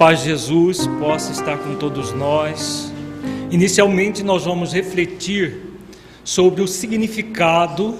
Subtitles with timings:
[0.00, 2.90] paz de Jesus possa estar com todos nós.
[3.50, 5.58] Inicialmente, nós vamos refletir
[6.24, 7.98] sobre o significado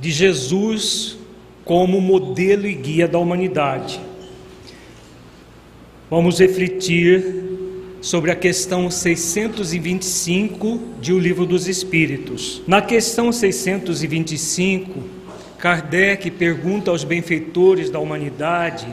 [0.00, 1.18] de Jesus
[1.64, 4.00] como modelo e guia da humanidade.
[6.08, 7.48] Vamos refletir
[8.00, 12.62] sobre a questão 625 de O Livro dos Espíritos.
[12.64, 15.00] Na questão 625,
[15.58, 18.86] Kardec pergunta aos benfeitores da humanidade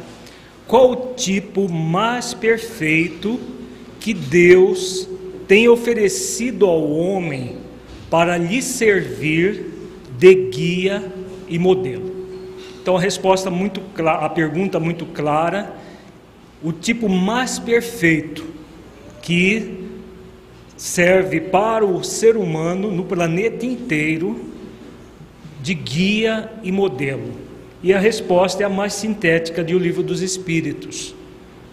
[0.70, 3.40] qual o tipo mais perfeito
[4.00, 5.10] que Deus
[5.48, 7.58] tem oferecido ao homem
[8.08, 9.66] para lhe servir
[10.16, 11.12] de guia
[11.48, 12.12] e modelo.
[12.80, 15.76] Então a resposta muito clara, a pergunta muito clara,
[16.62, 18.46] o tipo mais perfeito
[19.24, 19.86] que
[20.78, 24.40] serve para o ser humano no planeta inteiro
[25.64, 27.49] de guia e modelo.
[27.82, 31.16] E a resposta é a mais sintética de O Livro dos Espíritos: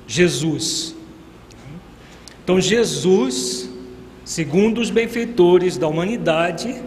[0.06, 0.94] Jesus.
[2.42, 3.68] Então, Jesus,
[4.24, 6.80] segundo os benfeitores da humanidade,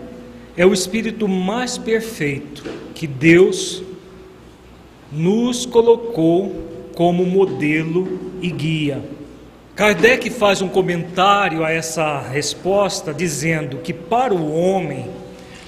[0.56, 2.63] é o espírito mais perfeito
[2.96, 3.84] que Deus
[5.12, 9.03] nos colocou como modelo e guia.
[9.75, 15.09] Kardec faz um comentário a essa resposta dizendo que para o homem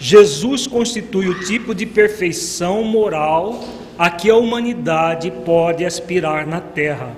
[0.04, 3.64] Jesus constitui o tipo de perfeição moral
[4.00, 7.16] a que a humanidade pode aspirar na terra.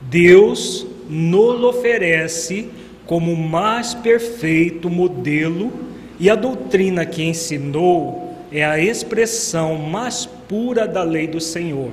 [0.00, 2.70] Deus nos oferece
[3.04, 5.70] como o mais perfeito modelo
[6.18, 11.90] e a doutrina que ensinou é a expressão mais pura da lei do Senhor,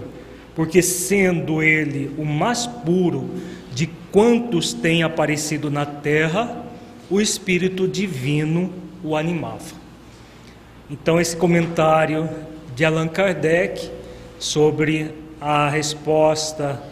[0.56, 3.30] porque sendo ele o mais puro
[3.74, 6.66] de quantos têm aparecido na terra,
[7.10, 8.72] o Espírito Divino
[9.04, 9.83] o animava.
[10.94, 12.30] Então, esse comentário
[12.76, 13.90] de Allan Kardec
[14.38, 15.10] sobre
[15.42, 16.84] a resposta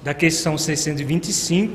[0.00, 1.74] da questão 625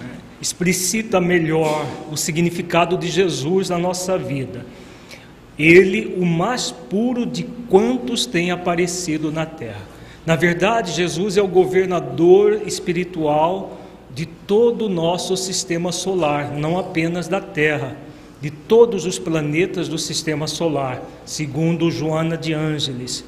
[0.00, 0.06] né,
[0.40, 4.64] explicita melhor o significado de Jesus na nossa vida.
[5.58, 9.82] Ele, o mais puro de quantos tem aparecido na terra.
[10.24, 13.78] Na verdade, Jesus é o governador espiritual
[14.14, 18.07] de todo o nosso sistema solar, não apenas da terra
[18.40, 23.24] de todos os planetas do sistema solar, segundo Joana de Ângeles,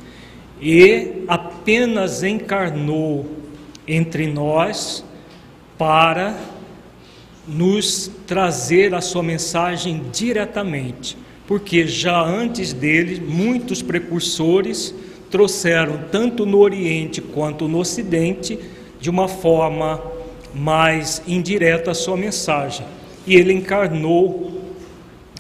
[0.61, 3.27] e apenas encarnou
[3.89, 5.05] entre nós
[5.77, 6.39] para
[7.49, 11.17] nos trazer a sua mensagem diretamente,
[11.47, 14.95] porque já antes dele, muitos precursores
[15.31, 18.59] trouxeram, tanto no Oriente quanto no Ocidente,
[19.01, 20.01] de uma forma
[20.55, 22.87] mais indireta a sua mensagem.
[23.27, 24.60] E ele encarnou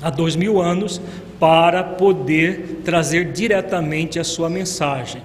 [0.02, 1.00] há dois mil anos
[1.38, 5.22] para poder trazer diretamente a sua mensagem.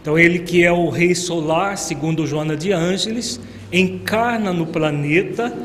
[0.00, 3.40] Então, ele que é o Rei Solar, segundo Joana de Ângeles,
[3.72, 5.56] encarna no planeta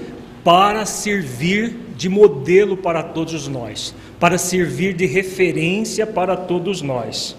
[0.44, 7.36] para servir de modelo para todos nós, para servir de referência para todos nós.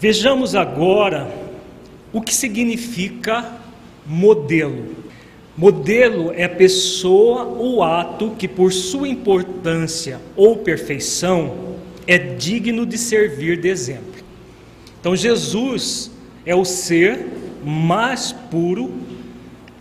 [0.00, 1.30] Vejamos agora
[2.10, 3.52] o que significa
[4.06, 4.99] modelo.
[5.60, 11.76] Modelo é a pessoa ou ato que, por sua importância ou perfeição,
[12.06, 14.24] é digno de servir de exemplo.
[14.98, 16.10] Então, Jesus
[16.46, 17.26] é o ser
[17.62, 18.90] mais puro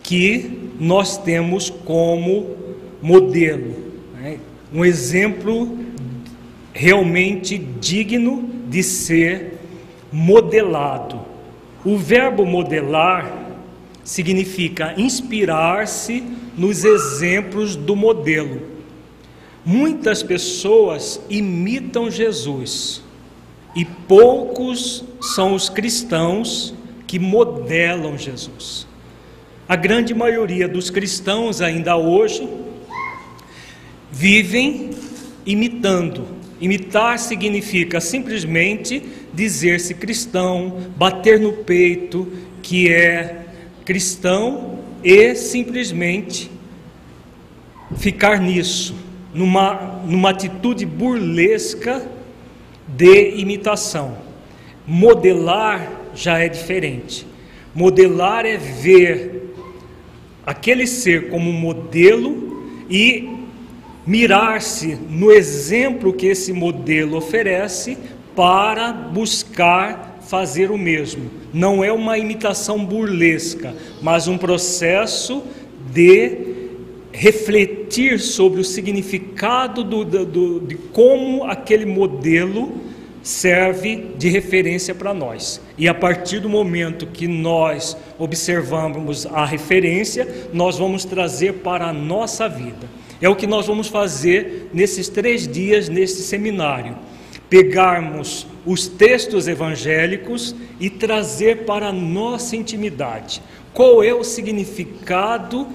[0.04, 2.58] que nós temos como
[3.02, 3.74] modelo,
[4.20, 4.38] né?
[4.74, 5.78] um exemplo
[6.74, 9.54] realmente digno de ser
[10.12, 11.22] modelado.
[11.86, 13.39] O verbo modelar
[14.10, 16.24] significa inspirar-se
[16.58, 18.60] nos exemplos do modelo.
[19.64, 23.04] Muitas pessoas imitam Jesus
[23.76, 26.74] e poucos são os cristãos
[27.06, 28.88] que modelam Jesus.
[29.68, 32.50] A grande maioria dos cristãos ainda hoje
[34.12, 34.90] vivem
[35.46, 36.26] imitando.
[36.60, 42.28] Imitar significa simplesmente dizer-se cristão, bater no peito
[42.64, 43.49] que é
[43.90, 46.52] cristão e simplesmente
[47.98, 48.94] ficar nisso,
[49.34, 52.08] numa, numa atitude burlesca
[52.88, 54.16] de imitação.
[54.86, 57.26] Modelar já é diferente.
[57.74, 59.56] Modelar é ver
[60.46, 63.28] aquele ser como modelo e
[64.06, 67.98] mirar-se no exemplo que esse modelo oferece
[68.36, 71.32] para buscar fazer o mesmo.
[71.52, 75.42] Não é uma imitação burlesca, mas um processo
[75.92, 76.38] de
[77.12, 82.80] refletir sobre o significado do, do, de como aquele modelo
[83.24, 85.60] serve de referência para nós.
[85.76, 91.94] E a partir do momento que nós observamos a referência, nós vamos trazer para a
[91.94, 92.88] nossa vida.
[93.20, 96.96] É o que nós vamos fazer nesses três dias, nesse seminário.
[97.50, 103.42] Pegarmos os textos evangélicos e trazer para a nossa intimidade.
[103.74, 105.68] Qual é o significado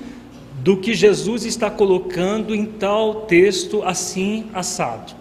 [0.64, 5.12] do que Jesus está colocando em tal texto assim assado.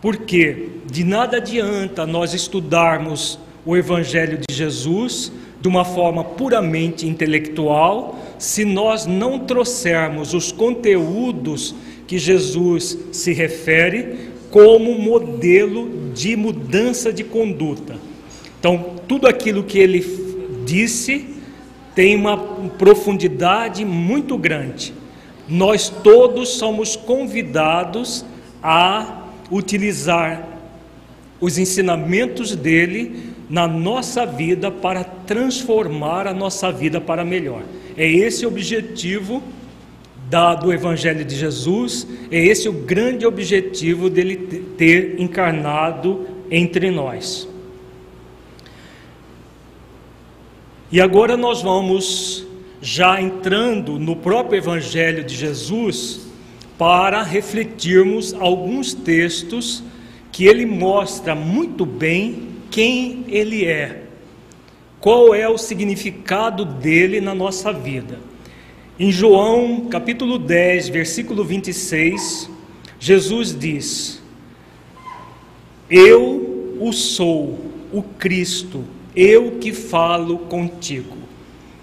[0.00, 8.16] Porque de nada adianta nós estudarmos o Evangelho de Jesus de uma forma puramente intelectual,
[8.38, 11.74] se nós não trouxermos os conteúdos
[12.06, 17.96] que Jesus se refere como modelo de mudança de conduta.
[18.58, 20.00] Então, tudo aquilo que ele
[20.64, 21.26] disse
[21.94, 22.38] tem uma
[22.78, 24.94] profundidade muito grande.
[25.46, 28.24] Nós todos somos convidados
[28.62, 30.48] a utilizar
[31.38, 37.62] os ensinamentos dele na nossa vida para transformar a nossa vida para melhor.
[37.96, 39.42] É esse o objetivo
[40.28, 44.36] da, do Evangelho de Jesus, é esse o grande objetivo dele
[44.76, 47.48] ter encarnado entre nós.
[50.90, 52.46] E agora nós vamos
[52.80, 56.26] já entrando no próprio Evangelho de Jesus
[56.78, 59.82] para refletirmos alguns textos
[60.30, 64.02] que ele mostra muito bem quem ele é,
[65.00, 68.18] qual é o significado dele na nossa vida.
[68.98, 72.48] Em João capítulo 10, versículo 26,
[72.98, 74.22] Jesus diz:
[75.90, 77.58] Eu o sou,
[77.92, 78.84] o Cristo
[79.16, 81.16] eu que falo contigo.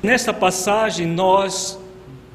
[0.03, 1.79] Nesta passagem, nós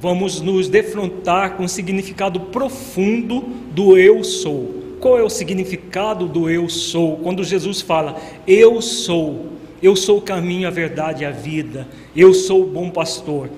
[0.01, 3.41] vamos nos defrontar com o significado profundo
[3.73, 4.75] do eu sou.
[5.01, 7.17] Qual é o significado do eu sou?
[7.19, 9.47] Quando Jesus fala, eu sou,
[9.81, 11.87] eu sou o caminho, a verdade e a vida,
[12.17, 13.49] eu sou o bom pastor.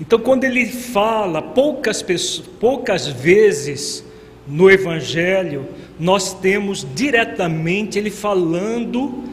[0.00, 4.04] Então, quando ele fala, poucas, pessoas, poucas vezes
[4.46, 5.66] no Evangelho,
[5.98, 9.24] nós temos diretamente ele falando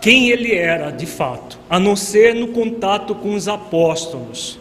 [0.00, 4.58] quem ele era de fato, a não ser no contato com os apóstolos.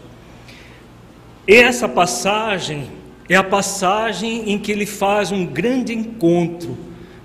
[1.48, 2.90] Essa passagem
[3.30, 6.76] é a passagem em que ele faz um grande encontro,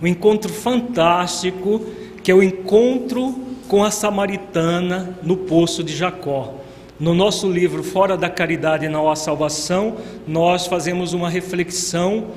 [0.00, 1.87] um encontro fantástico,
[2.23, 3.35] que é o encontro
[3.69, 6.62] com a samaritana no poço de Jacó.
[7.02, 12.28] No nosso livro Fora da Caridade Não há Salvação, nós fazemos uma reflexão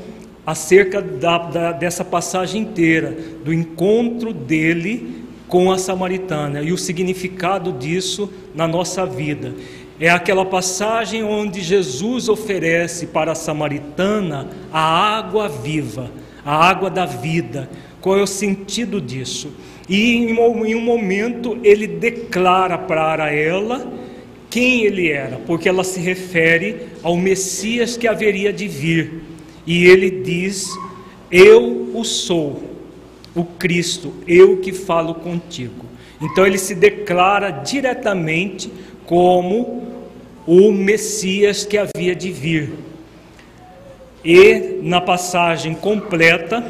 [0.44, 7.74] acerca da, da, dessa passagem inteira, do encontro dele com a samaritana e o significado
[7.74, 9.54] disso na nossa vida.
[10.00, 14.82] É aquela passagem onde Jesus oferece para a samaritana a
[15.16, 16.10] água viva,
[16.44, 17.70] a água da vida.
[18.02, 19.52] Qual é o sentido disso?
[19.88, 24.05] E em um momento ele declara para ela
[24.56, 29.22] quem ele era, porque ela se refere ao Messias que haveria de vir.
[29.68, 30.70] E ele diz:
[31.30, 32.64] Eu o sou
[33.36, 35.86] o Cristo, eu que falo contigo.
[36.22, 38.72] Então ele se declara diretamente
[39.06, 39.84] como
[40.48, 42.76] o Messias que havia de vir.
[44.24, 46.64] E na passagem completa,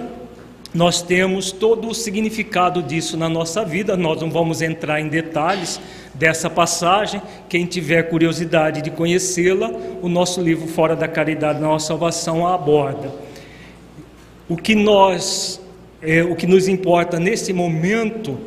[0.76, 3.96] nós temos todo o significado disso na nossa vida.
[3.96, 5.80] Nós não vamos entrar em detalhes
[6.14, 7.22] dessa passagem.
[7.48, 13.10] Quem tiver curiosidade de conhecê-la, o nosso livro Fora da Caridade, Nossa Salvação a aborda.
[14.50, 15.62] O que nós
[16.02, 18.38] é, o que nos importa nesse momento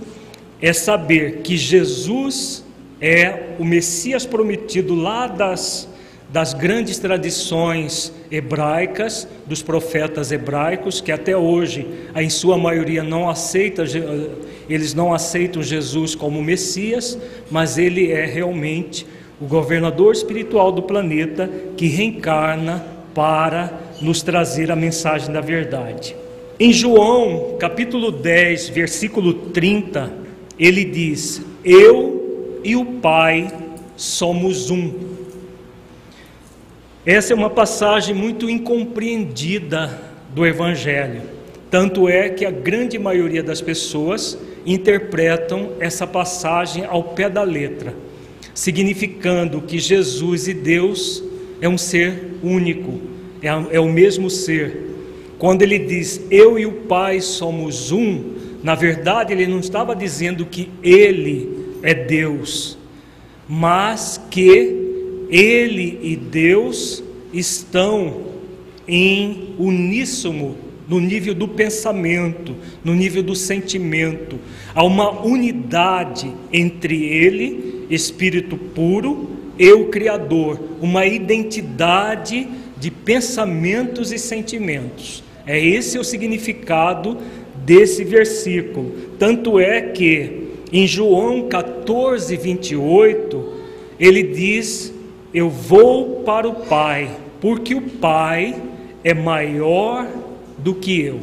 [0.60, 2.64] é saber que Jesus
[3.00, 5.88] é o Messias prometido lá das,
[6.28, 13.84] das grandes tradições hebraicas, dos profetas hebraicos, que até hoje, em sua maioria, não aceita,
[14.68, 17.18] eles não aceitam Jesus como Messias,
[17.50, 19.06] mas ele é realmente
[19.40, 26.14] o governador espiritual do planeta que reencarna para nos trazer a mensagem da verdade.
[26.60, 30.12] Em João, capítulo 10, versículo 30,
[30.58, 33.50] ele diz: Eu e o Pai
[33.96, 35.07] somos um.
[37.08, 39.98] Essa é uma passagem muito incompreendida
[40.34, 41.22] do Evangelho.
[41.70, 47.94] Tanto é que a grande maioria das pessoas interpretam essa passagem ao pé da letra,
[48.52, 51.24] significando que Jesus e Deus
[51.62, 53.00] é um ser único,
[53.42, 54.94] é, é o mesmo ser.
[55.38, 60.44] Quando ele diz eu e o Pai somos um, na verdade ele não estava dizendo
[60.44, 62.76] que ele é Deus,
[63.48, 64.87] mas que
[65.28, 68.28] ele e Deus estão
[68.86, 70.56] em uníssono
[70.88, 74.38] no nível do pensamento, no nível do sentimento.
[74.74, 84.18] Há uma unidade entre Ele, Espírito puro, e o Criador, uma identidade de pensamentos e
[84.18, 85.22] sentimentos.
[85.44, 87.18] É esse o significado
[87.66, 88.92] desse versículo.
[89.18, 93.52] Tanto é que em João 14, 28,
[93.98, 94.94] ele diz
[95.32, 98.60] eu vou para o Pai, porque o Pai
[99.04, 100.06] é maior
[100.56, 101.20] do que eu.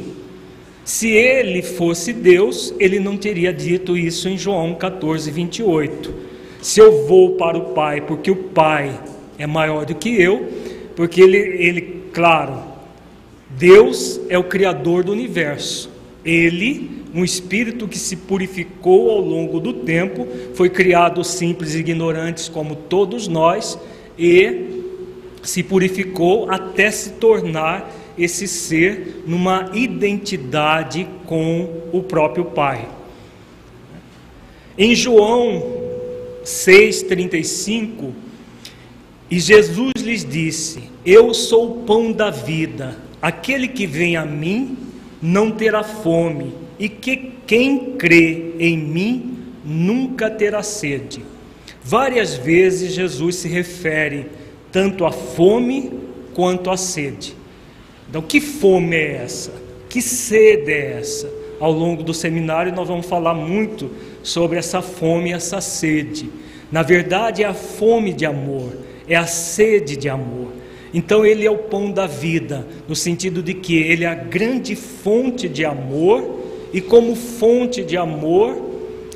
[0.84, 6.14] Se ele fosse Deus, ele não teria dito isso em João 14, 28.
[6.62, 8.98] Se eu vou para o Pai, porque o Pai
[9.36, 10.48] é maior do que eu,
[10.94, 12.62] porque ele, ele claro,
[13.50, 15.90] Deus é o Criador do universo.
[16.24, 22.46] Ele um espírito que se purificou ao longo do tempo, foi criado simples e ignorantes
[22.46, 23.78] como todos nós
[24.18, 24.82] e
[25.42, 32.88] se purificou até se tornar esse ser numa identidade com o próprio Pai.
[34.78, 35.62] Em João
[36.44, 38.12] 6,35,
[39.30, 44.76] e Jesus lhes disse: Eu sou o pão da vida, aquele que vem a mim
[45.20, 51.22] não terá fome e que quem crê em mim nunca terá sede.
[51.88, 54.26] Várias vezes Jesus se refere
[54.72, 55.92] tanto à fome
[56.34, 57.32] quanto à sede.
[58.10, 59.52] Então, que fome é essa?
[59.88, 61.32] Que sede é essa?
[61.60, 63.88] Ao longo do seminário, nós vamos falar muito
[64.20, 66.28] sobre essa fome e essa sede.
[66.72, 68.72] Na verdade, é a fome de amor,
[69.06, 70.48] é a sede de amor.
[70.92, 74.74] Então, Ele é o pão da vida, no sentido de que Ele é a grande
[74.74, 76.40] fonte de amor
[76.72, 78.65] e como fonte de amor,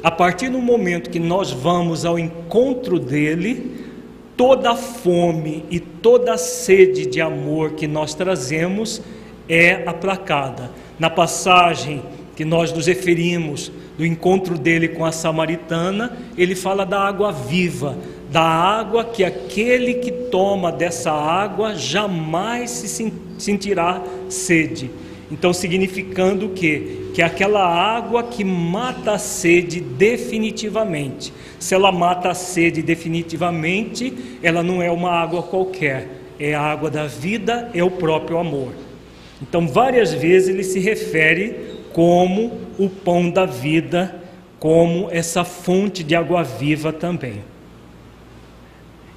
[0.03, 3.89] a partir do momento que nós vamos ao encontro dele,
[4.37, 9.03] toda a fome e toda a sede de amor que nós trazemos
[9.49, 10.71] é aplacada.
[10.99, 12.03] Na passagem
[12.35, 17.99] que nós nos referimos do encontro dele com a samaritana, ele fala da água viva,
[18.31, 24.91] da água que aquele que toma dessa água jamais se sentirá sede.
[25.31, 31.33] Então, significando que que é aquela água que mata a sede definitivamente.
[31.59, 36.09] Se ela mata a sede definitivamente, ela não é uma água qualquer,
[36.39, 38.73] é a água da vida, é o próprio amor.
[39.43, 44.23] Então, várias vezes ele se refere como o pão da vida,
[44.59, 47.43] como essa fonte de água viva também.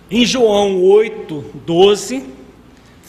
[0.10, 2.24] Em João 8, 12,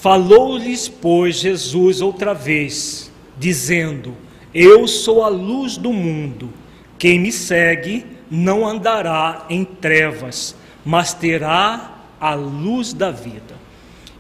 [0.05, 4.15] falou-lhes, pois, Jesus outra vez, dizendo:
[4.53, 6.53] Eu sou a luz do mundo.
[6.99, 13.55] Quem me segue não andará em trevas, mas terá a luz da vida.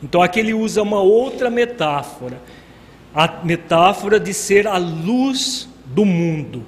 [0.02, 2.40] Então aqui ele usa uma outra metáfora,
[3.14, 6.64] a metáfora de ser a luz do mundo.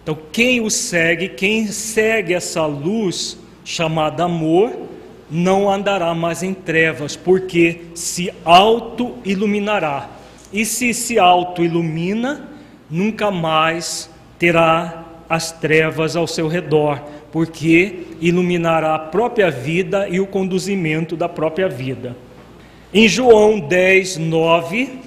[0.00, 4.89] Então quem o segue, quem segue essa luz chamada amor,
[5.30, 10.08] não andará mais em trevas, porque se auto-iluminará.
[10.52, 12.48] E se se auto-ilumina,
[12.90, 20.26] nunca mais terá as trevas ao seu redor, porque iluminará a própria vida e o
[20.26, 22.16] conduzimento da própria vida.
[22.92, 24.98] Em João 10, 9,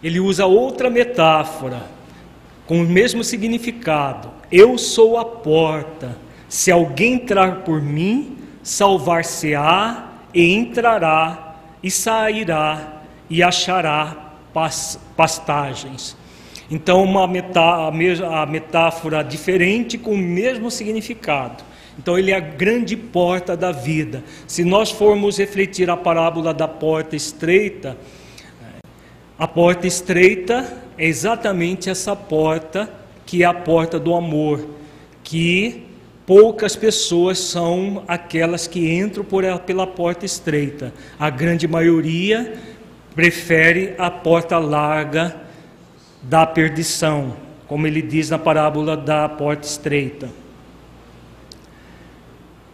[0.00, 1.82] ele usa outra metáfora,
[2.64, 6.16] com o mesmo significado: Eu sou a porta,
[6.48, 8.37] se alguém entrar por mim,
[8.68, 14.34] salvar-se-á e entrará e sairá e achará
[15.16, 16.14] pastagens.
[16.70, 21.64] Então, uma a metáfora diferente com o mesmo significado.
[21.98, 24.22] Então, ele é a grande porta da vida.
[24.46, 27.96] Se nós formos refletir a parábola da porta estreita,
[29.38, 32.92] a porta estreita é exatamente essa porta
[33.24, 34.62] que é a porta do amor,
[35.24, 35.87] que
[36.28, 40.92] poucas pessoas são aquelas que entram por ela, pela porta estreita.
[41.18, 42.52] A grande maioria
[43.14, 45.34] prefere a porta larga
[46.22, 47.34] da perdição,
[47.66, 50.28] como ele diz na parábola da porta estreita.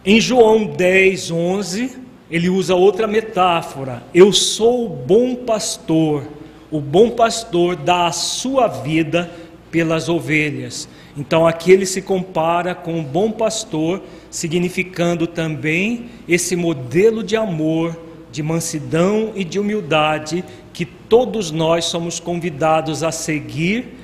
[0.03, 1.97] Em João 10, 11,
[2.29, 6.27] ele usa outra metáfora: Eu sou o bom pastor.
[6.69, 9.31] O bom pastor dá a sua vida
[9.71, 10.89] pelas ovelhas.
[11.17, 17.97] Então aqui ele se compara com o bom pastor, significando também esse modelo de amor,
[18.31, 20.43] de mansidão e de humildade
[20.73, 23.95] que todos nós somos convidados a seguir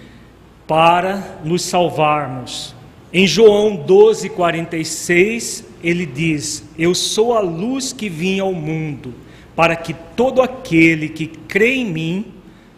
[0.66, 2.74] para nos salvarmos.
[3.12, 9.14] Em João 12:46, ele diz: Eu sou a luz que vim ao mundo,
[9.54, 12.26] para que todo aquele que crê em mim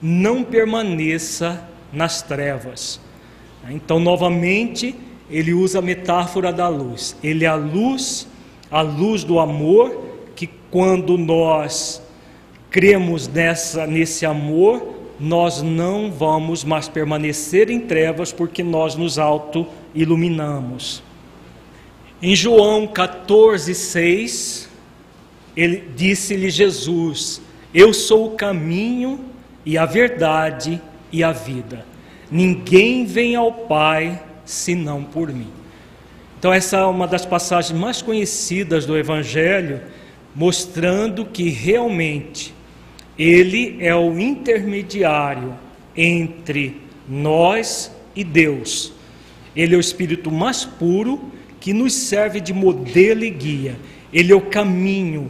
[0.01, 2.99] não permaneça nas trevas.
[3.69, 4.95] Então, novamente,
[5.29, 7.15] ele usa a metáfora da luz.
[7.23, 8.27] Ele é a luz,
[8.69, 10.03] a luz do amor,
[10.35, 12.01] que quando nós
[12.69, 21.03] cremos nessa, nesse amor, nós não vamos mais permanecer em trevas, porque nós nos auto-iluminamos.
[22.21, 24.69] Em João 14, 6,
[25.55, 27.41] ele disse-lhe Jesus:
[27.73, 29.19] Eu sou o caminho
[29.65, 31.92] e a verdade e a vida.
[32.33, 35.49] Ninguém vem ao Pai senão por mim.
[36.39, 39.81] Então, essa é uma das passagens mais conhecidas do Evangelho,
[40.35, 42.51] mostrando que realmente
[43.19, 45.53] Ele é o intermediário
[45.95, 48.91] entre nós e Deus.
[49.55, 51.21] Ele é o Espírito mais puro
[51.59, 53.77] que nos serve de modelo e guia.
[54.11, 55.29] Ele é o caminho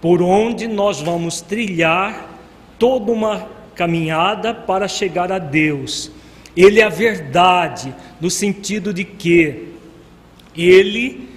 [0.00, 2.34] por onde nós vamos trilhar
[2.78, 6.10] toda uma caminhada para chegar a Deus.
[6.56, 9.68] Ele é a verdade, no sentido de que
[10.56, 11.28] ele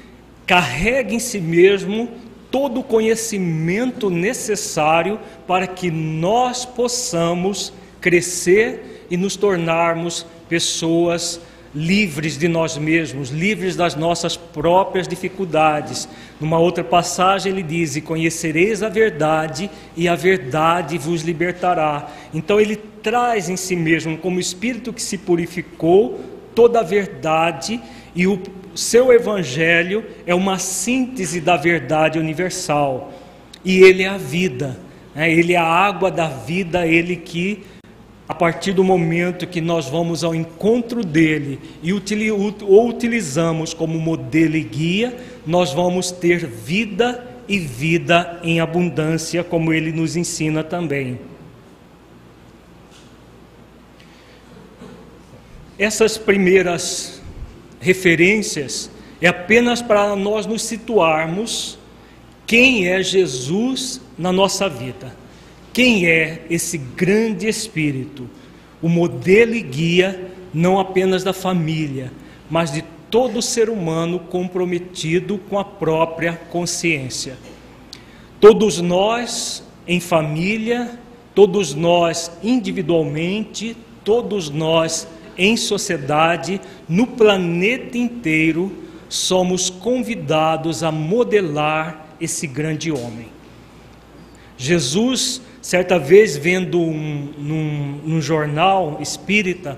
[0.48, 2.10] carrega em si mesmo
[2.50, 11.40] todo o conhecimento necessário para que nós possamos crescer e nos tornarmos pessoas
[11.74, 16.08] livres de nós mesmos, livres das nossas próprias dificuldades.
[16.40, 22.10] Numa outra passagem ele diz: "E conhecereis a verdade, e a verdade vos libertará".
[22.34, 26.20] Então ele traz em si mesmo, como espírito que se purificou,
[26.54, 27.82] toda a verdade
[28.16, 28.42] e o
[28.76, 33.14] seu evangelho é uma síntese da verdade universal.
[33.64, 34.80] E ele é a vida,
[35.16, 35.32] né?
[35.32, 37.64] ele é a água da vida, ele que
[38.32, 42.02] a partir do momento que nós vamos ao encontro dele e o
[42.88, 49.92] utilizamos como modelo e guia, nós vamos ter vida e vida em abundância, como ele
[49.92, 51.20] nos ensina também.
[55.78, 57.22] Essas primeiras
[57.82, 58.90] referências
[59.22, 61.78] é apenas para nós nos situarmos
[62.48, 65.20] quem é Jesus na nossa vida.
[65.74, 68.30] Quem é esse grande espírito?
[68.82, 72.12] O modelo e guia não apenas da família,
[72.50, 77.38] mas de todo ser humano comprometido com a própria consciência.
[78.40, 81.00] Todos nós em família,
[81.34, 85.08] todos nós individualmente, todos nós
[85.38, 88.72] em sociedade, no planeta inteiro,
[89.08, 93.28] somos convidados a modelar esse grande homem.
[94.58, 99.78] Jesus Certa vez, vendo um, num, num jornal espírita,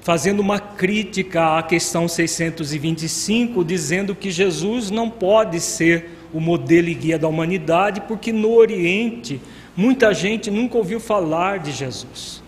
[0.00, 6.94] fazendo uma crítica à questão 625, dizendo que Jesus não pode ser o modelo e
[6.94, 9.40] guia da humanidade, porque no Oriente
[9.76, 12.42] muita gente nunca ouviu falar de Jesus.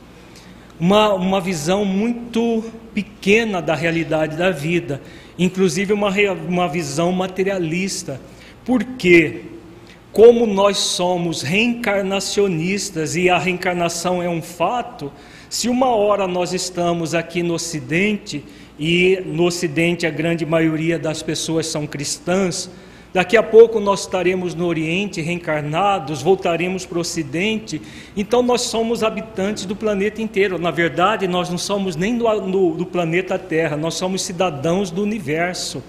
[0.81, 5.00] Uma, uma visão muito pequena da realidade da vida,
[5.38, 6.11] inclusive uma,
[6.48, 8.20] uma visão materialista.
[8.64, 9.51] Por quê?
[10.12, 15.11] Como nós somos reencarnacionistas e a reencarnação é um fato,
[15.48, 18.44] se uma hora nós estamos aqui no Ocidente,
[18.79, 22.70] e no Ocidente a grande maioria das pessoas são cristãs,
[23.12, 27.81] daqui a pouco nós estaremos no Oriente reencarnados, voltaremos para o Ocidente,
[28.14, 30.59] então nós somos habitantes do planeta inteiro.
[30.59, 35.83] Na verdade, nós não somos nem do, do, planeta Terra, nós somos cidadãos do universo.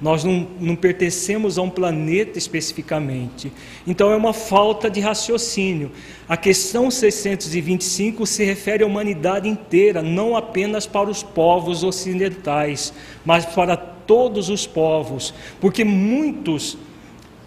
[0.00, 3.52] Nós não, não, pertencemos a um planeta especificamente.
[3.86, 5.90] Então é uma falta de raciocínio.
[6.28, 12.92] A questão 625 se refere à humanidade inteira, não apenas para os povos ocidentais,
[13.24, 16.78] mas para todos os povos, porque muitos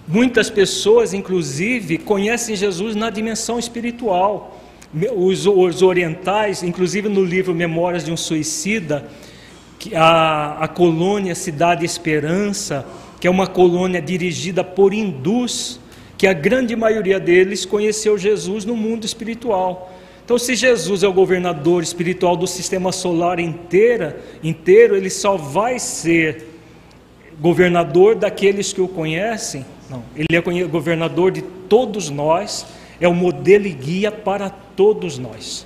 [0.07, 4.59] muitas pessoas inclusive conhecem Jesus na dimensão espiritual.
[5.15, 9.07] Os, os orientais, inclusive no livro Memórias de um Suicida,
[9.93, 12.85] a, a colônia Cidade Esperança,
[13.19, 15.79] que é uma colônia dirigida por hindus,
[16.17, 19.91] que a grande maioria deles conheceu Jesus no mundo espiritual.
[20.23, 25.79] Então, se Jesus é o governador espiritual do sistema solar inteira, inteiro, ele só vai
[25.79, 26.47] ser
[27.39, 29.65] governador daqueles que o conhecem.
[29.89, 32.65] Não, ele é governador de todos nós,
[32.99, 35.65] é o modelo e guia para todos nós.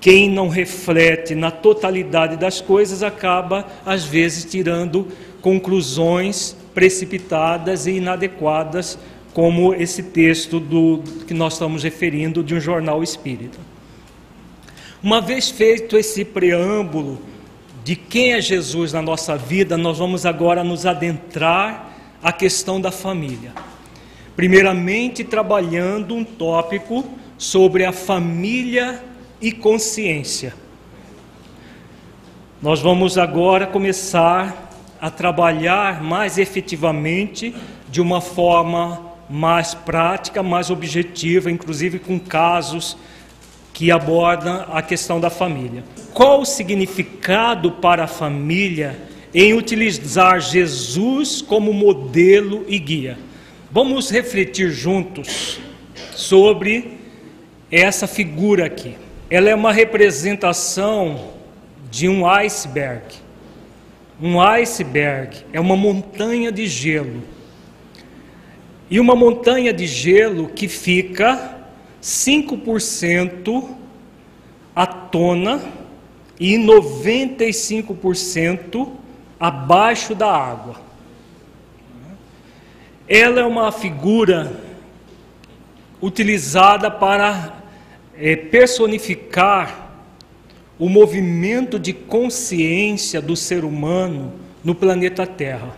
[0.00, 5.08] Quem não reflete na totalidade das coisas acaba, às vezes, tirando
[5.40, 8.98] conclusões precipitadas e inadequadas,
[9.32, 13.58] como esse texto do que nós estamos referindo de um jornal espírita.
[15.02, 17.20] Uma vez feito esse preâmbulo
[17.84, 22.90] de quem é Jesus na nossa vida, nós vamos agora nos adentrar à questão da
[22.90, 23.52] família.
[24.34, 27.04] Primeiramente, trabalhando um tópico
[27.38, 29.02] sobre a família
[29.40, 30.54] e consciência.
[32.60, 34.66] Nós vamos agora começar
[35.00, 37.54] a trabalhar mais efetivamente,
[37.88, 42.96] de uma forma mais prática, mais objetiva, inclusive com casos
[43.72, 45.84] que abordam a questão da família.
[46.14, 48.98] Qual o significado para a família
[49.34, 53.18] em utilizar Jesus como modelo e guia?
[53.70, 55.60] Vamos refletir juntos
[56.12, 56.98] sobre
[57.70, 58.96] essa figura aqui.
[59.28, 61.32] Ela é uma representação
[61.90, 63.02] de um iceberg.
[64.20, 67.22] Um iceberg é uma montanha de gelo.
[68.88, 71.56] E uma montanha de gelo que fica
[72.00, 73.68] 5%
[74.74, 75.60] à tona
[76.38, 78.90] e 95%
[79.40, 80.76] abaixo da água.
[83.08, 84.60] Ela é uma figura
[86.00, 87.65] utilizada para
[88.18, 89.86] é, personificar
[90.78, 95.76] o movimento de consciência do ser humano no planeta Terra.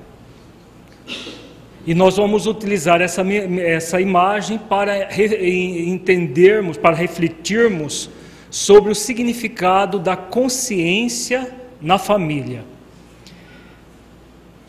[1.87, 3.23] E nós vamos utilizar essa,
[3.61, 8.11] essa imagem para entendermos, para refletirmos
[8.51, 12.65] sobre o significado da consciência na família.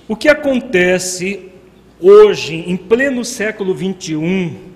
[0.08, 1.50] O que acontece
[2.00, 4.69] hoje, em pleno século 21,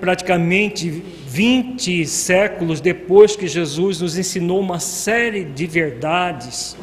[0.00, 6.76] praticamente 20 séculos depois que Jesus nos ensinou uma série de verdades,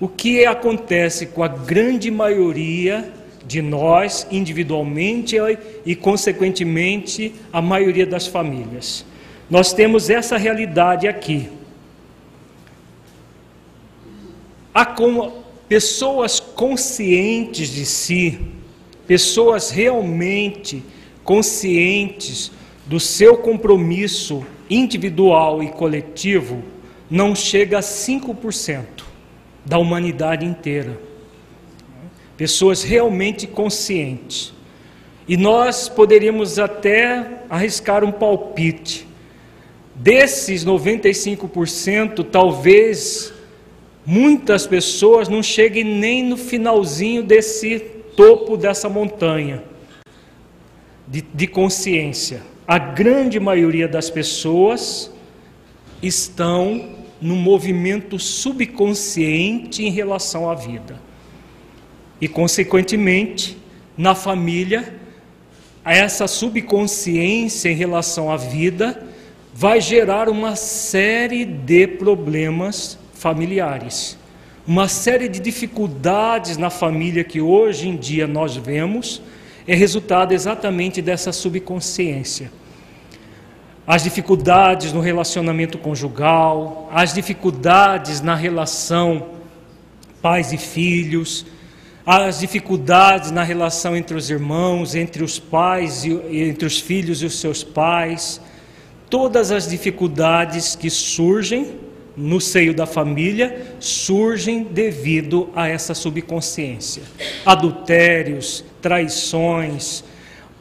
[0.00, 3.12] o que acontece com a grande maioria
[3.46, 5.36] de nós, individualmente
[5.84, 9.04] e, consequentemente, a maioria das famílias?
[9.48, 11.48] Nós temos essa realidade aqui.
[14.74, 18.38] Há como pessoas conscientes de si,
[19.06, 20.82] pessoas realmente
[21.26, 22.52] conscientes
[22.86, 26.62] do seu compromisso individual e coletivo,
[27.10, 28.84] não chega a 5%
[29.64, 30.98] da humanidade inteira.
[32.36, 34.54] Pessoas realmente conscientes.
[35.26, 39.06] E nós poderíamos até arriscar um palpite.
[39.96, 43.32] Desses 95%, talvez
[44.04, 47.80] muitas pessoas não cheguem nem no finalzinho desse
[48.14, 49.75] topo dessa montanha
[51.06, 52.42] de, de consciência.
[52.66, 55.10] A grande maioria das pessoas
[56.02, 61.00] estão no movimento subconsciente em relação à vida.
[62.20, 63.56] E, consequentemente,
[63.96, 64.94] na família,
[65.84, 69.06] essa subconsciência em relação à vida
[69.54, 74.18] vai gerar uma série de problemas familiares,
[74.66, 79.22] uma série de dificuldades na família que hoje em dia nós vemos
[79.66, 82.50] é resultado exatamente dessa subconsciência.
[83.86, 89.28] As dificuldades no relacionamento conjugal, as dificuldades na relação
[90.20, 91.46] pais e filhos,
[92.04, 96.10] as dificuldades na relação entre os irmãos, entre os pais e
[96.48, 98.40] entre os filhos e os seus pais,
[99.10, 101.85] todas as dificuldades que surgem
[102.16, 107.02] no seio da família surgem devido a essa subconsciência.
[107.44, 110.02] Adultérios, traições,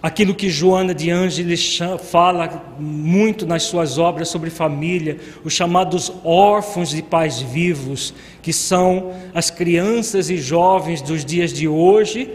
[0.03, 1.79] aquilo que Joana de Ângeles
[2.11, 9.13] fala muito nas suas obras sobre família, os chamados órfãos de pais vivos, que são
[9.33, 12.29] as crianças e jovens dos dias de hoje,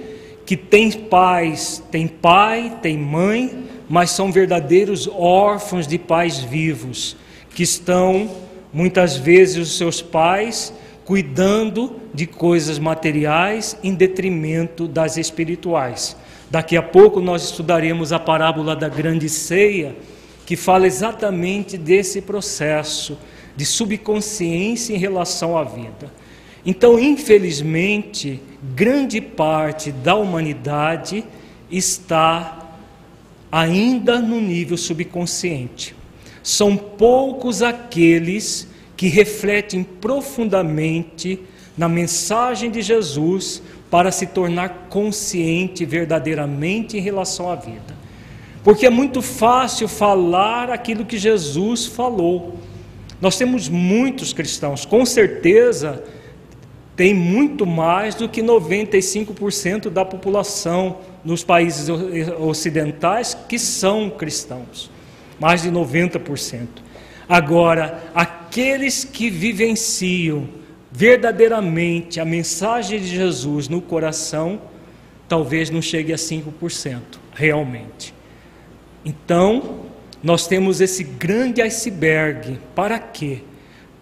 [0.47, 7.17] que têm pais, têm pai, têm mãe, mas são verdadeiros órfãos de pais vivos,
[7.55, 8.31] que estão
[8.73, 10.73] muitas vezes os seus pais
[11.05, 16.17] cuidando de coisas materiais em detrimento das espirituais.
[16.51, 19.97] Daqui a pouco nós estudaremos a parábola da grande ceia,
[20.47, 23.17] que fala exatamente desse processo
[23.57, 26.13] de subconsciência em relação à vida.
[26.65, 28.41] Então, infelizmente,
[28.75, 31.25] grande parte da humanidade
[31.71, 32.77] está
[33.51, 35.95] ainda no nível subconsciente.
[36.43, 41.41] São poucos aqueles que refletem profundamente
[41.77, 47.99] na mensagem de Jesus para se tornar consciente verdadeiramente em relação à vida.
[48.63, 52.59] Porque é muito fácil falar aquilo que Jesus falou.
[53.21, 56.03] Nós temos muitos cristãos, com certeza
[57.01, 61.89] tem muito mais do que 95% da população nos países
[62.39, 64.91] ocidentais que são cristãos.
[65.41, 66.69] Mais de 90%.
[67.29, 70.49] Agora, aqueles que vivenciam
[70.93, 74.61] verdadeiramente a mensagem de Jesus no coração,
[75.29, 77.01] talvez não chegue a 5%,
[77.33, 78.13] realmente.
[79.05, 79.87] Então,
[80.23, 82.59] nós temos esse grande iceberg.
[82.75, 83.39] Para quê?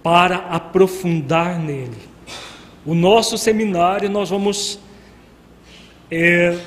[0.03, 1.96] Para aprofundar nele.
[2.85, 4.81] O nosso seminário, nós vamos
[6.11, 6.59] é,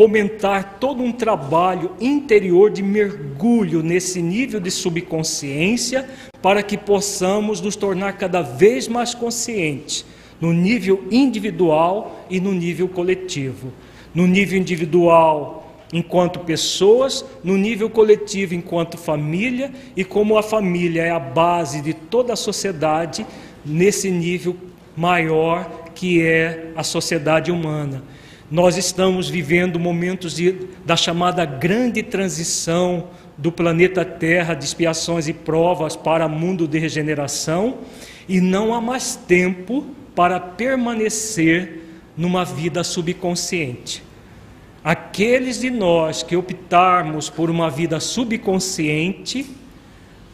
[0.00, 6.08] fomentar todo um trabalho interior de mergulho nesse nível de subconsciência,
[6.40, 10.06] para que possamos nos tornar cada vez mais conscientes
[10.40, 13.74] no nível individual e no nível coletivo.
[14.14, 21.10] No nível individual, enquanto pessoas, no nível coletivo, enquanto família, e como a família é
[21.10, 23.26] a base de toda a sociedade,
[23.66, 24.56] nesse nível
[24.96, 28.02] maior que é a sociedade humana.
[28.50, 33.08] Nós estamos vivendo momentos de, da chamada grande transição
[33.38, 37.78] do planeta Terra, de expiações e provas para mundo de regeneração,
[38.28, 39.86] e não há mais tempo
[40.16, 41.80] para permanecer
[42.16, 44.02] numa vida subconsciente.
[44.82, 49.46] Aqueles de nós que optarmos por uma vida subconsciente,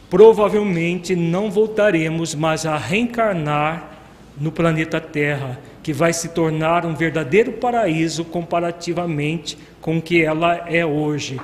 [0.09, 3.91] provavelmente não voltaremos mais a reencarnar
[4.39, 10.67] no planeta Terra que vai se tornar um verdadeiro paraíso comparativamente com o que ela
[10.67, 11.39] é hoje.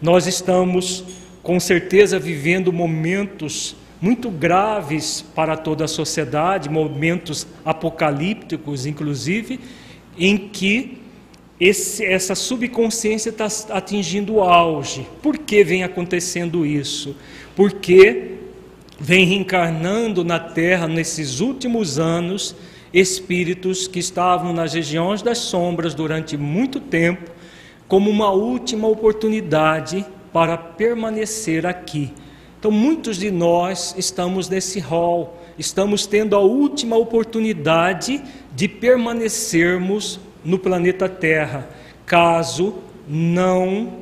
[0.00, 1.02] Nós estamos,
[1.42, 9.58] com certeza, vivendo momentos muito graves para toda a sociedade, momentos apocalípticos, inclusive,
[10.16, 10.98] em que
[11.58, 15.04] esse, essa subconsciência está atingindo o auge.
[15.20, 17.16] Por que vem acontecendo isso?
[17.56, 18.36] Porque
[19.00, 22.54] vem reencarnando na Terra nesses últimos anos
[22.92, 27.30] espíritos que estavam nas regiões das sombras durante muito tempo,
[27.86, 32.12] como uma última oportunidade para permanecer aqui.
[32.58, 38.22] Então, muitos de nós estamos nesse rol, estamos tendo a última oportunidade
[38.54, 41.68] de permanecermos no planeta Terra,
[42.04, 42.74] caso
[43.08, 43.94] não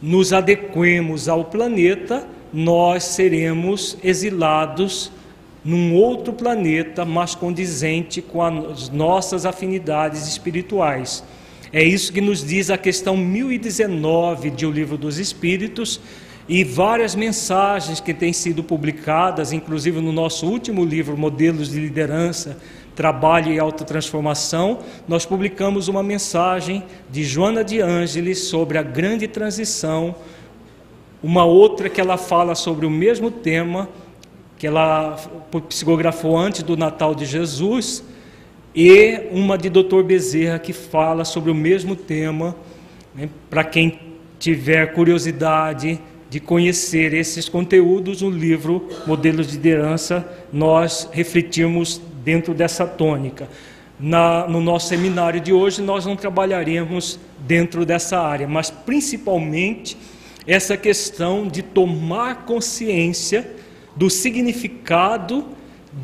[0.00, 5.10] nos adequemos ao planeta, nós seremos exilados
[5.64, 11.24] num outro planeta, mas condizente com as nossas afinidades espirituais.
[11.72, 16.00] É isso que nos diz a questão 1019 de O Livro dos Espíritos
[16.48, 22.56] e várias mensagens que têm sido publicadas, inclusive no nosso último livro, Modelos de Liderança,
[22.96, 30.16] Trabalho e Autotransformação, nós publicamos uma mensagem de Joana de Ângeles sobre a grande transição,
[31.22, 33.88] uma outra que ela fala sobre o mesmo tema,
[34.58, 35.16] que ela
[35.68, 38.02] psicografou antes do Natal de Jesus,
[38.74, 40.02] e uma de Dr.
[40.02, 42.54] Bezerra que fala sobre o mesmo tema,
[43.14, 43.98] né, para quem
[44.38, 52.86] tiver curiosidade de conhecer esses conteúdos, no livro Modelos de Liderança, nós refletimos dentro dessa
[52.86, 53.48] tônica.
[53.98, 59.96] Na, no nosso seminário de hoje, nós não trabalharemos dentro dessa área, mas principalmente
[60.46, 63.48] essa questão de tomar consciência
[63.98, 65.44] do significado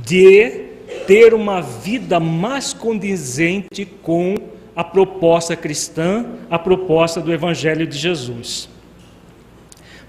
[0.05, 0.65] de
[1.07, 4.35] ter uma vida mais condizente com
[4.75, 8.69] a proposta cristã, a proposta do Evangelho de Jesus.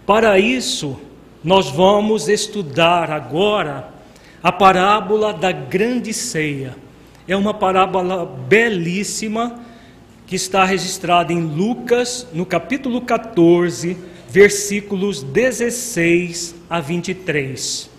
[0.03, 0.99] Para isso,
[1.43, 3.89] nós vamos estudar agora
[4.41, 6.75] a parábola da grande ceia.
[7.27, 9.59] É uma parábola belíssima
[10.25, 13.95] que está registrada em Lucas, no capítulo 14,
[14.27, 17.89] versículos 16 a 23.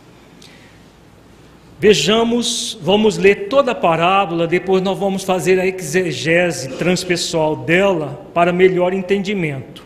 [1.79, 8.53] Vejamos, vamos ler toda a parábola, depois nós vamos fazer a exegese transpessoal dela para
[8.53, 9.85] melhor entendimento.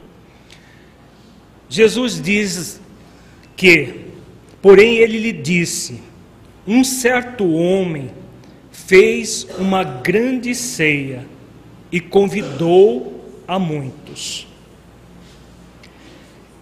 [1.69, 2.81] Jesus diz
[3.57, 4.07] que,
[4.63, 6.01] porém, ele lhe disse:
[6.67, 8.11] um certo homem
[8.71, 11.27] fez uma grande ceia
[11.91, 14.47] e convidou a muitos.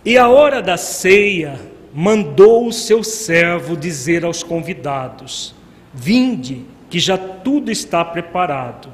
[0.05, 1.61] E a hora da ceia
[1.95, 5.55] mandou o seu servo dizer aos convidados:
[5.93, 8.93] Vinde, que já tudo está preparado.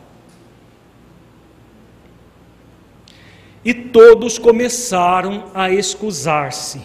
[3.64, 6.80] E todos começaram a escusar-se.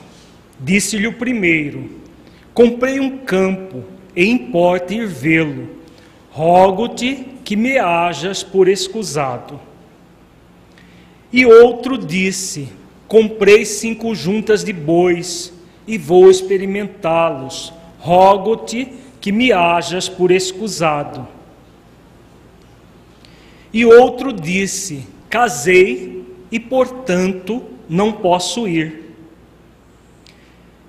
[0.59, 1.89] Disse-lhe o primeiro:
[2.53, 3.83] Comprei um campo
[4.15, 5.77] e importa ir vê-lo.
[6.31, 9.59] Rogo-te que me hajas por escusado.
[11.33, 12.69] E outro disse:
[13.07, 15.58] Comprei cinco juntas de bois
[15.89, 17.73] e vou experimentá-los.
[17.97, 21.28] Rogo-te que me hajas por escusado.
[23.73, 29.15] E outro disse: Casei e, portanto, não posso ir.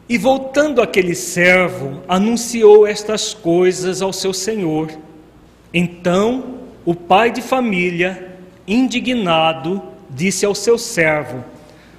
[0.07, 4.91] E voltando aquele servo, anunciou estas coisas ao seu senhor.
[5.73, 8.37] Então o pai de família,
[8.69, 11.43] indignado, disse ao seu servo: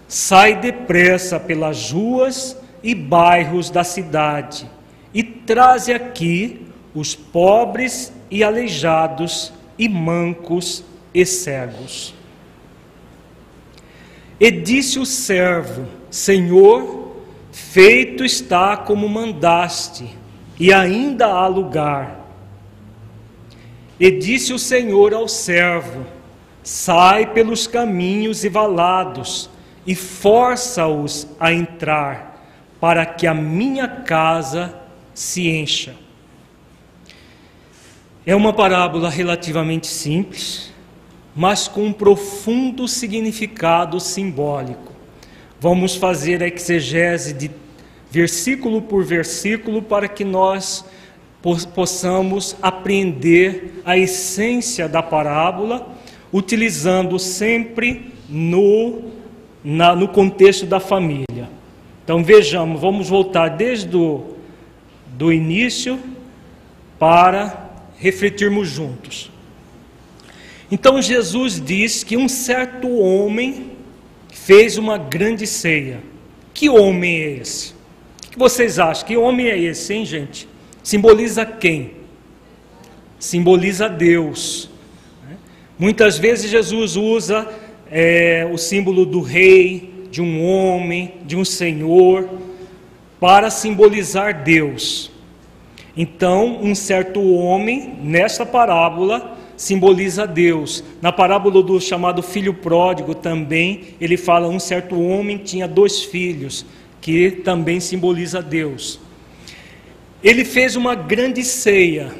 [0.08, 4.70] Sai depressa pelas ruas e bairros da cidade
[5.14, 12.14] e traze aqui os pobres e aleijados e mancos e cegos.
[14.40, 17.02] E disse o servo: Senhor,
[17.52, 20.08] Feito está como mandaste,
[20.58, 22.26] e ainda há lugar.
[24.00, 26.06] E disse o Senhor ao servo:
[26.64, 29.50] Sai pelos caminhos e valados,
[29.86, 32.31] e força-os a entrar,
[32.82, 34.74] para que a minha casa
[35.14, 35.94] se encha.
[38.26, 40.74] É uma parábola relativamente simples,
[41.36, 44.94] mas com um profundo significado simbólico.
[45.60, 47.52] Vamos fazer a exegese de
[48.10, 50.84] versículo por versículo para que nós
[51.76, 55.88] possamos aprender a essência da parábola,
[56.34, 59.12] utilizando sempre no,
[59.64, 61.61] na, no contexto da família.
[62.12, 64.36] Então vejamos, vamos voltar desde o
[65.14, 65.98] do início
[67.00, 69.32] para refletirmos juntos.
[70.70, 73.72] Então Jesus diz que um certo homem
[74.30, 76.02] fez uma grande ceia.
[76.54, 77.72] Que homem é esse?
[78.28, 79.08] O que vocês acham?
[79.08, 80.50] Que homem é esse, hein, gente?
[80.84, 81.92] Simboliza quem?
[83.18, 84.70] Simboliza Deus.
[85.80, 87.50] Muitas vezes Jesus usa
[87.90, 92.30] é, o símbolo do rei, de um homem, de um senhor,
[93.20, 95.10] para simbolizar Deus.
[95.96, 100.84] Então, um certo homem, nesta parábola, simboliza Deus.
[101.02, 106.66] Na parábola do chamado filho pródigo também, ele fala um certo homem tinha dois filhos,
[107.00, 109.00] que também simboliza Deus.
[110.24, 112.14] Ele fez uma grande ceia.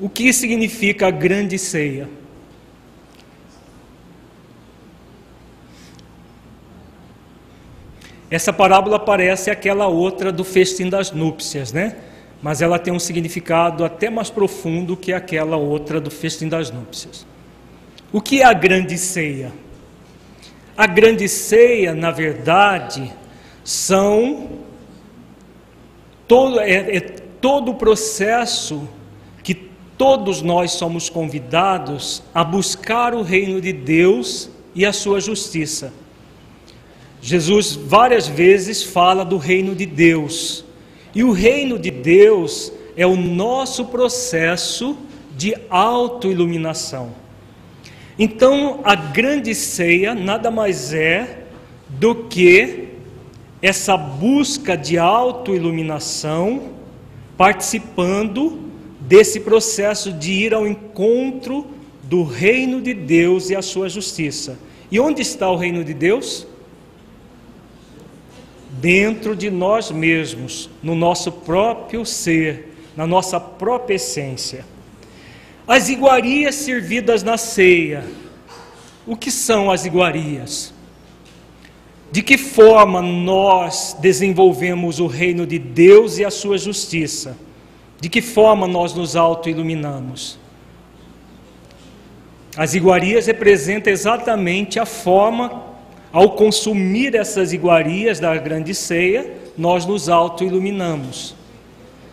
[0.00, 2.08] O que significa grande ceia?
[8.32, 11.96] Essa parábola parece aquela outra do festim das núpcias, né?
[12.42, 17.24] mas ela tem um significado até mais profundo que aquela outra do festim das núpcias.
[18.12, 19.52] O que é a grande ceia?
[20.76, 23.12] A grande ceia, na verdade,
[23.62, 24.48] são
[26.26, 28.88] todo, é, é todo o processo
[29.44, 35.92] que todos nós somos convidados a buscar o reino de Deus e a sua justiça.
[37.22, 40.64] Jesus várias vezes fala do reino de Deus
[41.14, 44.96] e o reino de Deus é o nosso processo
[45.36, 47.14] de autoiluminação.
[48.18, 51.44] Então, a grande ceia nada mais é
[51.88, 52.88] do que
[53.62, 56.72] essa busca de autoiluminação,
[57.36, 58.60] participando
[59.00, 61.66] desse processo de ir ao encontro
[62.02, 64.58] do reino de Deus e a sua justiça.
[64.90, 66.46] E onde está o reino de Deus?
[68.80, 74.64] Dentro de nós mesmos, no nosso próprio ser, na nossa própria essência.
[75.66, 78.04] As iguarias servidas na ceia.
[79.06, 80.72] O que são as iguarias?
[82.10, 87.36] De que forma nós desenvolvemos o reino de Deus e a sua justiça?
[88.00, 90.38] De que forma nós nos autoiluminamos?
[92.56, 95.71] As iguarias representam exatamente a forma
[96.12, 101.34] ao consumir essas iguarias da grande ceia, nós nos autoiluminamos.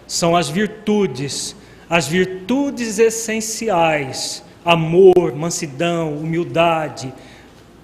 [0.08, 1.56] São as virtudes,
[1.90, 7.14] as virtudes essenciais: amor, mansidão, humildade,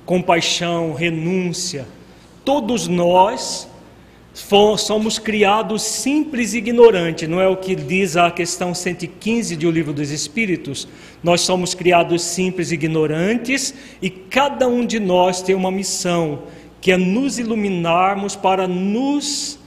[0.05, 1.85] compaixão, renúncia.
[2.43, 3.67] Todos nós
[4.77, 9.93] somos criados simples e ignorantes, não é o que diz a questão 115 do Livro
[9.93, 10.89] dos Espíritos?
[11.23, 16.43] Nós somos criados simples e ignorantes e cada um de nós tem uma missão,
[16.81, 19.57] que é nos iluminarmos para nos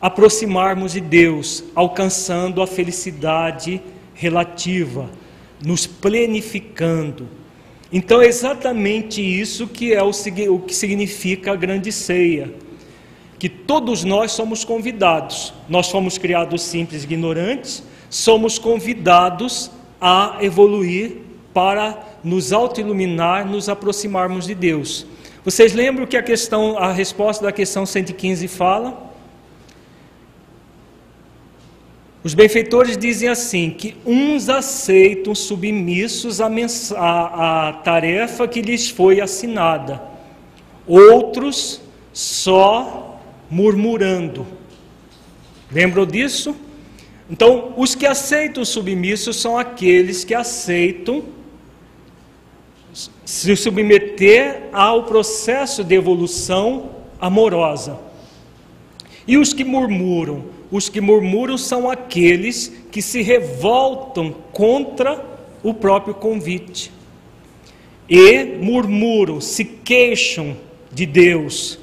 [0.00, 3.82] aproximarmos de Deus, alcançando a felicidade
[4.14, 5.10] relativa,
[5.60, 7.26] nos plenificando.
[7.92, 12.65] Então é exatamente isso que é o, o que significa a grande ceia
[13.38, 15.52] que todos nós somos convidados.
[15.68, 19.70] Nós fomos criados simples e ignorantes, somos convidados
[20.00, 21.18] a evoluir
[21.52, 25.06] para nos autoiluminar, nos aproximarmos de Deus.
[25.44, 29.06] Vocês lembram que a questão, a resposta da questão 115 fala?
[32.26, 39.20] Os benfeitores dizem assim: que uns aceitam submissos a, a, a tarefa que lhes foi
[39.20, 40.02] assinada,
[40.86, 41.80] outros
[42.12, 43.05] só
[43.50, 44.46] murmurando.
[45.70, 46.54] Lembram disso?
[47.30, 51.24] Então, os que aceitam o submisso são aqueles que aceitam
[53.24, 56.90] se submeter ao processo de evolução
[57.20, 57.98] amorosa.
[59.26, 60.44] E os que murmuram?
[60.70, 65.24] Os que murmuram são aqueles que se revoltam contra
[65.62, 66.92] o próprio convite.
[68.08, 70.56] E murmuram, se queixam
[70.92, 71.78] de Deus,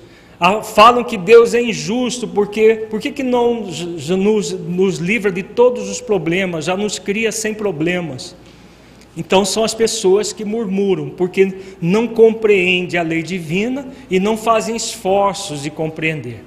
[0.64, 6.02] falam que Deus é injusto, porque por que, não nos, nos livra de todos os
[6.02, 8.36] problemas, já nos cria sem problemas?
[9.16, 14.76] Então são as pessoas que murmuram, porque não compreendem a lei divina e não fazem
[14.76, 16.44] esforços de compreender.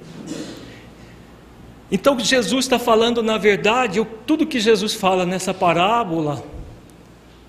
[1.89, 6.43] Então Jesus está falando, na verdade, tudo que Jesus fala nessa parábola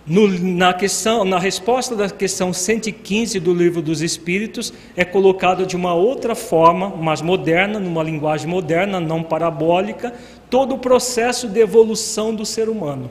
[0.08, 5.76] no, na, questão, na resposta da questão 115 do Livro dos Espíritos, é colocado de
[5.76, 10.14] uma outra forma, mais moderna, numa linguagem moderna, não parabólica,
[10.48, 13.10] todo o processo de evolução do ser humano.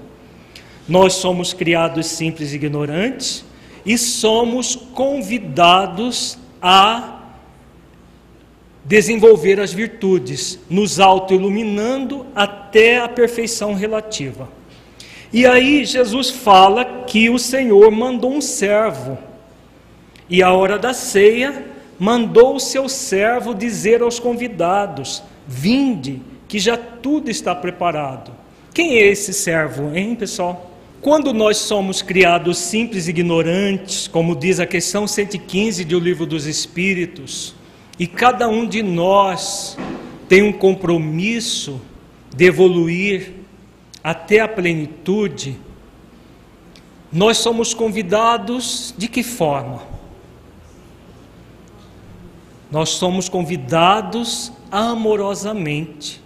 [0.90, 3.46] Nós somos criados simples e ignorantes
[3.86, 7.14] e somos convidados a
[8.84, 14.57] desenvolver as virtudes, nos auto-iluminando até a perfeição relativa.
[15.32, 19.18] E aí Jesus fala que o Senhor mandou um servo,
[20.30, 21.66] e a hora da ceia,
[22.00, 28.32] mandou o seu servo dizer aos convidados: Vinde, que já tudo está preparado.
[28.74, 30.72] Quem é esse servo, hein, pessoal?
[31.02, 36.46] Quando nós somos criados simples e ignorantes, como diz a questão 115 do Livro dos
[36.46, 37.56] Espíritos,
[38.00, 39.78] e cada um de nós
[40.28, 41.80] tem um compromisso
[42.36, 43.37] de evoluir
[44.04, 45.60] até a plenitude,
[47.12, 49.82] nós somos convidados de que forma?
[52.70, 56.22] Nós somos convidados amorosamente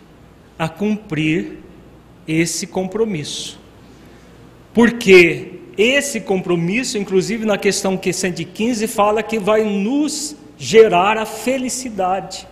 [0.57, 1.59] a cumprir
[2.28, 3.59] esse compromisso.
[4.74, 12.47] Porque esse compromisso, inclusive na questão que 115 fala que vai nos gerar a felicidade,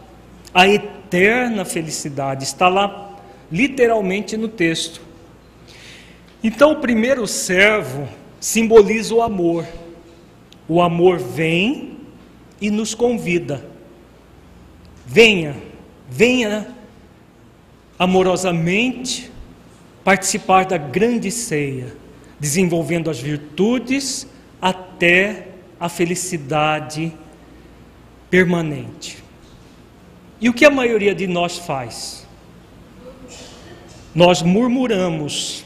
[0.53, 3.17] a eterna felicidade, está lá
[3.51, 5.08] literalmente no texto.
[6.43, 8.07] Então, o primeiro servo
[8.39, 9.65] simboliza o amor.
[10.67, 11.97] O amor vem
[12.61, 13.65] e nos convida.
[15.05, 15.55] Venha,
[16.09, 16.67] venha
[17.97, 19.29] amorosamente
[20.03, 21.93] participar da grande ceia,
[22.39, 24.27] desenvolvendo as virtudes
[24.61, 25.47] até
[25.79, 27.11] a felicidade
[28.29, 29.23] permanente.
[30.39, 32.25] E o que a maioria de nós faz?
[34.15, 35.65] Nós murmuramos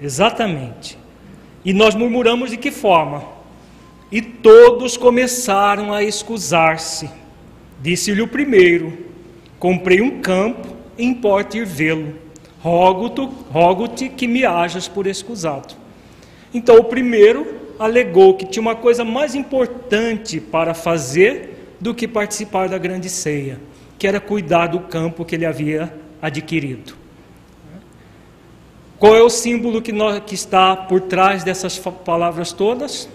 [0.00, 0.98] Exatamente.
[1.64, 3.24] E nós murmuramos de que forma?
[4.10, 7.10] E todos começaram a excusar-se.
[7.80, 8.96] Disse-lhe o primeiro:
[9.58, 10.68] Comprei um campo,
[10.98, 12.14] importa ir vê-lo.
[12.60, 15.74] Rogo-te rogo que me hajas por excusado.
[16.52, 22.68] Então o primeiro alegou que tinha uma coisa mais importante para fazer do que participar
[22.68, 23.60] da grande ceia,
[23.98, 27.05] que era cuidar do campo que ele havia adquirido.
[28.98, 33.08] Qual é o símbolo que, nós, que está por trás dessas palavras todas?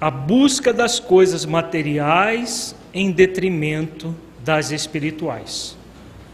[0.00, 4.14] A busca das coisas materiais em detrimento
[4.44, 5.76] das espirituais.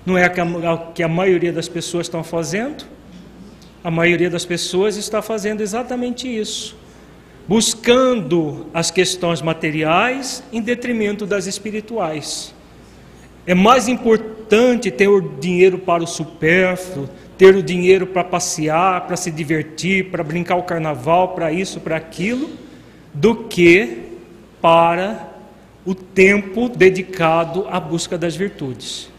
[0.05, 2.85] Não é o que a maioria das pessoas estão fazendo?
[3.83, 6.77] A maioria das pessoas está fazendo exatamente isso,
[7.47, 12.53] buscando as questões materiais em detrimento das espirituais.
[13.47, 19.17] É mais importante ter o dinheiro para o supérfluo, ter o dinheiro para passear, para
[19.17, 22.51] se divertir, para brincar o carnaval, para isso, para aquilo,
[23.13, 24.05] do que
[24.61, 25.35] para
[25.85, 29.11] o tempo dedicado à busca das virtudes.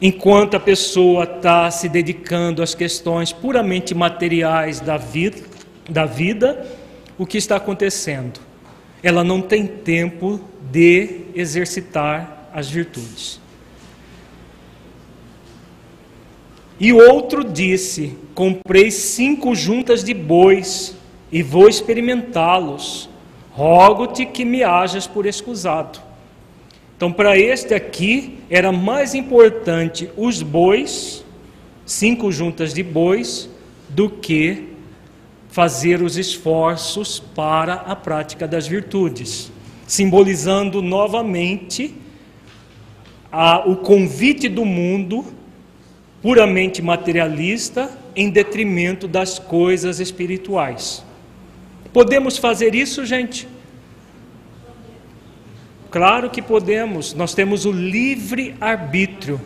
[0.00, 5.38] Enquanto a pessoa está se dedicando às questões puramente materiais da vida,
[5.88, 6.66] da vida,
[7.16, 8.40] o que está acontecendo?
[9.00, 10.40] Ela não tem tempo
[10.72, 13.41] de exercitar as virtudes.
[16.82, 20.96] E outro disse: Comprei cinco juntas de bois
[21.30, 23.08] e vou experimentá-los.
[23.52, 26.00] Rogo-te que me hajas por escusado.
[26.96, 31.24] Então, para este aqui, era mais importante os bois,
[31.86, 33.48] cinco juntas de bois,
[33.88, 34.70] do que
[35.50, 39.52] fazer os esforços para a prática das virtudes,
[39.86, 41.94] simbolizando novamente
[43.30, 45.41] a, o convite do mundo
[46.22, 51.04] puramente materialista em detrimento das coisas espirituais.
[51.92, 53.48] Podemos fazer isso, gente?
[55.90, 59.38] Claro que podemos, nós temos o livre arbítrio.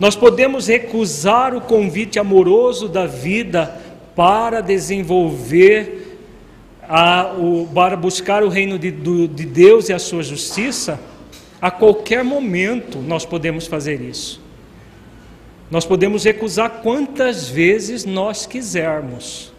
[0.00, 3.80] Nós podemos recusar o convite amoroso da vida
[4.16, 6.18] para desenvolver,
[6.88, 10.98] a, o, para buscar o reino de, do, de Deus e a sua justiça.
[11.60, 14.41] A qualquer momento nós podemos fazer isso.
[15.72, 19.50] Nós podemos recusar quantas vezes nós quisermos.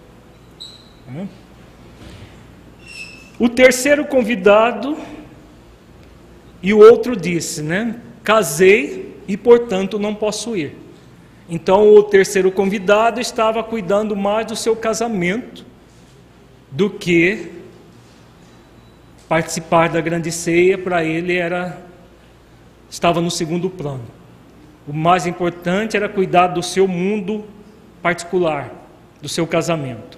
[3.39, 4.95] O terceiro convidado
[6.61, 7.99] e o outro disse, né?
[8.23, 10.77] Casei e portanto não posso ir.
[11.49, 15.65] Então o terceiro convidado estava cuidando mais do seu casamento
[16.69, 17.53] do que
[19.27, 21.81] participar da grande ceia para ele era
[22.87, 24.22] estava no segundo plano.
[24.87, 27.45] O mais importante era cuidar do seu mundo
[28.01, 28.71] particular,
[29.21, 30.17] do seu casamento.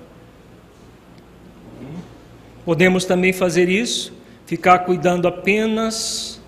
[2.66, 4.12] Podemos também fazer isso,
[4.48, 6.42] ficar cuidando apenas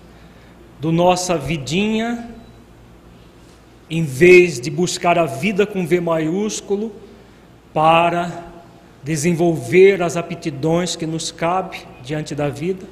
[0.80, 2.28] do nossa vidinha,
[3.88, 6.92] em vez de buscar a vida com V maiúsculo
[7.72, 8.46] para
[9.02, 12.84] desenvolver as aptidões que nos cabe diante da vida.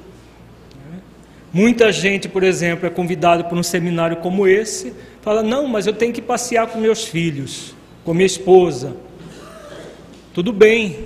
[1.53, 4.95] Muita gente, por exemplo, é convidado para um seminário como esse,
[5.27, 7.75] fala: "Não, mas eu tenho que passear com meus filhos,
[8.05, 8.97] com minha esposa".
[10.33, 11.05] Tudo bem,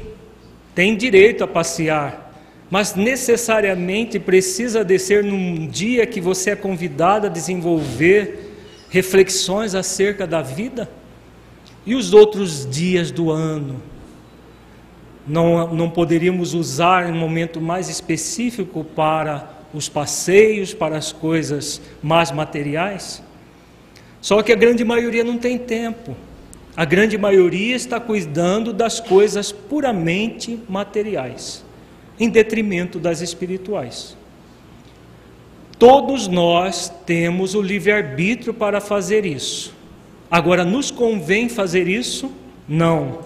[0.74, 2.30] tem direito a passear,
[2.68, 8.58] mas necessariamente precisa descer num dia que você é convidado a desenvolver
[8.90, 10.86] reflexões acerca da vida?
[11.86, 13.80] E os outros dias do ano?
[15.26, 22.30] Não, não poderíamos usar um momento mais específico para os passeios para as coisas mais
[22.30, 23.22] materiais.
[24.20, 26.16] Só que a grande maioria não tem tempo.
[26.76, 31.64] A grande maioria está cuidando das coisas puramente materiais,
[32.18, 34.16] em detrimento das espirituais.
[35.78, 39.74] Todos nós temos o livre-arbítrio para fazer isso.
[40.30, 42.30] Agora, nos convém fazer isso?
[42.68, 43.20] Não.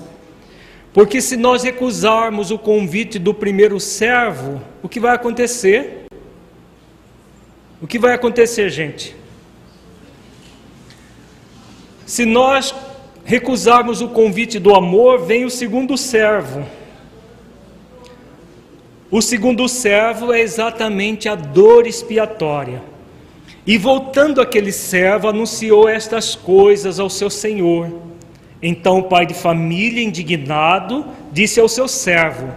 [0.92, 6.07] Porque se nós recusarmos o convite do primeiro servo, o que vai acontecer?
[7.82, 9.14] O que vai acontecer, gente?
[12.07, 12.74] Se nós
[13.24, 16.64] recusarmos o convite do amor, vem o segundo servo.
[19.11, 22.82] O segundo servo é exatamente a dor expiatória.
[23.66, 27.90] E voltando aquele servo, anunciou estas coisas ao seu senhor.
[28.61, 32.52] Então o pai de família, indignado, disse ao seu servo: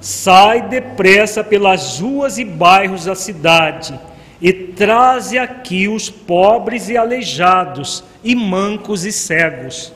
[0.00, 3.98] Sai depressa pelas ruas e bairros da cidade
[4.40, 9.92] e traze aqui os pobres e aleijados, e mancos e cegos.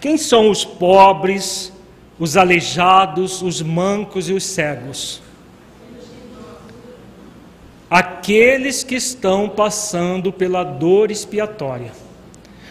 [0.00, 1.72] Quem são os pobres,
[2.18, 5.22] os aleijados, os mancos e os cegos?
[7.88, 11.92] Aqueles que estão passando pela dor expiatória.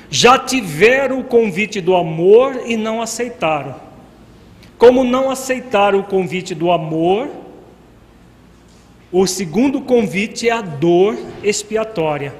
[0.10, 3.76] Já tiveram o convite do amor e não aceitaram.
[4.78, 7.30] Como não aceitaram o convite do amor,
[9.14, 12.34] o segundo convite é a dor expiatória.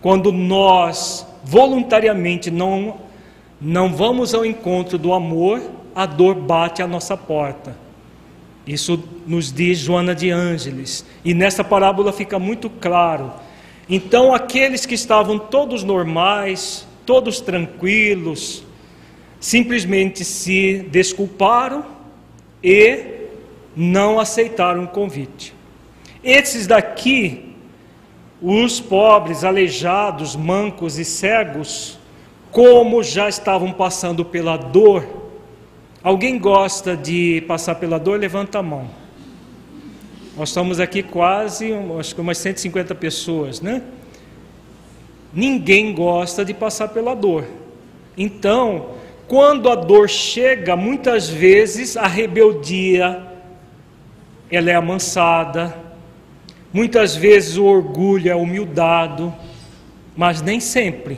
[0.00, 2.96] Quando nós voluntariamente não,
[3.60, 5.60] não vamos ao encontro do amor,
[5.94, 7.76] a dor bate à nossa porta.
[8.66, 11.04] Isso nos diz Joana de Ângeles.
[11.22, 13.30] E nessa parábola fica muito claro.
[13.86, 18.64] Então, aqueles que estavam todos normais, todos tranquilos,
[19.38, 21.84] simplesmente se desculparam
[22.64, 23.04] e
[23.76, 25.55] não aceitaram o convite.
[26.26, 27.54] Esses daqui,
[28.42, 32.00] os pobres, aleijados, mancos e cegos,
[32.50, 35.06] como já estavam passando pela dor,
[36.02, 38.18] alguém gosta de passar pela dor?
[38.18, 38.90] Levanta a mão.
[40.36, 43.80] Nós estamos aqui quase, acho que umas 150 pessoas, né?
[45.32, 47.44] Ninguém gosta de passar pela dor.
[48.18, 48.96] Então,
[49.28, 53.24] quando a dor chega, muitas vezes a rebeldia
[54.50, 55.85] ela é amansada,
[56.76, 59.34] muitas vezes o orgulho é humildado,
[60.14, 61.16] mas nem sempre.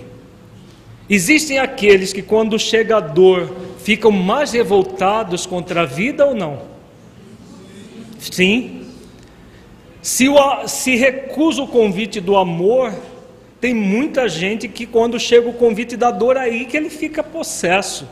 [1.11, 6.63] Existem aqueles que, quando chega a dor, ficam mais revoltados contra a vida ou não?
[8.21, 8.87] Sim.
[10.01, 12.95] Se, o, se recusa o convite do amor,
[13.61, 18.09] tem muita gente que quando chega o convite da dor, aí que ele fica possesso.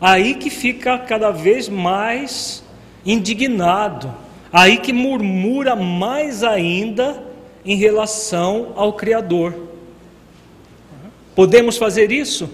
[0.00, 2.64] Aí que fica cada vez mais
[3.04, 4.21] indignado.
[4.52, 7.22] Aí que murmura mais ainda
[7.64, 9.54] em relação ao Criador.
[11.34, 12.50] Podemos fazer isso?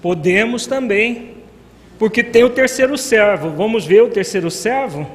[0.00, 1.34] Podemos também.
[1.98, 3.50] Porque tem o terceiro servo.
[3.50, 5.06] Vamos ver o terceiro servo?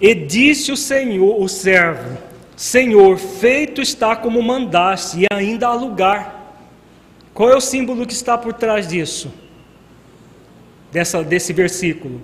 [0.00, 2.16] E disse o Senhor, o servo:
[2.56, 6.56] Senhor, feito está como mandaste, e ainda há lugar.
[7.34, 9.30] Qual é o símbolo que está por trás disso?
[10.92, 12.20] Dessa, desse versículo.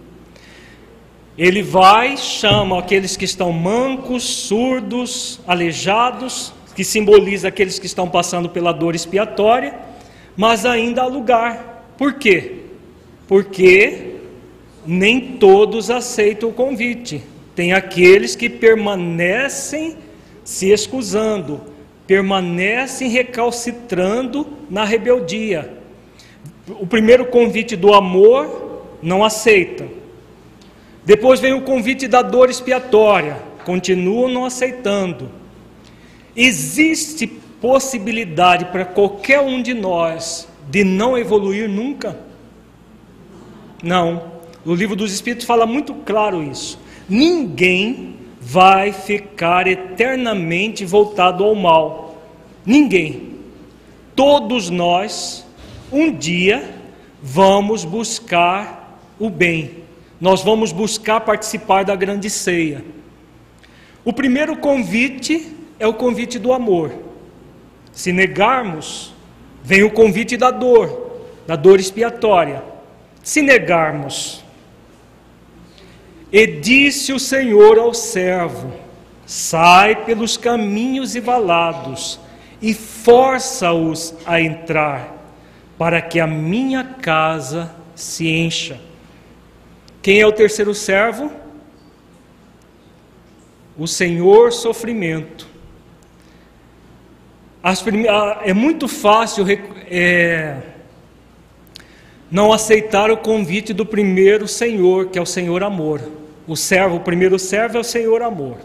[1.38, 8.48] Ele vai, chama aqueles que estão mancos, surdos, aleijados, que simboliza aqueles que estão passando
[8.48, 9.74] pela dor expiatória,
[10.36, 11.94] mas ainda há lugar.
[11.98, 12.62] Por quê?
[13.28, 14.14] Porque
[14.86, 17.22] nem todos aceitam o convite.
[17.54, 19.96] Tem aqueles que permanecem
[20.44, 21.60] se excusando,
[22.06, 25.75] permanecem recalcitrando na rebeldia.
[26.68, 29.86] O primeiro convite do amor não aceita.
[31.04, 35.30] Depois vem o convite da dor expiatória, continuam não aceitando.
[36.34, 37.26] Existe
[37.60, 42.18] possibilidade para qualquer um de nós de não evoluir nunca?
[43.82, 44.34] Não.
[44.64, 46.78] O livro dos Espíritos fala muito claro isso.
[47.08, 52.20] Ninguém vai ficar eternamente voltado ao mal.
[52.64, 53.36] Ninguém.
[54.16, 55.45] Todos nós,
[55.92, 56.74] um dia,
[57.22, 59.84] vamos buscar o bem.
[60.20, 62.84] Nós vamos buscar participar da grande ceia.
[64.04, 66.92] O primeiro convite é o convite do amor.
[67.92, 69.14] Se negarmos,
[69.62, 72.62] vem o convite da dor, da dor expiatória.
[73.22, 74.44] Se negarmos,
[76.32, 78.72] e disse o Senhor ao servo:
[79.24, 82.20] Sai pelos caminhos e valados
[82.60, 85.15] e força-os a entrar,
[85.78, 88.80] para que a minha casa se encha.
[90.02, 91.30] Quem é o terceiro servo?
[93.76, 95.46] O Senhor sofrimento.
[98.44, 99.44] É muito fácil
[99.90, 100.56] é...
[102.30, 106.00] não aceitar o convite do primeiro Senhor, que é o Senhor amor.
[106.46, 108.58] O servo, o primeiro servo é o Senhor amor.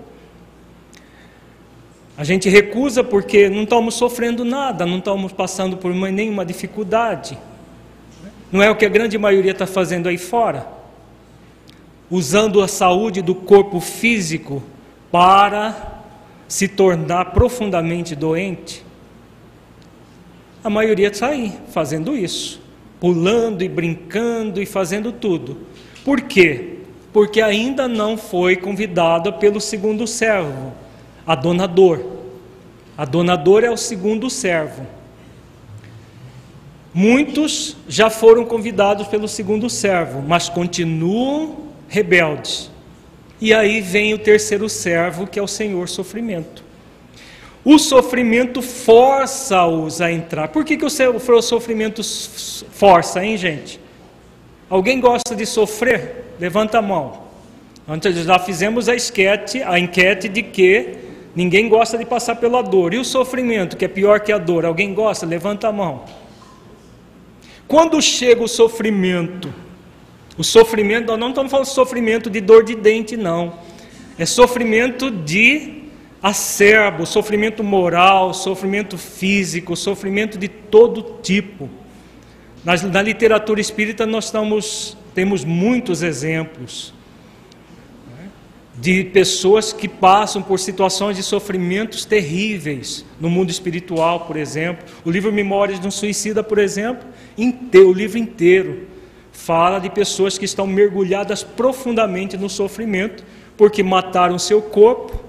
[2.18, 7.38] A gente recusa porque não estamos sofrendo nada, não estamos passando por nenhuma dificuldade.
[8.52, 10.68] Não é o que a grande maioria está fazendo aí fora?
[12.10, 14.62] Usando a saúde do corpo físico
[15.10, 16.04] para
[16.48, 18.86] se tornar profundamente doente.
[20.64, 22.62] A maioria está aí fazendo isso,
[23.00, 25.58] pulando e brincando e fazendo tudo.
[26.04, 26.82] Por quê?
[27.14, 30.74] porque ainda não foi convidada pelo segundo servo,
[31.26, 32.22] a dona Dor.
[32.98, 33.06] A
[33.64, 34.86] é o segundo servo.
[36.94, 42.70] Muitos já foram convidados pelo segundo servo, mas continuam rebeldes.
[43.40, 46.64] E aí vem o terceiro servo, que é o Senhor Sofrimento.
[47.64, 50.48] O sofrimento força-os a entrar.
[50.50, 52.02] Por que, que o sofrimento
[52.72, 53.80] força, hein, gente?
[54.70, 56.36] Alguém gosta de sofrer?
[56.40, 57.22] Levanta a mão.
[57.88, 62.94] Antes já fizemos a esquete, a enquete de que ninguém gosta de passar pela dor.
[62.94, 65.26] E o sofrimento, que é pior que a dor, alguém gosta?
[65.26, 66.06] Levanta a mão.
[67.68, 69.54] Quando chega o sofrimento,
[70.38, 73.54] o sofrimento, nós não estamos falando de sofrimento de dor de dente, não.
[74.18, 75.84] É sofrimento de
[76.22, 81.70] acerbo, sofrimento moral, sofrimento físico, sofrimento de todo tipo.
[82.64, 86.94] Na, na literatura espírita nós estamos temos muitos exemplos
[88.82, 94.84] de pessoas que passam por situações de sofrimentos terríveis no mundo espiritual, por exemplo.
[95.06, 97.08] O livro Memórias de um Suicida, por exemplo,
[97.38, 98.88] inteiro, o livro inteiro
[99.32, 103.24] fala de pessoas que estão mergulhadas profundamente no sofrimento
[103.56, 105.24] porque mataram seu corpo,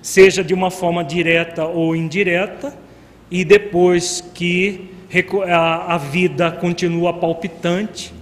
[0.00, 2.74] seja de uma forma direta ou indireta,
[3.30, 4.90] e depois que
[5.46, 8.14] a vida continua palpitante,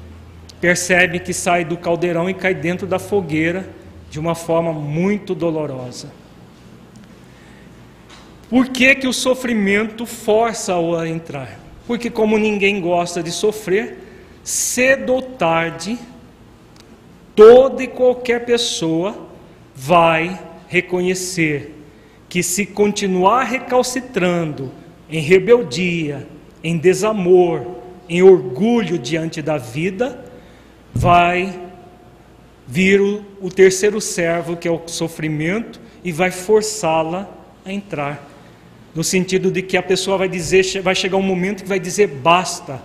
[0.60, 3.80] percebe que sai do caldeirão e cai dentro da fogueira
[4.12, 6.12] de uma forma muito dolorosa.
[8.50, 11.58] Por que, que o sofrimento força-o a entrar?
[11.86, 13.96] Porque, como ninguém gosta de sofrer,
[14.44, 15.98] cedo ou tarde,
[17.34, 19.28] toda e qualquer pessoa
[19.74, 20.38] vai
[20.68, 21.74] reconhecer
[22.28, 24.70] que, se continuar recalcitrando
[25.08, 26.28] em rebeldia,
[26.62, 27.66] em desamor,
[28.06, 30.22] em orgulho diante da vida,
[30.94, 31.58] vai
[32.68, 37.28] vir o, o terceiro servo, que é o sofrimento, e vai forçá-la
[37.64, 38.30] a entrar.
[38.94, 42.06] No sentido de que a pessoa vai dizer, vai chegar um momento que vai dizer
[42.06, 42.80] basta,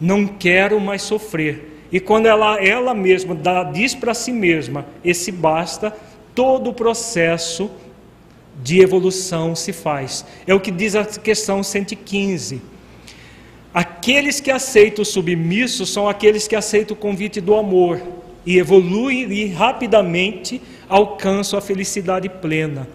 [0.00, 1.86] não quero mais sofrer.
[1.92, 5.94] E quando ela, ela mesma dá, diz para si mesma esse basta,
[6.34, 7.70] todo o processo
[8.60, 10.24] de evolução se faz.
[10.46, 12.60] É o que diz a questão 115.
[13.72, 19.30] Aqueles que aceitam o submisso são aqueles que aceitam o convite do amor e evoluem
[19.32, 22.88] e rapidamente alcançam a felicidade plena.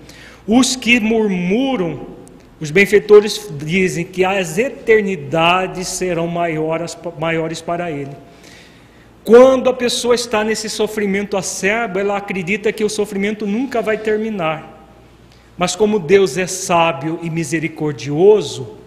[0.45, 2.08] Os que murmuram,
[2.60, 8.12] os benfeitores dizem que as eternidades serão maiores, maiores para ele.
[9.24, 14.78] Quando a pessoa está nesse sofrimento acerbo, ela acredita que o sofrimento nunca vai terminar.
[15.58, 18.78] Mas como Deus é sábio e misericordioso,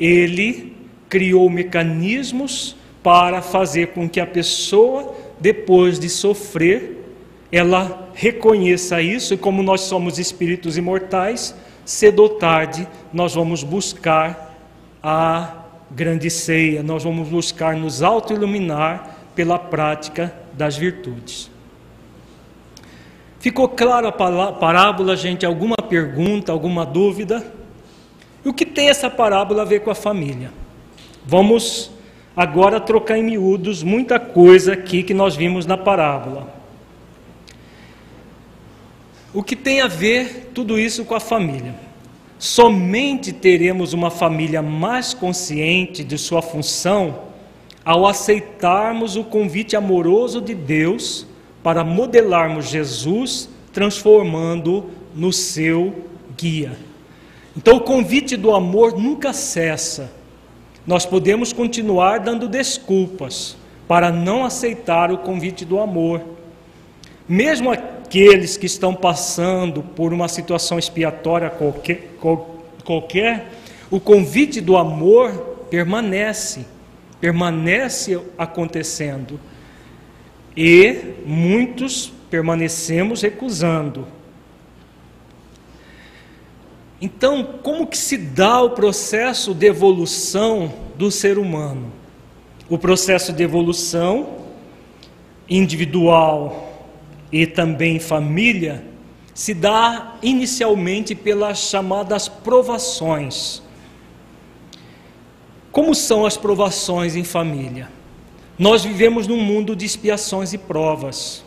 [0.00, 0.74] ele
[1.08, 6.98] criou mecanismos para fazer com que a pessoa, depois de sofrer,
[7.50, 14.56] ela reconheça isso, e como nós somos espíritos imortais, cedo ou tarde nós vamos buscar
[15.02, 21.50] a grande ceia, nós vamos buscar nos auto-iluminar pela prática das virtudes.
[23.40, 25.46] Ficou clara a parábola, gente?
[25.46, 27.42] Alguma pergunta, alguma dúvida?
[28.44, 30.52] O que tem essa parábola a ver com a família?
[31.26, 31.90] Vamos
[32.36, 36.60] agora trocar em miúdos muita coisa aqui que nós vimos na parábola.
[39.32, 41.74] O que tem a ver tudo isso com a família?
[42.38, 47.30] Somente teremos uma família mais consciente de sua função
[47.84, 51.26] ao aceitarmos o convite amoroso de Deus
[51.62, 55.94] para modelarmos Jesus, transformando no seu
[56.36, 56.76] guia.
[57.56, 60.19] Então, o convite do amor nunca cessa.
[60.90, 66.20] Nós podemos continuar dando desculpas para não aceitar o convite do amor.
[67.28, 72.16] Mesmo aqueles que estão passando por uma situação expiatória qualquer,
[72.82, 73.52] qualquer
[73.88, 75.30] o convite do amor
[75.70, 76.66] permanece,
[77.20, 79.38] permanece acontecendo.
[80.56, 84.08] E muitos permanecemos recusando.
[87.00, 91.90] Então, como que se dá o processo de evolução do ser humano?
[92.68, 94.40] O processo de evolução
[95.48, 96.88] individual
[97.32, 98.84] e também família
[99.32, 103.62] se dá inicialmente pelas chamadas provações.
[105.72, 107.88] Como são as provações em família?
[108.58, 111.42] Nós vivemos num mundo de expiações e provas.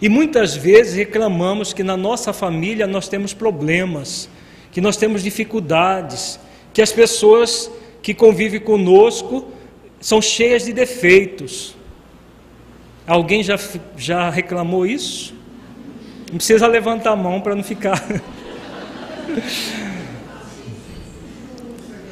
[0.00, 4.28] E muitas vezes reclamamos que na nossa família nós temos problemas,
[4.72, 6.40] que nós temos dificuldades,
[6.72, 7.70] que as pessoas
[8.02, 9.46] que convivem conosco
[10.00, 11.76] são cheias de defeitos.
[13.06, 13.58] Alguém já,
[13.96, 15.34] já reclamou isso?
[16.30, 18.02] Não precisa levantar a mão para não ficar.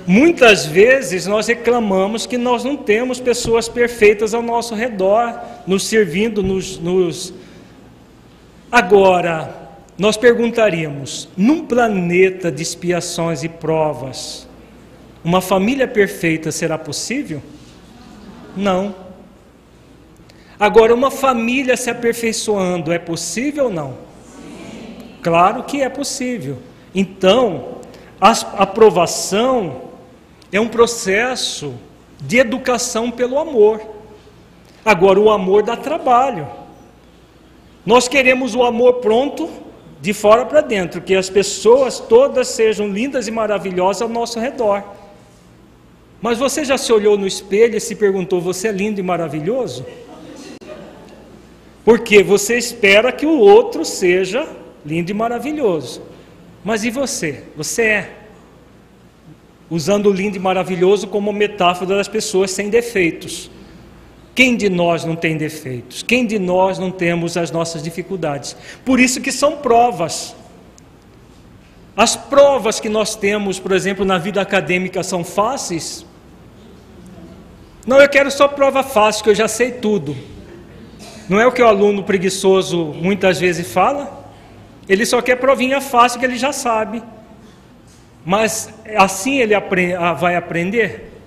[0.07, 6.43] Muitas vezes nós reclamamos que nós não temos pessoas perfeitas ao nosso redor, nos servindo,
[6.43, 6.79] nos.
[6.79, 7.33] nos...
[8.71, 9.60] Agora,
[10.01, 14.49] nós perguntaríamos: num planeta de expiações e provas,
[15.23, 17.43] uma família perfeita será possível?
[18.57, 18.95] Não.
[20.59, 23.99] Agora, uma família se aperfeiçoando é possível ou não?
[24.25, 25.19] Sim.
[25.23, 26.57] Claro que é possível.
[26.95, 27.81] Então,
[28.19, 28.31] a
[28.63, 29.83] aprovação
[30.51, 31.75] é um processo
[32.19, 33.83] de educação pelo amor.
[34.83, 36.49] Agora, o amor dá trabalho.
[37.85, 39.69] Nós queremos o amor pronto
[40.01, 44.83] de fora para dentro, que as pessoas todas sejam lindas e maravilhosas ao nosso redor.
[46.23, 49.85] Mas você já se olhou no espelho e se perguntou: você é lindo e maravilhoso?
[51.85, 54.47] Porque você espera que o outro seja
[54.85, 56.03] lindo e maravilhoso.
[56.65, 57.45] Mas e você?
[57.57, 58.17] Você é.
[59.71, 63.51] Usando lindo e maravilhoso como metáfora das pessoas sem defeitos.
[64.35, 66.03] Quem de nós não tem defeitos?
[66.03, 68.57] Quem de nós não temos as nossas dificuldades?
[68.85, 70.35] Por isso que são provas.
[71.97, 76.07] As provas que nós temos, por exemplo, na vida acadêmica são fáceis?
[77.87, 80.17] Não, eu quero só prova fácil, que eu já sei tudo.
[81.29, 84.25] Não é o que o aluno preguiçoso muitas vezes fala?
[84.89, 87.03] Ele só quer provinha fácil que ele já sabe.
[88.25, 89.55] Mas assim ele
[90.19, 91.20] vai aprender?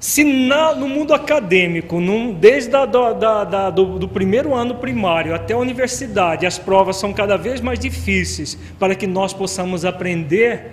[0.00, 5.34] Se na, no mundo acadêmico, num, desde a, da, da, do, do, primeiro ano primário
[5.34, 10.70] até a universidade, as provas são cada vez mais difíceis para que nós possamos aprender,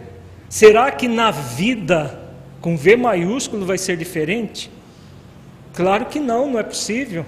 [0.47, 2.17] será que na vida,
[2.61, 4.71] com V maiúsculo, vai ser diferente?
[5.73, 7.25] Claro que não, não é possível.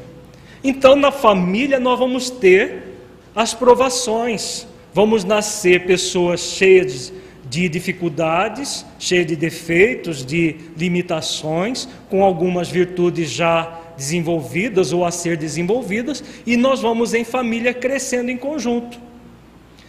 [0.64, 2.96] Então, na família, nós vamos ter
[3.36, 7.14] as provações, vamos nascer pessoas cheias de
[7.50, 15.36] de dificuldades, cheio de defeitos, de limitações, com algumas virtudes já desenvolvidas ou a ser
[15.36, 19.00] desenvolvidas, e nós vamos em família crescendo em conjunto.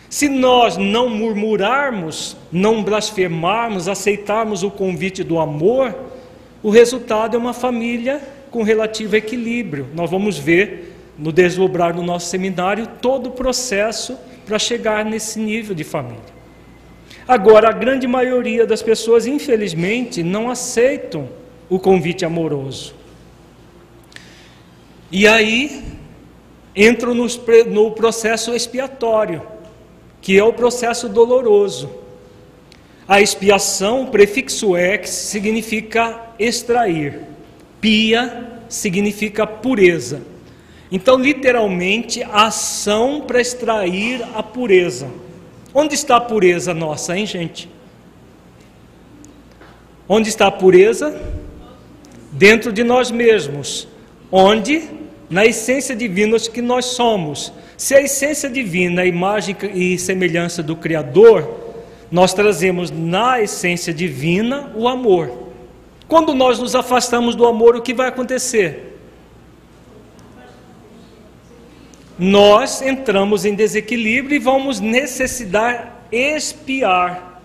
[0.09, 5.95] Se nós não murmurarmos, não blasfemarmos, aceitarmos o convite do amor,
[6.63, 9.87] o resultado é uma família com relativo equilíbrio.
[9.95, 15.75] Nós vamos ver no desdobrar do nosso seminário todo o processo para chegar nesse nível
[15.75, 16.40] de família.
[17.31, 21.29] Agora, a grande maioria das pessoas, infelizmente, não aceitam
[21.69, 22.93] o convite amoroso.
[25.13, 25.85] E aí
[26.75, 29.47] entram no processo expiatório,
[30.21, 31.89] que é o processo doloroso.
[33.07, 37.21] A expiação, prefixo ex, significa extrair.
[37.81, 40.21] Pia significa pureza.
[40.91, 45.30] Então, literalmente, a ação para extrair a pureza.
[45.73, 47.69] Onde está a pureza nossa, hein, gente?
[50.09, 51.21] Onde está a pureza?
[52.33, 53.87] Dentro de nós mesmos.
[54.31, 54.89] Onde?
[55.29, 57.53] Na essência divina que nós somos.
[57.77, 61.61] Se a essência divina, a imagem e semelhança do Criador,
[62.11, 65.31] nós trazemos na essência divina o amor.
[66.09, 68.90] Quando nós nos afastamos do amor, o que vai acontecer?
[72.21, 77.41] Nós entramos em desequilíbrio e vamos necessitar espiar,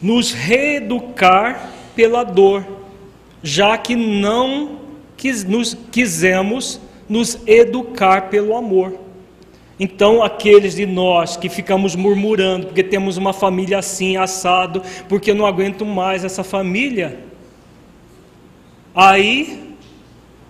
[0.00, 2.64] nos reeducar pela dor,
[3.42, 4.80] já que não
[5.18, 8.98] quis, nos quisemos nos educar pelo amor.
[9.78, 15.34] Então, aqueles de nós que ficamos murmurando porque temos uma família assim, assado, porque eu
[15.34, 17.18] não aguento mais essa família,
[18.94, 19.76] aí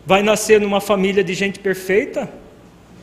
[0.06, 2.39] vai nascer numa família de gente perfeita?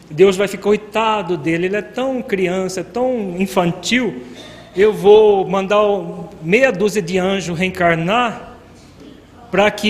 [0.09, 4.23] Deus vai ficar coitado dele, ele é tão criança, tão infantil.
[4.75, 5.81] Eu vou mandar
[6.41, 8.55] meia dúzia de anjos reencarnar
[9.51, 9.89] para que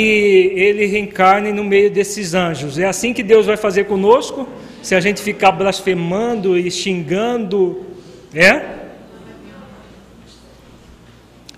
[0.56, 2.78] ele reencarne no meio desses anjos.
[2.80, 4.48] É assim que Deus vai fazer conosco?
[4.82, 7.86] Se a gente ficar blasfemando e xingando,
[8.34, 8.78] é?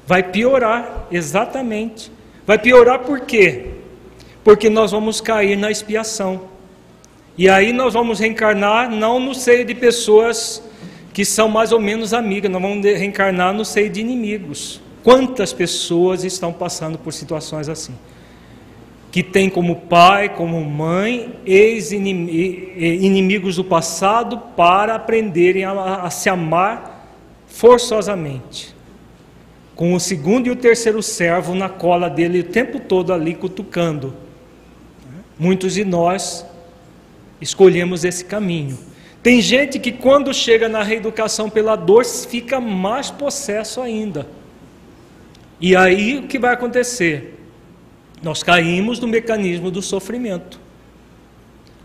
[0.08, 2.12] Vai piorar, exatamente.
[2.48, 3.68] Vai piorar por quê?
[4.44, 6.42] Porque nós vamos cair na expiação.
[7.40, 10.62] E aí nós vamos reencarnar não no seio de pessoas
[11.14, 14.82] que são mais ou menos amigas, nós vamos reencarnar no seio de inimigos.
[15.06, 17.94] Quantas pessoas estão passando por situações assim?
[19.10, 21.96] Que tem como pai, como mãe, ex-inimigos
[23.56, 27.16] do passado para aprenderem a, a se amar
[27.48, 28.76] forçosamente.
[29.78, 34.14] Com o segundo e o terceiro servo na cola dele o tempo todo ali cutucando.
[35.40, 36.49] Muitos de nós
[37.42, 38.78] escolhemos esse caminho.
[39.22, 44.28] Tem gente que, quando chega na reeducação pela dor, fica mais possesso ainda.
[45.60, 47.38] E aí o que vai acontecer?
[48.24, 50.60] Nós caímos no mecanismo do sofrimento.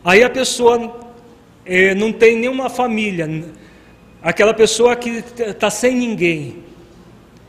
[0.04, 1.00] Aí a pessoa
[1.64, 3.28] é, não tem nenhuma família,
[4.22, 6.62] aquela pessoa que está sem ninguém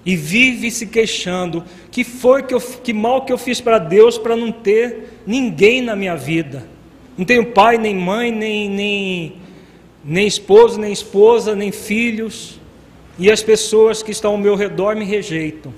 [0.05, 4.17] e vive se queixando: que foi que, eu, que mal que eu fiz para Deus
[4.17, 6.74] para não ter ninguém na minha vida?
[7.17, 9.35] Não tenho pai, nem mãe, nem, nem,
[10.03, 12.59] nem esposo, nem esposa, nem filhos.
[13.17, 15.73] E as pessoas que estão ao meu redor me rejeitam.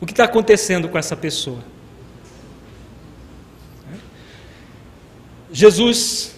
[0.00, 1.64] O que está acontecendo com essa pessoa?
[5.50, 6.36] Jesus,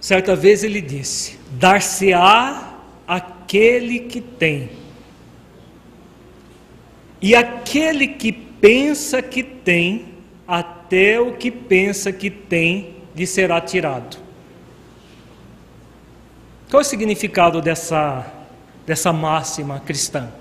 [0.00, 4.70] certa vez, ele disse: Dar-se-á aquele que tem.
[7.20, 10.17] E aquele que pensa que tem,
[10.48, 14.16] até o que pensa que tem lhe será tirado.
[16.70, 18.26] Qual é o significado dessa,
[18.86, 20.32] dessa máxima cristã?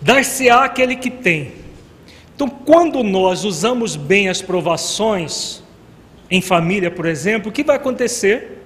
[0.00, 1.52] Dar-se-á aquele que tem.
[2.36, 5.62] Então, quando nós usamos bem as provações,
[6.30, 8.62] em família, por exemplo, o que vai acontecer?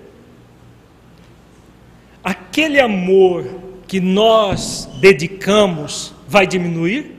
[2.23, 3.45] Aquele amor
[3.89, 7.16] que nós dedicamos vai diminuir?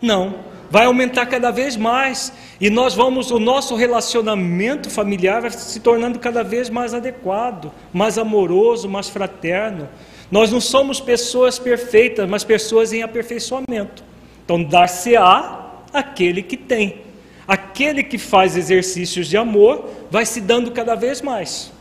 [0.00, 0.36] Não,
[0.70, 6.18] vai aumentar cada vez mais e nós vamos, o nosso relacionamento familiar vai se tornando
[6.18, 9.88] cada vez mais adequado, mais amoroso, mais fraterno.
[10.30, 14.04] Nós não somos pessoas perfeitas, mas pessoas em aperfeiçoamento.
[14.44, 17.02] Então, dar-se-á aquele que tem.
[17.48, 21.72] Aquele que faz exercícios de amor vai se dando cada vez mais.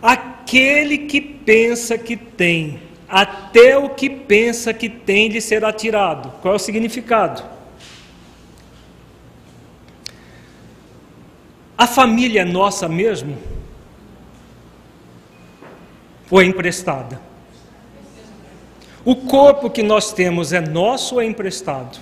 [0.00, 2.80] Aquele que pensa que tem,
[3.12, 6.32] até o que pensa que tem lhe será tirado.
[6.40, 7.44] Qual é o significado?
[11.76, 13.36] A família é nossa mesmo?
[16.30, 17.20] Ou é emprestada?
[19.04, 21.98] O corpo que nós temos é nosso ou é emprestado?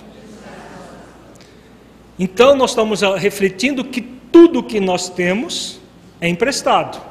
[2.17, 5.81] Então nós estamos refletindo que tudo que nós temos
[6.21, 7.01] é emprestado,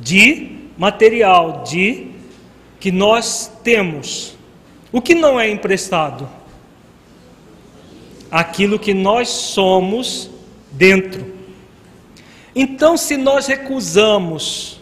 [0.00, 2.11] de material, de
[2.82, 4.34] que nós temos.
[4.90, 6.28] O que não é emprestado?
[8.28, 10.28] Aquilo que nós somos
[10.72, 11.32] dentro.
[12.56, 14.80] Então, se nós recusamos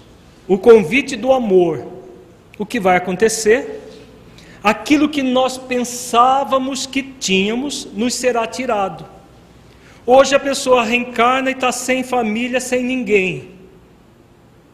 [0.48, 1.86] o convite do amor,
[2.59, 3.82] o que vai acontecer?
[4.64, 9.05] Aquilo que nós pensávamos que tínhamos nos será tirado.
[10.07, 13.59] Hoje a pessoa reencarna e está sem família, sem ninguém.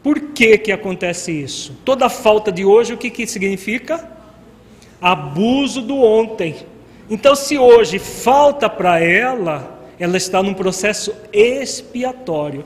[0.07, 1.75] Por que, que acontece isso?
[1.83, 4.09] Toda falta de hoje, o que, que significa?
[5.01, 6.55] Abuso do ontem.
[7.09, 12.63] Então, se hoje falta para ela, ela está num processo expiatório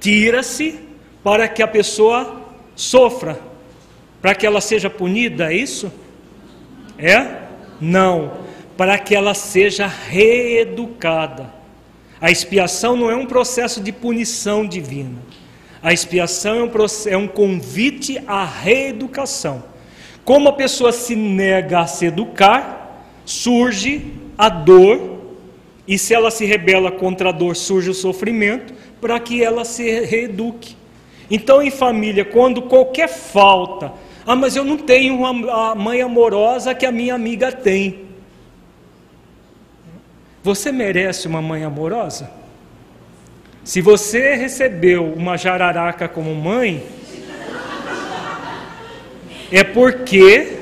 [0.00, 0.80] tira-se
[1.22, 2.42] para que a pessoa
[2.74, 3.38] sofra,
[4.20, 5.92] para que ela seja punida, é isso?
[6.98, 7.42] É?
[7.80, 8.38] Não,
[8.76, 11.48] para que ela seja reeducada.
[12.20, 15.41] A expiação não é um processo de punição divina.
[15.82, 16.70] A expiação é um,
[17.06, 19.64] é um convite à reeducação.
[20.24, 25.20] Como a pessoa se nega a se educar, surge a dor,
[25.86, 30.00] e se ela se rebela contra a dor, surge o sofrimento, para que ela se
[30.02, 30.76] reeduque.
[31.28, 33.92] Então, em família, quando qualquer falta,
[34.24, 38.02] ah, mas eu não tenho uma mãe amorosa que a minha amiga tem.
[40.42, 42.41] Você merece uma mãe amorosa?
[43.64, 46.84] Se você recebeu uma jararaca como mãe,
[49.50, 50.58] é porque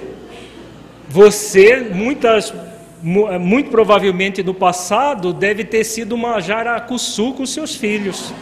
[1.09, 2.53] você, muitas
[3.30, 8.34] é, muito provavelmente no passado, deve ter sido uma jaracuçu com seus filhos.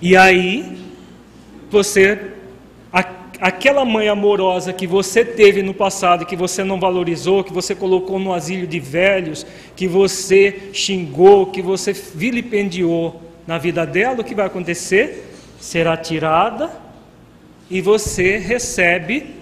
[0.00, 0.78] E aí,
[1.70, 2.18] você,
[3.40, 8.18] aquela mãe amorosa que você teve no passado, que você não valorizou, que você colocou
[8.18, 14.34] no asilo de velhos, que você xingou, que você vilipendiou na vida dela, o que
[14.34, 15.32] vai acontecer?
[15.60, 16.70] Será tirada
[17.70, 19.34] e você recebe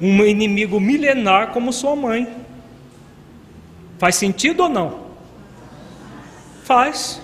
[0.00, 2.28] um inimigo milenar como sua mãe.
[3.98, 5.00] Faz sentido ou não?
[6.64, 7.20] Faz.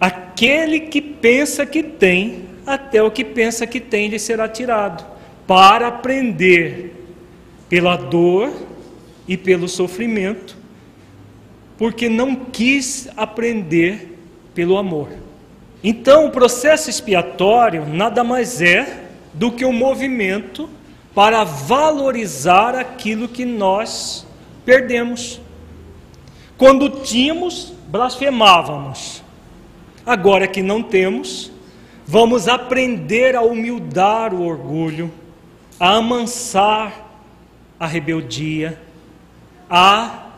[0.00, 5.06] Aquele que pensa que tem, até o que pensa que tem lhe será tirado,
[5.46, 6.94] para aprender
[7.68, 8.52] pela dor
[9.28, 10.56] e pelo sofrimento,
[11.78, 14.18] porque não quis aprender
[14.54, 15.08] pelo amor.
[15.84, 20.68] Então, o processo expiatório nada mais é do que um movimento
[21.14, 24.26] para valorizar aquilo que nós
[24.64, 25.40] perdemos.
[26.58, 29.22] Quando tínhamos, blasfemávamos.
[30.04, 31.50] Agora que não temos,
[32.06, 35.10] vamos aprender a humildar o orgulho,
[35.78, 37.04] a amansar
[37.78, 38.80] a rebeldia,
[39.68, 40.28] a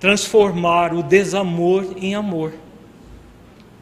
[0.00, 2.54] transformar o desamor em amor.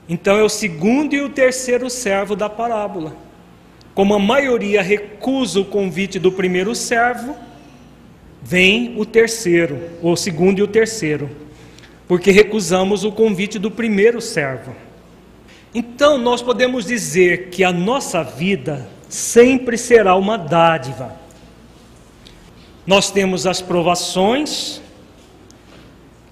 [0.08, 3.16] Então é o segundo e o terceiro servo da parábola.
[3.94, 7.36] Como a maioria recusa o convite do primeiro servo,
[8.42, 11.30] vem o terceiro, o segundo e o terceiro,
[12.08, 14.74] porque recusamos o convite do primeiro servo.
[15.74, 21.16] Então, nós podemos dizer que a nossa vida sempre será uma dádiva.
[22.84, 24.80] Nós temos as provações,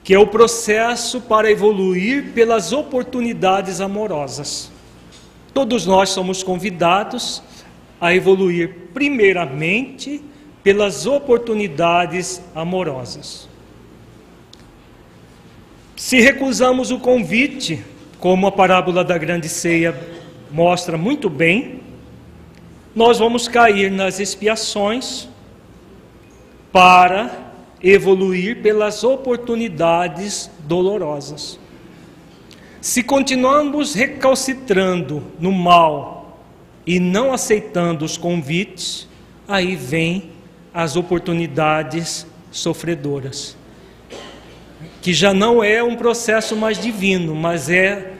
[0.02, 4.72] que é o processo para evoluir pelas oportunidades amorosas.
[5.54, 7.42] Todos nós somos convidados
[8.00, 10.20] a evoluir primeiramente
[10.64, 13.48] pelas oportunidades amorosas.
[15.96, 17.84] Se recusamos o convite,
[18.18, 19.94] como a parábola da grande ceia
[20.50, 21.82] mostra muito bem,
[22.94, 25.28] nós vamos cair nas expiações
[26.72, 27.52] para
[27.82, 31.58] evoluir pelas oportunidades dolorosas.
[32.80, 36.40] Se continuamos recalcitrando no mal
[36.86, 39.08] e não aceitando os convites,
[39.46, 40.30] aí vem
[40.72, 43.57] as oportunidades sofredoras.
[45.00, 48.14] Que já não é um processo mais divino, mas é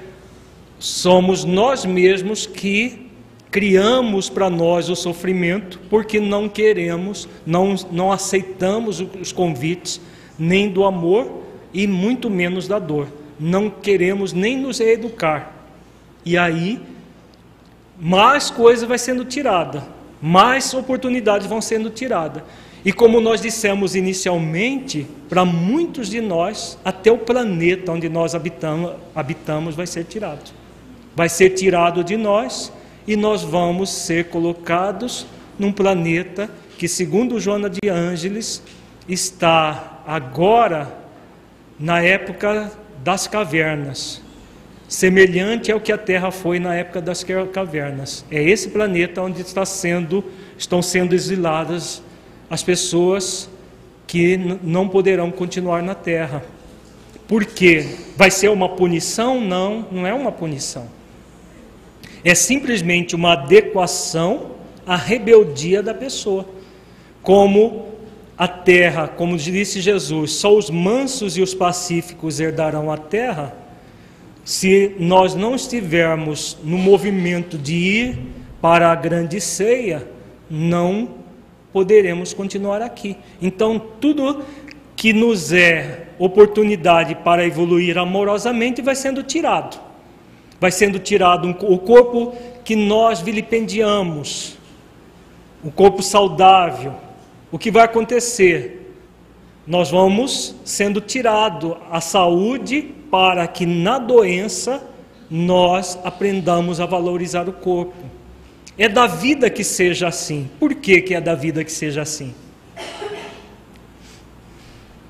[0.78, 3.08] somos nós mesmos que
[3.50, 10.00] criamos para nós o sofrimento porque não queremos, não, não aceitamos os convites
[10.38, 13.08] nem do amor e muito menos da dor.
[13.38, 15.52] Não queremos nem nos reeducar.
[16.24, 16.80] E aí,
[17.98, 19.82] mais coisa vai sendo tirada,
[20.20, 22.42] mais oportunidades vão sendo tiradas.
[22.84, 28.92] E como nós dissemos inicialmente, para muitos de nós, até o planeta onde nós habitamos,
[29.14, 30.52] habitamos vai ser tirado.
[31.14, 32.72] Vai ser tirado de nós
[33.06, 35.26] e nós vamos ser colocados
[35.58, 38.62] num planeta que, segundo Joana de Ângeles,
[39.08, 40.96] está agora
[41.78, 42.70] na época
[43.02, 44.22] das cavernas,
[44.88, 48.24] semelhante ao que a Terra foi na época das cavernas.
[48.30, 50.24] É esse planeta onde está sendo,
[50.56, 52.02] estão sendo exiladas
[52.50, 53.48] as pessoas
[54.06, 56.42] que não poderão continuar na Terra.
[57.26, 57.86] Por quê?
[58.16, 59.40] Vai ser uma punição?
[59.40, 60.98] Não, não é uma punição
[62.24, 64.52] é simplesmente uma adequação
[64.86, 66.46] à rebeldia da pessoa.
[67.22, 67.86] Como
[68.36, 73.54] a terra, como disse Jesus, só os mansos e os pacíficos herdarão a terra.
[74.44, 78.18] Se nós não estivermos no movimento de ir
[78.60, 80.06] para a grande ceia,
[80.48, 81.08] não
[81.72, 83.16] poderemos continuar aqui.
[83.40, 84.44] Então, tudo
[84.96, 89.88] que nos é oportunidade para evoluir amorosamente vai sendo tirado
[90.60, 94.56] vai sendo tirado o corpo que nós vilipendiamos,
[95.62, 96.94] o corpo saudável.
[97.50, 98.94] O que vai acontecer?
[99.66, 104.82] Nós vamos sendo tirado a saúde para que na doença
[105.30, 108.17] nós aprendamos a valorizar o corpo.
[108.78, 110.48] É da vida que seja assim.
[110.58, 112.32] Por que, que é da vida que seja assim?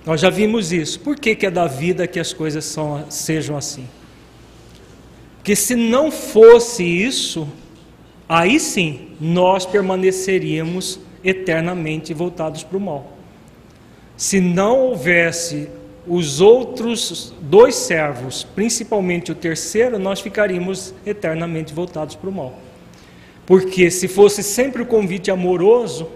[0.07, 0.99] Nós já vimos isso.
[1.01, 3.87] Por que, que é da vida que as coisas são, sejam assim?
[5.49, 7.49] que se não fosse isso,
[8.29, 13.17] aí sim nós permaneceríamos eternamente voltados para o mal.
[14.15, 15.71] Se não houvesse
[16.07, 22.59] os outros dois servos, principalmente o terceiro, nós ficaríamos eternamente voltados para o mal.
[23.49, 26.07] Porque se fosse sempre o convite amoroso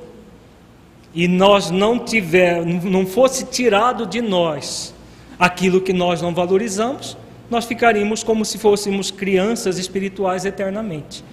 [1.14, 4.95] e nós não tiver, não fosse tirado de nós
[5.39, 7.16] aquilo que nós não valorizamos,
[7.49, 11.24] nós ficaríamos como se fôssemos crianças espirituais eternamente.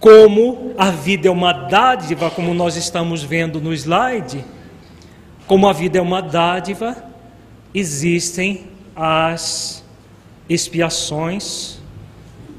[0.00, 4.42] Como a vida é uma dádiva, como nós estamos vendo no slide,
[5.46, 7.04] como a vida é uma dádiva,
[7.74, 8.64] existem
[8.96, 9.84] as
[10.48, 11.80] expiações,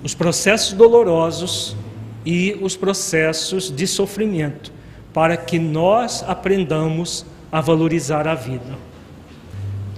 [0.04, 1.76] os processos dolorosos
[2.26, 4.72] e os processos de sofrimento,
[5.14, 8.78] para que nós aprendamos a valorizar a vida.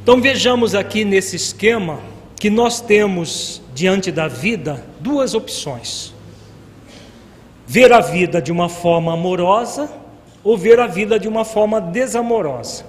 [0.04, 2.00] Então vejamos aqui nesse esquema
[2.40, 6.14] que nós temos diante da vida duas opções:
[7.66, 9.90] ver a vida de uma forma amorosa
[10.44, 12.86] ou ver a vida de uma forma desamorosa.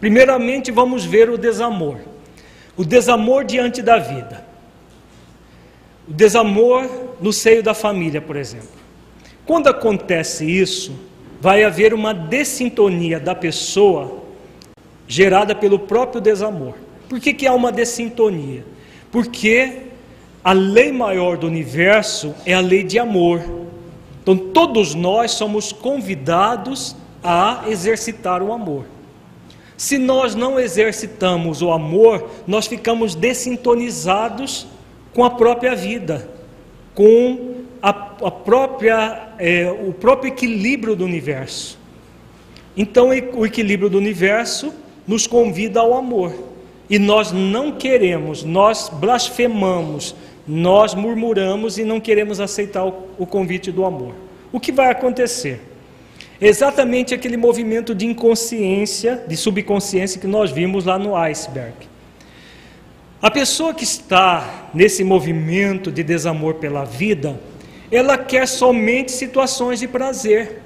[0.00, 1.98] Primeiramente, vamos ver o desamor.
[2.76, 4.45] O desamor diante da vida.
[6.08, 6.88] O desamor
[7.20, 8.68] no seio da família, por exemplo.
[9.44, 10.92] Quando acontece isso,
[11.40, 14.22] vai haver uma dessintonia da pessoa
[15.06, 16.74] gerada pelo próprio desamor.
[17.08, 18.64] Por que, que há uma dessintonia?
[19.10, 19.82] Porque
[20.42, 23.42] a lei maior do universo é a lei de amor.
[24.22, 28.84] Então todos nós somos convidados a exercitar o amor.
[29.76, 34.66] Se nós não exercitamos o amor, nós ficamos desintonizados
[35.16, 36.28] com a própria vida,
[36.94, 41.78] com a, a própria, é, o próprio equilíbrio do universo.
[42.76, 44.74] Então, o equilíbrio do universo
[45.08, 46.34] nos convida ao amor.
[46.90, 50.14] E nós não queremos, nós blasfemamos,
[50.46, 54.14] nós murmuramos e não queremos aceitar o, convite do amor.
[54.52, 55.62] O que vai acontecer?
[56.38, 61.95] Exatamente aquele movimento de inconsciência, de subconsciência que nós vimos lá no iceberg.
[63.20, 67.40] A pessoa que está nesse movimento de desamor pela vida,
[67.90, 70.62] ela quer somente situações de prazer.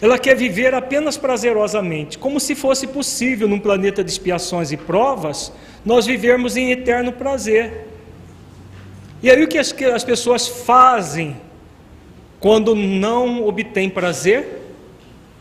[0.00, 5.52] Ela quer viver apenas prazerosamente, como se fosse possível num planeta de expiações e provas,
[5.84, 7.86] nós vivermos em eterno prazer.
[9.22, 11.36] E aí o que as, que as pessoas fazem
[12.38, 14.62] quando não obtêm prazer?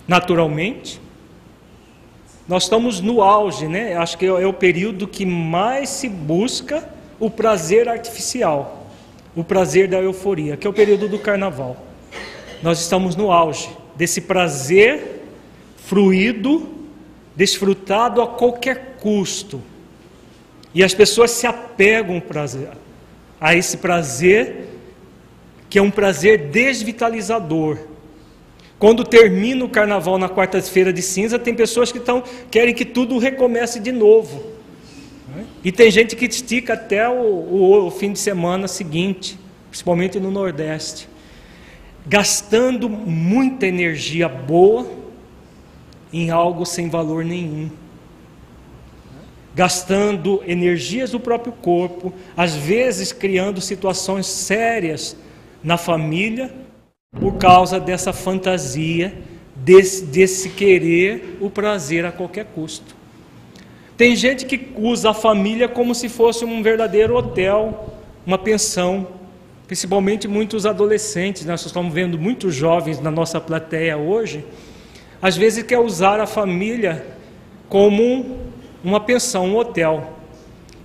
[0.05, 0.99] Naturalmente,
[2.49, 3.95] nós estamos no auge, né?
[3.95, 6.83] Acho que é o período que mais se busca
[7.19, 8.87] o prazer artificial,
[9.35, 11.77] o prazer da euforia, que é o período do carnaval.
[12.63, 15.21] Nós estamos no auge desse prazer
[15.77, 16.67] fruído
[17.35, 19.61] desfrutado a qualquer custo.
[20.73, 22.69] E as pessoas se apegam prazer,
[23.39, 24.69] a esse prazer,
[25.69, 27.77] que é um prazer desvitalizador.
[28.79, 33.19] Quando termina o carnaval na quarta-feira de cinza, tem pessoas que tão, querem que tudo
[33.19, 34.57] recomece de novo.
[35.63, 39.37] E tem gente que estica até o, o, o fim de semana seguinte,
[39.69, 41.07] principalmente no Nordeste,
[42.07, 44.87] gastando muita energia boa
[46.11, 47.69] em algo sem valor nenhum
[49.59, 55.17] gastando energias do próprio corpo, às vezes criando situações sérias
[55.61, 56.49] na família,
[57.17, 59.13] por causa dessa fantasia,
[59.55, 62.95] desse, desse querer o prazer a qualquer custo.
[63.97, 67.93] Tem gente que usa a família como se fosse um verdadeiro hotel,
[68.25, 69.07] uma pensão,
[69.67, 71.51] principalmente muitos adolescentes, né?
[71.51, 74.45] nós estamos vendo muitos jovens na nossa plateia hoje,
[75.21, 77.05] às vezes quer usar a família
[77.67, 78.37] como
[78.81, 80.13] uma pensão, um hotel.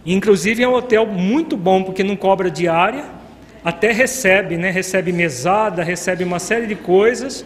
[0.05, 3.14] Inclusive é um hotel muito bom porque não cobra diária,
[3.65, 4.71] até recebe, né?
[4.71, 7.45] Recebe mesada, recebe uma série de coisas.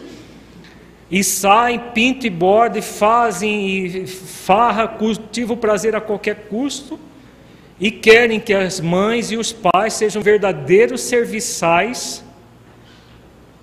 [1.09, 6.99] E saem, pintam e bordam, e fazem e farra, cultivam o prazer a qualquer custo.
[7.79, 12.21] E querem que as mães e os pais sejam verdadeiros serviçais,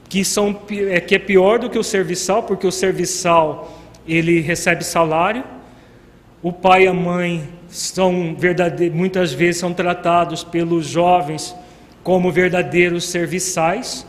[0.08, 0.58] que, são,
[0.88, 3.78] é, que é pior do que o serviçal, porque o serviçal
[4.08, 5.44] ele recebe salário,
[6.42, 8.34] o pai e a mãe são
[8.92, 11.54] muitas vezes são tratados pelos jovens
[12.06, 14.06] como verdadeiros serviçais,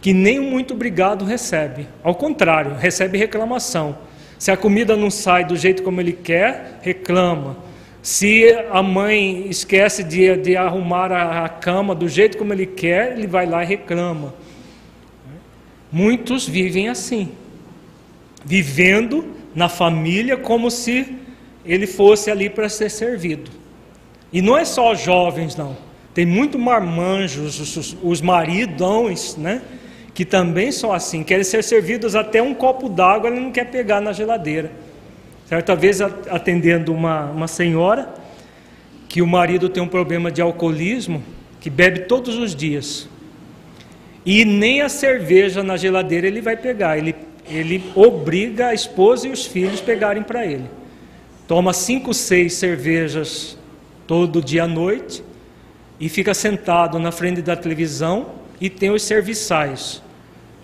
[0.00, 1.88] que nem muito obrigado recebe.
[2.00, 3.98] Ao contrário, recebe reclamação.
[4.38, 7.56] Se a comida não sai do jeito como ele quer, reclama.
[8.00, 13.18] Se a mãe esquece de, de arrumar a, a cama do jeito como ele quer,
[13.18, 14.32] ele vai lá e reclama.
[15.90, 17.32] Muitos vivem assim,
[18.44, 19.24] vivendo
[19.56, 21.18] na família como se
[21.64, 23.50] ele fosse ali para ser servido.
[24.32, 25.89] E não é só jovens, não.
[26.12, 29.62] Tem muito marmanjos, os, os maridões, né?
[30.12, 34.00] Que também são assim, querem ser servidos até um copo d'água, ele não quer pegar
[34.00, 34.72] na geladeira.
[35.46, 38.12] Certa vez, atendendo uma, uma senhora,
[39.08, 41.22] que o marido tem um problema de alcoolismo,
[41.60, 43.08] que bebe todos os dias.
[44.24, 47.14] E nem a cerveja na geladeira ele vai pegar, ele,
[47.48, 50.80] ele obriga a esposa e os filhos pegarem para ele
[51.50, 53.58] toma cinco, seis cervejas
[54.06, 55.20] todo dia à noite
[56.00, 60.02] e fica sentado na frente da televisão e tem os serviçais,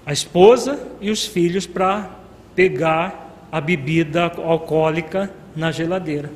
[0.05, 2.11] a esposa e os filhos para
[2.55, 6.33] pegar a bebida alcoólica na geladeira.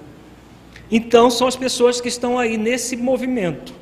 [0.90, 3.72] Então são as pessoas que estão aí nesse movimento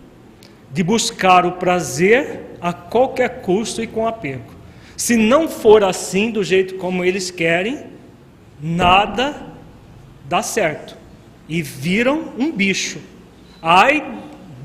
[0.71, 4.53] de buscar o prazer a qualquer custo e com apego.
[4.97, 7.85] Se não for assim do jeito como eles querem,
[8.61, 9.47] nada
[10.29, 10.97] dá certo.
[11.49, 12.99] E viram um bicho.
[13.63, 14.05] Ai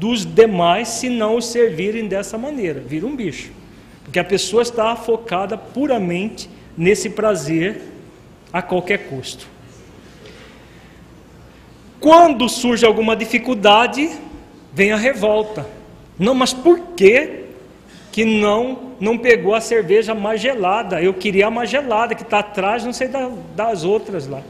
[0.03, 3.53] dos demais se não os servirem dessa maneira, vira um bicho.
[4.03, 7.83] Porque a pessoa está focada puramente nesse prazer
[8.51, 9.47] a qualquer custo.
[12.01, 14.09] Quando surge alguma dificuldade,
[14.73, 15.65] vem a revolta.
[16.19, 17.45] Não, mas por que
[18.11, 21.01] que não não pegou a cerveja mais gelada?
[21.01, 24.41] Eu queria a mais gelada que está atrás, não sei da, das outras lá.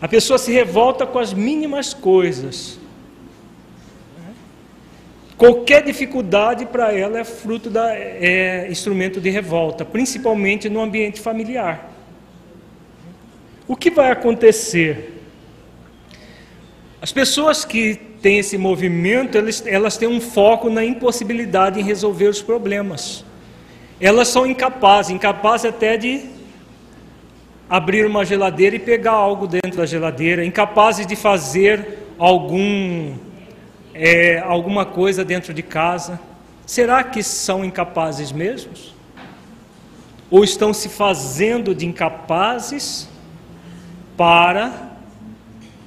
[0.00, 2.85] A pessoa se revolta com as mínimas coisas.
[5.36, 11.92] Qualquer dificuldade para ela é fruto da é instrumento de revolta, principalmente no ambiente familiar.
[13.68, 15.12] O que vai acontecer?
[17.02, 22.28] As pessoas que têm esse movimento, elas, elas têm um foco na impossibilidade em resolver
[22.28, 23.24] os problemas.
[24.00, 26.22] Elas são incapazes, incapazes até de
[27.68, 33.14] abrir uma geladeira e pegar algo dentro da geladeira, incapazes de fazer algum,
[33.98, 36.20] é, alguma coisa dentro de casa.
[36.64, 38.94] Será que são incapazes mesmos?
[40.30, 43.08] Ou estão se fazendo de incapazes
[44.16, 44.96] para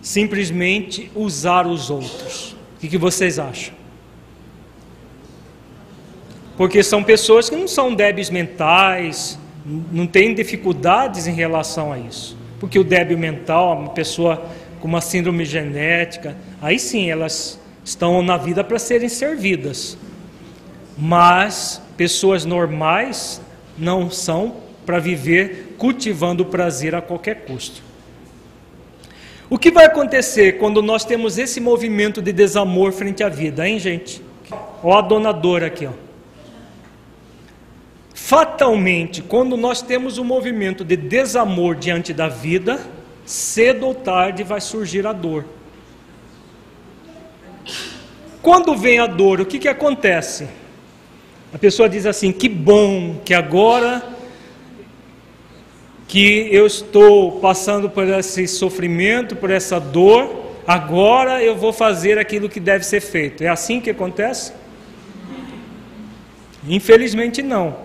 [0.02, 2.56] simplesmente usar os outros?
[2.76, 3.73] O que vocês acham?
[6.56, 12.38] Porque são pessoas que não são débeis mentais, não tem dificuldades em relação a isso.
[12.60, 14.45] Porque o débil mental, uma pessoa
[14.80, 17.59] com uma síndrome genética, aí sim elas
[17.90, 19.98] estão na vida para serem servidas.
[20.98, 23.41] Mas pessoas normais
[23.78, 27.82] não são para viver cultivando o prazer a qualquer custo.
[29.49, 33.80] O que vai acontecer quando nós temos esse movimento de desamor frente à vida, hein,
[33.80, 34.22] gente?
[34.84, 35.91] Ó a donadora aqui, ó.
[38.14, 42.80] Fatalmente, quando nós temos um movimento de desamor diante da vida,
[43.26, 45.45] cedo ou tarde vai surgir a dor.
[48.50, 50.48] Quando vem a dor, o que, que acontece?
[51.54, 54.04] A pessoa diz assim: que bom que agora
[56.08, 62.50] que eu estou passando por esse sofrimento, por essa dor, agora eu vou fazer aquilo
[62.50, 63.44] que deve ser feito.
[63.44, 64.52] É assim que acontece?
[66.68, 67.78] Infelizmente não.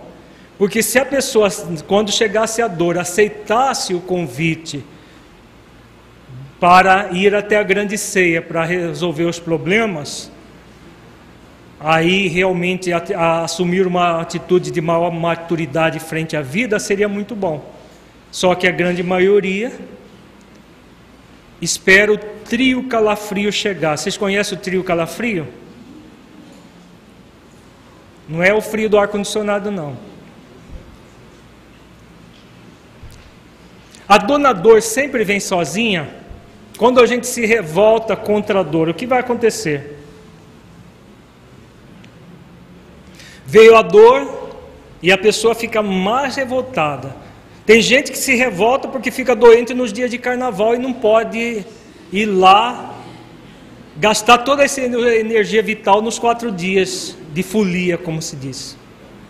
[0.57, 1.51] Porque se a pessoa,
[1.87, 4.83] quando chegasse a dor, aceitasse o convite
[6.59, 10.33] para ir até a grande ceia para resolver os problemas,
[11.85, 17.37] aí realmente a, a assumir uma atitude de maior maturidade frente à vida seria muito
[17.37, 17.63] bom.
[18.33, 19.71] Só que a grande maioria
[21.61, 23.99] espera o trio calafrio chegar.
[23.99, 25.47] Vocês conhecem o trio calafrio?
[28.27, 29.95] Não é o frio do ar-condicionado, não.
[34.09, 36.09] A dona dor sempre vem sozinha.
[36.79, 39.94] Quando a gente se revolta contra a dor, o que vai acontecer?
[43.55, 44.59] Veio a dor
[45.01, 47.15] e a pessoa fica mais revoltada.
[47.65, 51.65] Tem gente que se revolta porque fica doente nos dias de carnaval e não pode
[52.13, 52.97] ir lá
[53.97, 58.77] gastar toda essa energia vital nos quatro dias de folia, como se diz.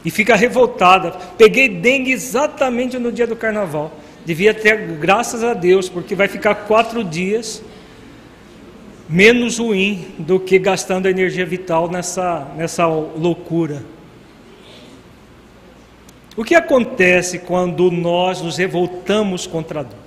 [0.03, 1.11] E fica revoltada.
[1.37, 3.93] Peguei dengue exatamente no dia do carnaval.
[4.25, 7.63] Devia ter graças a Deus, porque vai ficar quatro dias
[9.07, 13.93] menos ruim do que gastando energia vital nessa, nessa loucura.
[16.37, 19.99] O que acontece quando nós nos revoltamos contra a dor?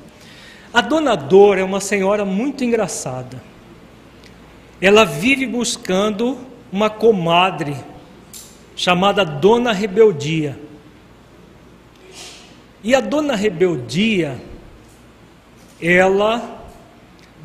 [0.73, 3.41] A dona Dor é uma senhora muito engraçada.
[4.79, 6.37] Ela vive buscando
[6.71, 7.75] uma comadre
[8.75, 10.59] chamada Dona Rebeldia.
[12.83, 14.39] E a Dona Rebeldia,
[15.81, 16.61] ela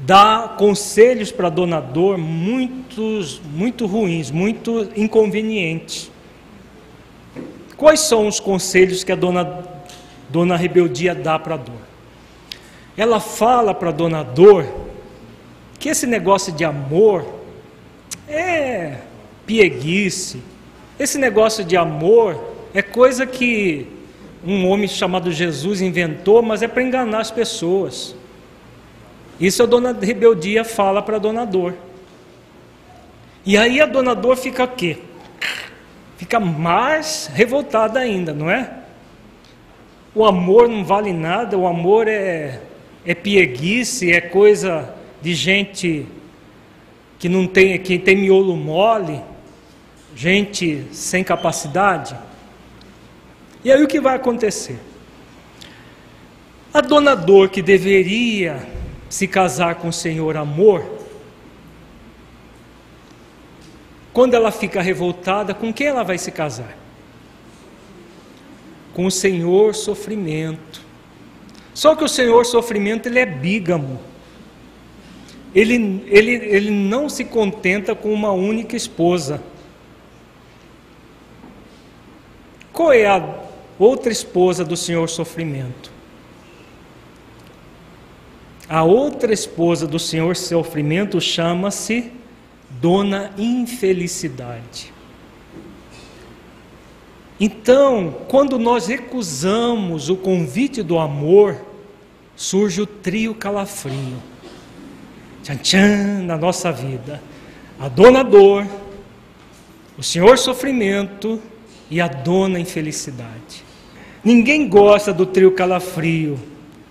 [0.04, 6.11] dá conselhos para a Dona Dor muitos, muito ruins, muito inconvenientes.
[7.82, 9.58] Quais são os conselhos que a dona,
[10.28, 11.80] dona Rebeldia dá para a dor?
[12.96, 14.64] Ela fala para a dona Dor
[15.80, 17.26] que esse negócio de amor
[18.28, 18.98] é
[19.44, 20.40] pieguice.
[20.96, 23.88] Esse negócio de amor é coisa que
[24.46, 28.14] um homem chamado Jesus inventou, mas é para enganar as pessoas.
[29.40, 31.74] Isso a dona Rebeldia fala para a dona Dor.
[33.44, 34.98] E aí a dona Dor fica o quê?
[36.22, 38.70] Fica mais revoltada ainda, não é?
[40.14, 42.60] O amor não vale nada, o amor é,
[43.04, 46.06] é pieguice, é coisa de gente
[47.18, 49.20] que não tem, que tem miolo mole,
[50.14, 52.14] gente sem capacidade.
[53.64, 54.78] E aí o que vai acontecer?
[56.72, 58.64] A dona dor que deveria
[59.08, 61.01] se casar com o Senhor amor,
[64.12, 66.76] Quando ela fica revoltada, com quem ela vai se casar?
[68.92, 70.82] Com o Senhor sofrimento.
[71.72, 74.00] Só que o Senhor sofrimento ele é bígamo.
[75.54, 79.42] Ele, ele, ele não se contenta com uma única esposa.
[82.72, 83.42] Qual é a
[83.78, 85.90] outra esposa do Senhor sofrimento?
[88.68, 92.10] A outra esposa do Senhor sofrimento chama-se
[92.82, 94.92] dona infelicidade.
[97.38, 101.64] Então, quando nós recusamos o convite do amor,
[102.34, 104.20] surge o trio calafrio.
[105.44, 107.22] Tchan tchan na nossa vida.
[107.78, 108.66] A dona dor,
[109.96, 111.40] o senhor sofrimento
[111.88, 113.64] e a dona infelicidade.
[114.24, 116.36] Ninguém gosta do trio calafrio,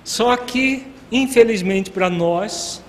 [0.05, 2.81] só que, infelizmente para nós,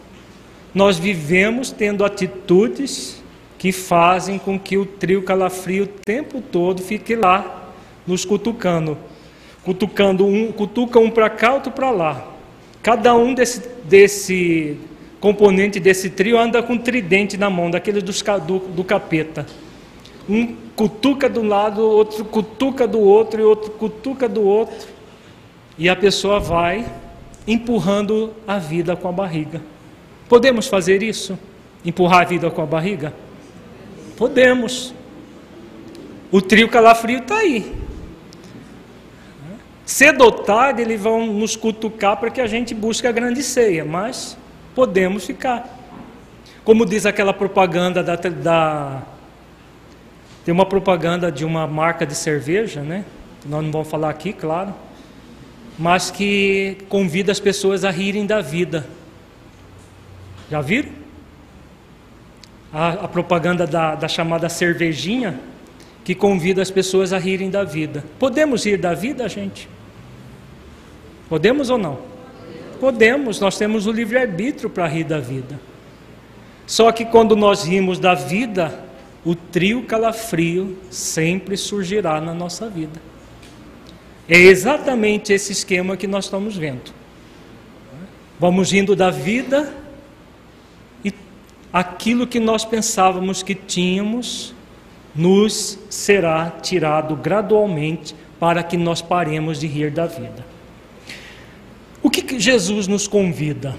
[0.74, 3.22] nós vivemos tendo atitudes
[3.58, 7.72] que fazem com que o trio calafrio o tempo todo fique lá
[8.06, 8.96] nos cutucando.
[9.64, 12.26] Cutucando um, cutuca um para cá, outro para lá.
[12.82, 14.76] Cada um desse, desse
[15.20, 19.46] componente desse trio anda com um tridente na mão, daquele do, do, do capeta.
[20.28, 24.88] Um cutuca do lado, outro cutuca do outro e outro cutuca do outro.
[25.78, 26.84] E a pessoa vai
[27.46, 29.71] empurrando a vida com a barriga.
[30.32, 31.38] Podemos fazer isso?
[31.84, 33.12] Empurrar a vida com a barriga?
[34.16, 34.94] Podemos.
[36.30, 37.70] O trio calafrio está aí.
[39.84, 43.84] Cedo ou tarde eles vão nos cutucar para que a gente busque a grande ceia,
[43.84, 44.34] mas
[44.74, 45.68] podemos ficar.
[46.64, 49.02] Como diz aquela propaganda da, da
[50.46, 53.04] tem uma propaganda de uma marca de cerveja, né?
[53.44, 54.72] Nós não vamos falar aqui, claro.
[55.78, 58.86] mas que convida as pessoas a rirem da vida.
[60.52, 60.90] Já viram?
[62.70, 65.40] A, a propaganda da, da chamada cervejinha,
[66.04, 68.04] que convida as pessoas a rirem da vida.
[68.18, 69.66] Podemos rir da vida, gente?
[71.26, 72.00] Podemos ou não?
[72.78, 75.58] Podemos, nós temos o livre-arbítrio para rir da vida.
[76.66, 78.78] Só que quando nós rimos da vida,
[79.24, 83.00] o trio calafrio sempre surgirá na nossa vida.
[84.28, 86.92] É exatamente esse esquema que nós estamos vendo.
[88.38, 89.80] Vamos rindo da vida
[91.72, 94.54] aquilo que nós pensávamos que tínhamos
[95.14, 100.44] nos será tirado gradualmente para que nós paremos de rir da vida.
[102.02, 103.76] O que, Jesus nos convida?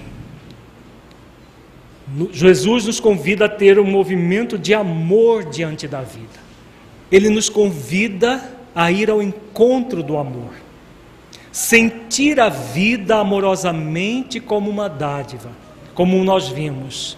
[2.32, 6.42] Jesus nos convida a ter um movimento de amor diante da vida.
[7.12, 8.42] Ele nos convida
[8.74, 10.54] a ir ao encontro do amor.
[11.52, 15.50] Sentir a vida amorosamente como uma dádiva,
[15.94, 17.18] como nós vimos.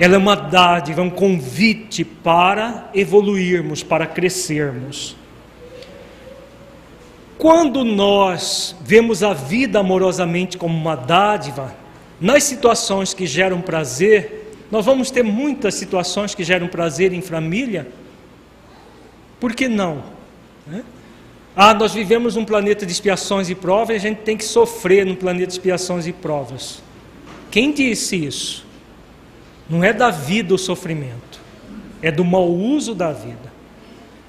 [0.00, 5.16] Ela é uma dádiva, um convite para evoluirmos, para crescermos.
[7.36, 11.74] Quando nós vemos a vida amorosamente como uma dádiva,
[12.20, 17.88] nas situações que geram prazer, nós vamos ter muitas situações que geram prazer em família.
[19.40, 20.02] Por que não?
[20.66, 20.84] Né?
[21.56, 25.04] Ah, nós vivemos um planeta de expiações e provas e a gente tem que sofrer
[25.04, 26.82] no planeta de expiações e provas.
[27.50, 28.67] Quem disse isso?
[29.68, 31.40] Não é da vida o sofrimento,
[32.02, 33.48] é do mau uso da vida.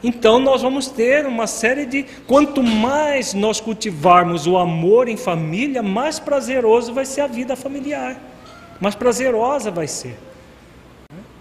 [0.04, 2.06] Então nós vamos ter uma série de.
[2.26, 8.18] Quanto mais nós cultivarmos o amor em família, mais prazeroso vai ser a vida familiar.
[8.80, 10.18] Mais prazerosa vai ser.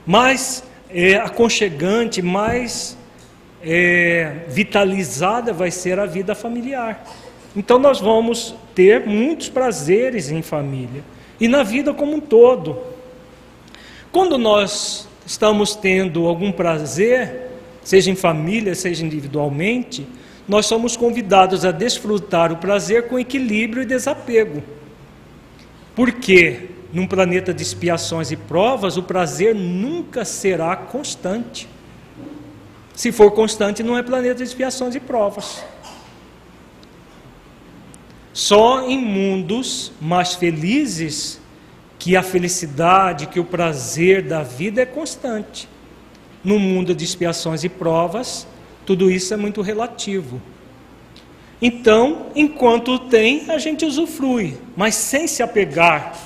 [0.05, 2.97] Mais é, aconchegante, mais
[3.63, 7.05] é, vitalizada vai ser a vida familiar.
[7.55, 11.03] Então nós vamos ter muitos prazeres em família
[11.41, 12.98] e na vida como um todo.
[14.11, 17.51] Quando nós estamos tendo algum prazer,
[17.83, 20.07] seja em família, seja individualmente,
[20.49, 24.63] nós somos convidados a desfrutar o prazer com equilíbrio e desapego.
[25.95, 31.69] Porque num planeta de expiações e provas, o prazer nunca será constante.
[32.95, 35.63] Se for constante, não é planeta de expiações e provas.
[38.33, 41.41] Só em mundos mais felizes
[41.99, 45.69] que a felicidade, que o prazer da vida é constante
[46.45, 48.47] no mundo de expiações e provas,
[48.87, 50.41] tudo isso é muito relativo.
[51.61, 56.17] Então, enquanto tem, a gente usufrui, mas sem se apegar.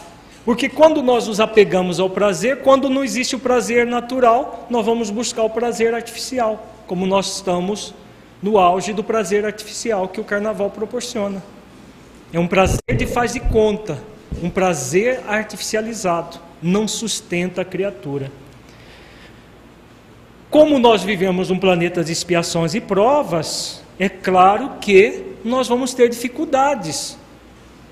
[0.45, 5.09] Porque quando nós nos apegamos ao prazer, quando não existe o prazer natural, nós vamos
[5.09, 7.95] buscar o prazer artificial, como nós estamos
[8.43, 11.43] no auge do prazer artificial que o carnaval proporciona.
[12.33, 13.99] É um prazer de faz de conta,
[14.43, 18.31] um prazer artificializado, não sustenta a criatura.
[20.51, 26.09] Como nós vivemos um planeta de expiações e provas, é claro que nós vamos ter
[26.09, 27.17] dificuldades.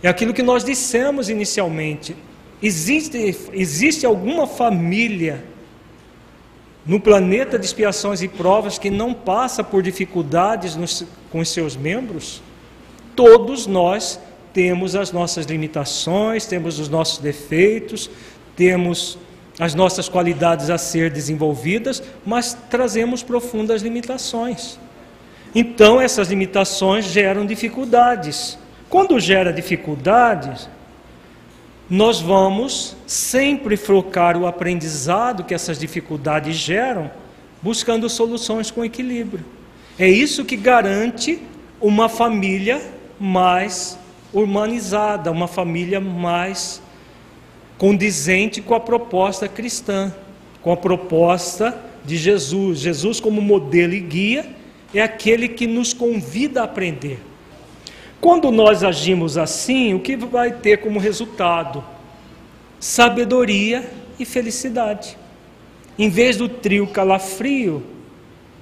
[0.02, 2.16] É aquilo que nós dissemos inicialmente.
[2.62, 5.44] Existe, existe alguma família
[6.84, 11.76] no planeta de expiações e provas que não passa por dificuldades nos, com os seus
[11.76, 12.42] membros?
[13.14, 14.18] Todos nós
[14.52, 18.10] temos as nossas limitações, temos os nossos defeitos,
[18.56, 19.18] temos
[19.58, 24.78] as nossas qualidades a ser desenvolvidas, mas trazemos profundas limitações.
[25.54, 28.58] Então, essas limitações geram dificuldades.
[28.88, 30.68] Quando gera dificuldades,
[31.88, 37.10] nós vamos sempre focar o aprendizado que essas dificuldades geram,
[37.60, 39.44] buscando soluções com equilíbrio.
[39.98, 41.42] É isso que garante
[41.80, 42.80] uma família
[43.18, 43.98] mais
[44.32, 46.82] humanizada, uma família mais
[47.76, 50.14] condizente com a proposta cristã,
[50.62, 52.78] com a proposta de Jesus.
[52.78, 54.46] Jesus, como modelo e guia,
[54.94, 57.20] é aquele que nos convida a aprender.
[58.20, 61.82] Quando nós agimos assim, o que vai ter como resultado?
[62.78, 65.16] Sabedoria e felicidade.
[65.98, 67.82] Em vez do trio calafrio,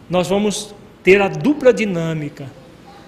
[0.09, 2.51] nós vamos ter a dupla dinâmica: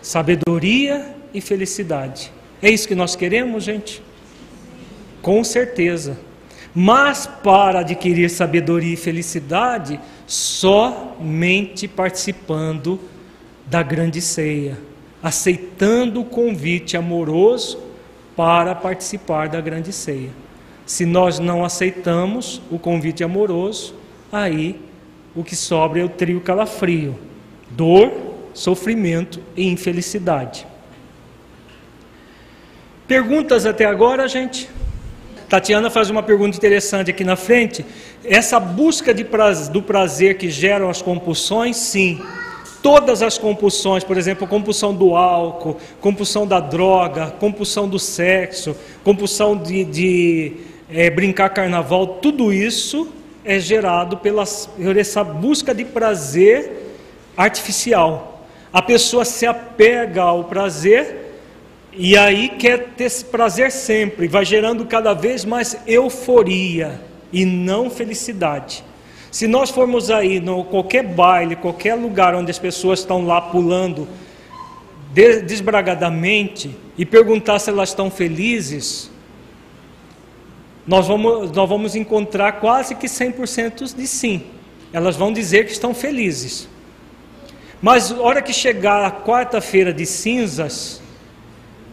[0.02, 2.32] sabedoria e felicidade.
[2.62, 4.02] É isso que nós queremos, gente?
[5.22, 6.18] Com certeza.
[6.74, 13.00] Mas para adquirir sabedoria e felicidade, somente participando
[13.66, 14.78] da grande ceia,
[15.22, 17.80] aceitando o convite amoroso
[18.36, 20.30] para participar da grande ceia.
[20.86, 23.94] Se nós não aceitamos o convite amoroso,
[24.30, 24.80] aí
[25.34, 27.18] o que sobra é o trio calafrio:
[27.70, 28.12] dor,
[28.54, 30.66] sofrimento e infelicidade.
[33.10, 34.70] Perguntas até agora, gente?
[35.48, 37.84] Tatiana faz uma pergunta interessante aqui na frente.
[38.24, 42.22] Essa busca prazer, do prazer que geram as compulsões, sim.
[42.80, 49.56] Todas as compulsões, por exemplo, compulsão do álcool, compulsão da droga, compulsão do sexo, compulsão
[49.56, 50.52] de, de
[50.88, 53.12] é, brincar carnaval, tudo isso
[53.44, 54.44] é gerado pela,
[54.78, 56.94] por essa busca de prazer
[57.36, 58.46] artificial.
[58.72, 61.29] A pessoa se apega ao prazer
[61.92, 67.00] e aí quer ter esse prazer sempre, vai gerando cada vez mais euforia
[67.32, 68.84] e não felicidade.
[69.30, 74.08] Se nós formos aí no qualquer baile, qualquer lugar onde as pessoas estão lá pulando
[75.12, 79.10] desbragadamente e perguntar se elas estão felizes,
[80.86, 84.42] nós vamos, nós vamos encontrar quase que 100% de sim.
[84.92, 86.68] Elas vão dizer que estão felizes.
[87.80, 91.00] Mas hora que chegar a quarta-feira de cinzas,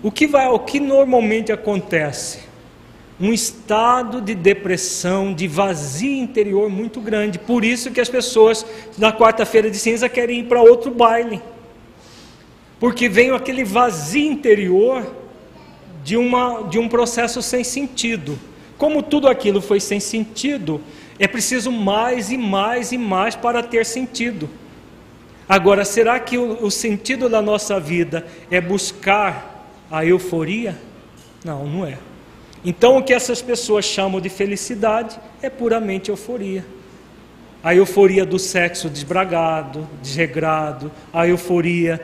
[0.03, 2.39] o que, vai, o que normalmente acontece?
[3.19, 7.39] Um estado de depressão, de vazio interior muito grande.
[7.39, 8.65] Por isso que as pessoas
[8.97, 11.41] na quarta-feira de cinza querem ir para outro baile.
[12.79, 15.15] Porque vem aquele vazio interior
[16.03, 18.37] de, uma, de um processo sem sentido.
[18.77, 20.79] Como tudo aquilo foi sem sentido,
[21.17, 24.47] é preciso mais e mais e mais para ter sentido.
[25.49, 29.56] Agora, será que o, o sentido da nossa vida é buscar
[29.89, 30.77] a euforia?
[31.43, 31.97] Não, não é.
[32.63, 36.65] Então, o que essas pessoas chamam de felicidade é puramente euforia.
[37.63, 42.01] A euforia do sexo desbragado, desregrado, a euforia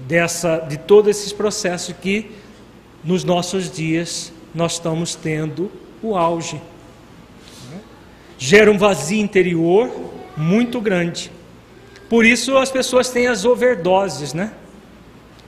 [0.00, 2.30] dessa, de todos esses processos que
[3.04, 5.70] nos nossos dias nós estamos tendo
[6.02, 6.60] o auge.
[8.38, 9.90] Gera um vazio interior
[10.36, 11.30] muito grande.
[12.08, 14.52] Por isso as pessoas têm as overdoses, né?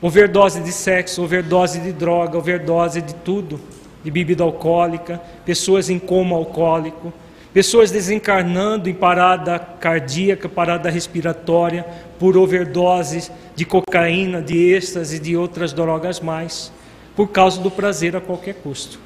[0.00, 3.60] Overdose de sexo, overdose de droga, overdose de tudo,
[4.04, 7.12] de bebida alcoólica, pessoas em coma alcoólico,
[7.52, 11.84] pessoas desencarnando em parada cardíaca, parada respiratória,
[12.18, 16.72] por overdoses de cocaína, de êxtase e de outras drogas mais,
[17.16, 19.00] por causa do prazer a qualquer custo.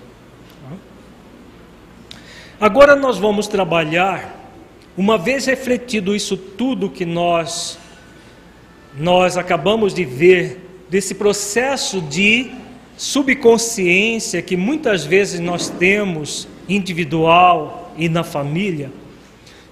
[2.60, 4.38] Agora nós vamos trabalhar,
[4.96, 7.78] uma vez refletido isso tudo que nós
[8.96, 12.50] nós acabamos de ver desse processo de
[12.98, 18.92] subconsciência que muitas vezes nós temos individual e na família,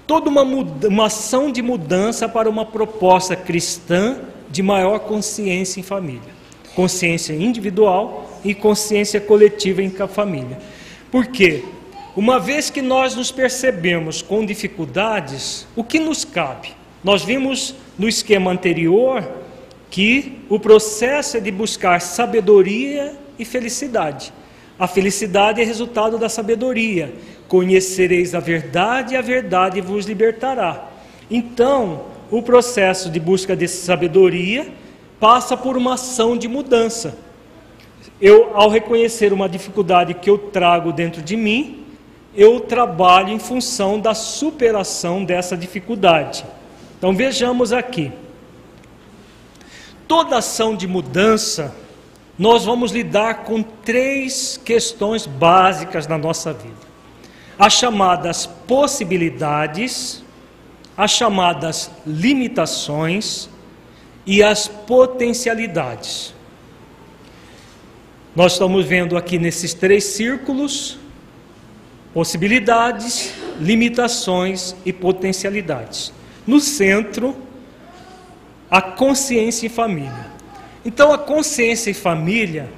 [0.06, 4.16] toda uma, uma ação de mudança para uma proposta cristã
[4.50, 6.32] de maior consciência em família,
[6.74, 10.58] consciência individual e consciência coletiva em família.
[11.12, 11.62] Por quê?
[12.16, 16.70] Uma vez que nós nos percebemos com dificuldades, o que nos cabe?
[17.04, 19.39] Nós vimos no esquema anterior
[19.90, 24.32] que o processo é de buscar sabedoria e felicidade.
[24.78, 27.12] A felicidade é resultado da sabedoria.
[27.48, 30.88] Conhecereis a verdade e a verdade vos libertará.
[31.28, 34.68] Então, o processo de busca de sabedoria
[35.18, 37.18] passa por uma ação de mudança.
[38.20, 41.84] Eu, ao reconhecer uma dificuldade que eu trago dentro de mim,
[42.34, 46.44] eu trabalho em função da superação dessa dificuldade.
[46.96, 48.12] Então vejamos aqui
[50.10, 51.72] toda ação de mudança,
[52.36, 56.74] nós vamos lidar com três questões básicas na nossa vida:
[57.56, 60.24] as chamadas possibilidades,
[60.96, 63.48] as chamadas limitações
[64.26, 66.34] e as potencialidades.
[68.34, 70.98] Nós estamos vendo aqui nesses três círculos
[72.12, 76.12] possibilidades, limitações e potencialidades.
[76.44, 77.49] No centro,
[78.70, 80.30] a consciência em família.
[80.84, 82.70] Então a consciência em família,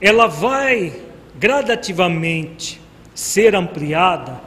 [0.00, 1.00] ela vai
[1.38, 2.80] gradativamente
[3.14, 4.40] ser ampliada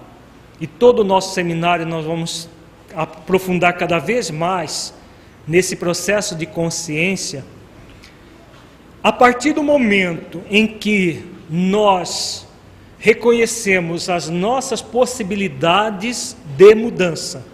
[0.59, 2.49] e todo o nosso seminário nós vamos
[2.95, 4.93] aprofundar cada vez mais
[5.47, 7.45] nesse processo de consciência.
[9.03, 12.47] A partir do momento em que nós
[12.97, 17.45] reconhecemos as nossas possibilidades de mudança,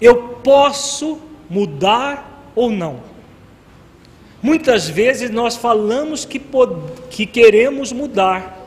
[0.00, 1.20] eu posso
[1.50, 3.00] mudar ou não.
[4.42, 6.40] Muitas vezes nós falamos que,
[7.10, 8.58] que queremos mudar,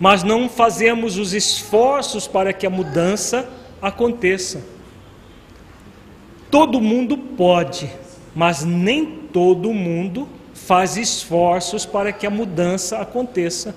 [0.00, 3.48] mas não fazemos os esforços para que a mudança
[3.80, 4.62] aconteça.
[6.50, 7.90] Todo mundo pode,
[8.34, 13.76] mas nem todo mundo faz esforços para que a mudança aconteça.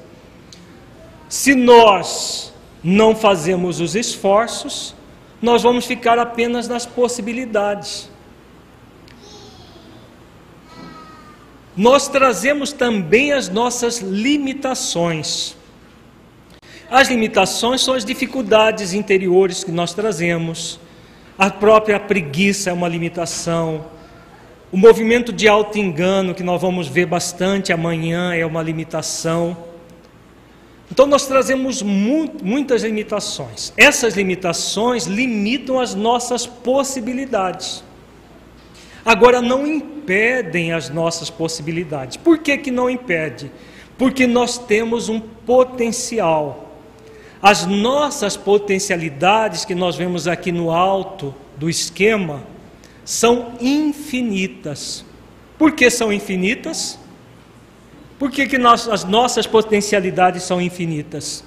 [1.28, 2.54] Se nós
[2.84, 4.96] não fazemos os esforços,
[5.42, 8.10] nós vamos ficar apenas nas possibilidades.
[11.76, 15.56] Nós trazemos também as nossas limitações.
[16.90, 20.80] As limitações são as dificuldades interiores que nós trazemos.
[21.38, 23.86] A própria preguiça é uma limitação.
[24.72, 29.56] O movimento de auto-engano, que nós vamos ver bastante amanhã, é uma limitação.
[30.92, 33.72] Então, nós trazemos mu muitas limitações.
[33.78, 37.84] Essas limitações limitam as nossas possibilidades.
[39.06, 39.66] Agora, não
[40.10, 42.18] impedem as nossas possibilidades.
[42.18, 43.52] Por que, que não impede?
[43.96, 46.74] Porque nós temos um potencial.
[47.40, 52.42] As nossas potencialidades que nós vemos aqui no alto do esquema,
[53.06, 55.06] são infinitas.
[55.58, 56.98] Por que são infinitas?
[58.18, 61.44] Por que, que nós, as nossas potencialidades são infinitas?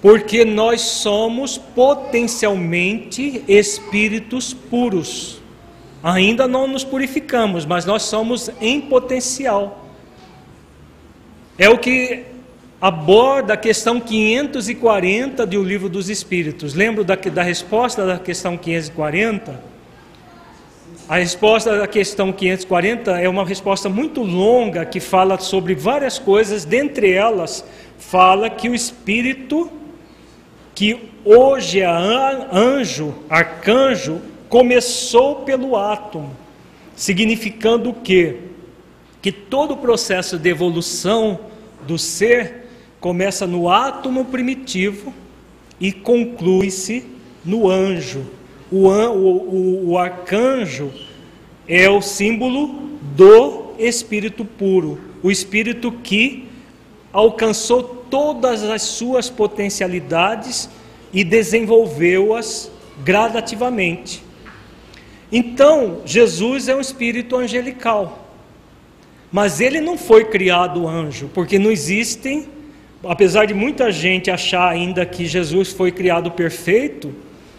[0.00, 5.37] Porque nós somos potencialmente espíritos puros.
[6.02, 9.84] Ainda não nos purificamos, mas nós somos em potencial.
[11.58, 12.24] É o que
[12.80, 16.74] aborda a questão 540 do Livro dos Espíritos.
[16.74, 19.60] Lembro da, da resposta da questão 540?
[21.08, 26.64] A resposta da questão 540 é uma resposta muito longa que fala sobre várias coisas,
[26.64, 27.64] dentre elas,
[27.98, 29.70] fala que o espírito,
[30.74, 36.36] que hoje é anjo, arcanjo, começou pelo átomo,
[36.96, 38.36] significando o quê?
[39.20, 41.38] Que todo o processo de evolução
[41.86, 42.66] do ser
[43.00, 45.12] começa no átomo primitivo
[45.80, 47.04] e conclui-se
[47.44, 48.26] no anjo.
[48.70, 50.92] O, o, o, arcanjo
[51.66, 56.46] é o símbolo do Espírito puro, o Espírito que
[57.12, 60.68] alcançou todas as suas potencialidades
[61.12, 62.70] e desenvolveu-as
[63.02, 64.27] gradativamente.
[65.30, 68.32] Então, Jesus é um espírito angelical,
[69.30, 72.48] mas ele não foi criado anjo, porque não existem
[73.06, 77.14] apesar de muita gente achar ainda que Jesus foi criado perfeito,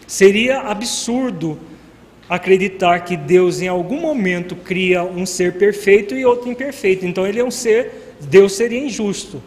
[0.06, 1.58] seria absurdo
[2.28, 7.06] acreditar que Deus em algum momento cria um ser perfeito e outro imperfeito.
[7.06, 9.42] Então ele é um ser, Deus seria injusto.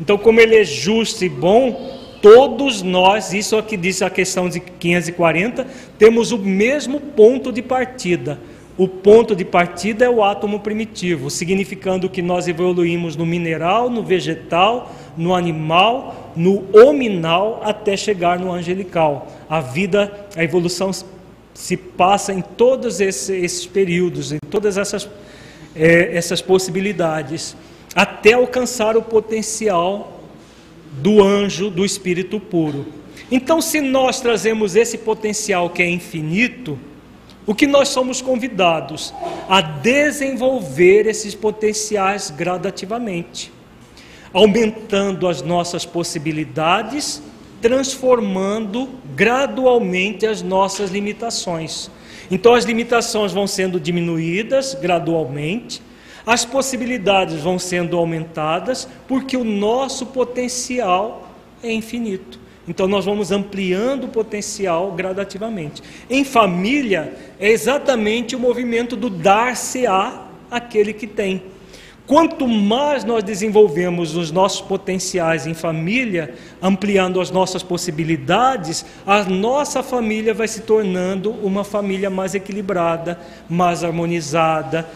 [0.00, 4.48] Então, como ele é justo e bom, todos nós, isso é que diz a questão
[4.48, 5.66] de 540,
[5.98, 8.38] temos o mesmo ponto de partida.
[8.78, 14.02] O ponto de partida é o átomo primitivo, significando que nós evoluímos no mineral, no
[14.02, 19.28] vegetal, no animal, no hominal, até chegar no angelical.
[19.50, 20.92] A vida, a evolução
[21.52, 25.08] se passa em todos esses, esses períodos, em todas essas,
[25.76, 27.54] é, essas possibilidades,
[27.94, 30.19] até alcançar o potencial
[30.90, 32.86] do anjo, do espírito puro.
[33.30, 36.78] Então, se nós trazemos esse potencial que é infinito,
[37.46, 39.14] o que nós somos convidados
[39.48, 43.52] a desenvolver esses potenciais gradativamente,
[44.32, 47.22] aumentando as nossas possibilidades,
[47.60, 51.90] transformando gradualmente as nossas limitações.
[52.30, 55.82] Então as limitações vão sendo diminuídas gradualmente,
[56.26, 61.28] as possibilidades vão sendo aumentadas, porque o nosso potencial
[61.62, 62.38] é infinito.
[62.68, 65.82] Então nós vamos ampliando o potencial gradativamente.
[66.08, 71.42] Em família é exatamente o movimento do dar-se-á aquele que tem.
[72.06, 79.80] Quanto mais nós desenvolvemos os nossos potenciais em família, ampliando as nossas possibilidades, a nossa
[79.80, 83.16] família vai se tornando uma família mais equilibrada,
[83.48, 84.88] mais harmonizada.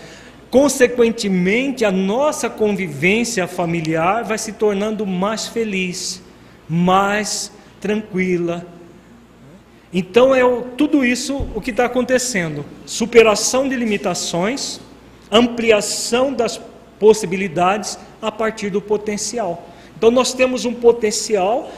[0.54, 6.22] Consequentemente, a nossa convivência familiar vai se tornando mais feliz,
[6.68, 7.50] mais
[7.80, 8.64] tranquila.
[9.92, 10.42] Então é
[10.76, 14.78] tudo isso o que está acontecendo: superação de limitações,
[15.28, 16.60] ampliação das
[17.00, 19.68] possibilidades a partir do potencial.
[19.98, 21.68] Então nós temos um potencial,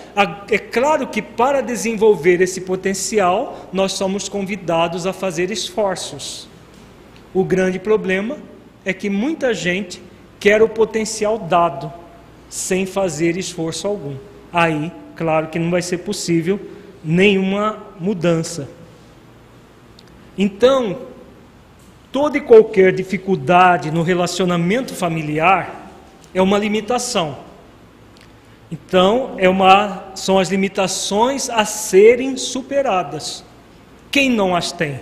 [0.50, 6.46] é claro que para desenvolver esse potencial, nós somos convidados a fazer esforços.
[7.32, 8.36] O grande problema
[8.86, 10.00] é que muita gente
[10.40, 11.92] quer o potencial dado,
[12.48, 14.16] sem fazer esforço algum.
[14.50, 16.60] Aí claro que não vai ser possível
[17.02, 18.68] nenhuma mudança.
[20.38, 20.98] Então,
[22.12, 25.90] toda e qualquer dificuldade no relacionamento familiar
[26.34, 27.38] é uma limitação.
[28.70, 33.44] Então, é uma, são as limitações a serem superadas.
[34.10, 35.00] Quem não as tem?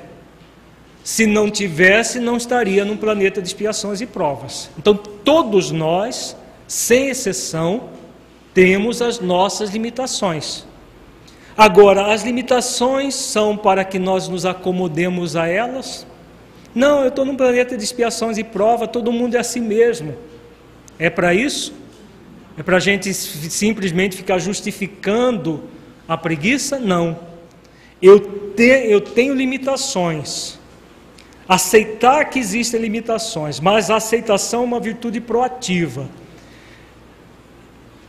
[1.04, 4.70] Se não tivesse, não estaria num planeta de expiações e provas.
[4.78, 6.34] Então, todos nós,
[6.66, 7.90] sem exceção,
[8.54, 10.64] temos as nossas limitações.
[11.54, 16.06] Agora, as limitações são para que nós nos acomodemos a elas?
[16.74, 20.16] Não, eu estou num planeta de expiações e prova, todo mundo é assim mesmo.
[20.98, 21.74] É para isso?
[22.56, 25.64] É para a gente simplesmente ficar justificando
[26.08, 26.78] a preguiça?
[26.78, 27.18] Não.
[28.00, 28.18] Eu,
[28.56, 30.58] te, eu tenho limitações.
[31.48, 36.08] Aceitar que existem limitações, mas a aceitação é uma virtude proativa.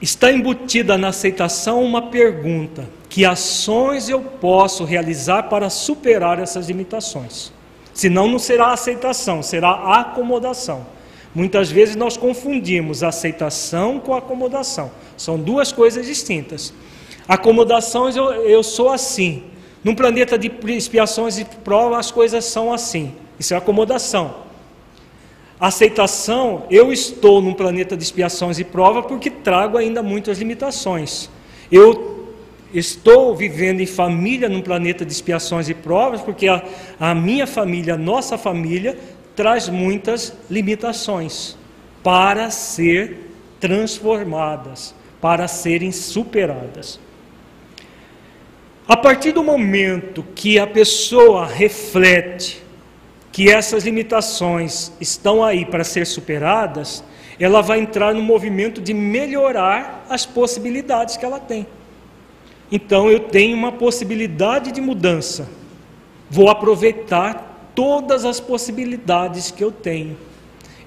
[0.01, 7.51] Está embutida na aceitação uma pergunta: que ações eu posso realizar para superar essas limitações?
[7.93, 10.85] Senão não será aceitação, será acomodação.
[11.33, 14.91] Muitas vezes nós confundimos aceitação com acomodação.
[15.17, 16.73] São duas coisas distintas.
[17.27, 19.43] Acomodação, eu, eu sou assim.
[19.83, 23.13] Num planeta de expiações e provas, as coisas são assim.
[23.39, 24.45] Isso é acomodação.
[25.59, 31.29] Aceitação, eu estou num planeta de expiações e prova porque trago ainda muitas limitações.
[31.71, 32.29] Eu
[32.73, 36.61] estou vivendo em família num planeta de expiações e provas porque a,
[36.99, 38.97] a minha família, a nossa família,
[39.35, 41.57] traz muitas limitações
[42.03, 46.99] para ser transformadas, para serem superadas.
[48.87, 52.64] A partir do momento que a pessoa reflete
[53.35, 57.03] que essas limitações estão aí para ser superadas,
[57.37, 61.67] ela vai entrar no movimento de melhorar as possibilidades que ela tem.
[62.71, 65.49] Então eu tenho uma possibilidade de mudança.
[66.29, 70.15] Vou aproveitar todas as possibilidades que eu tenho.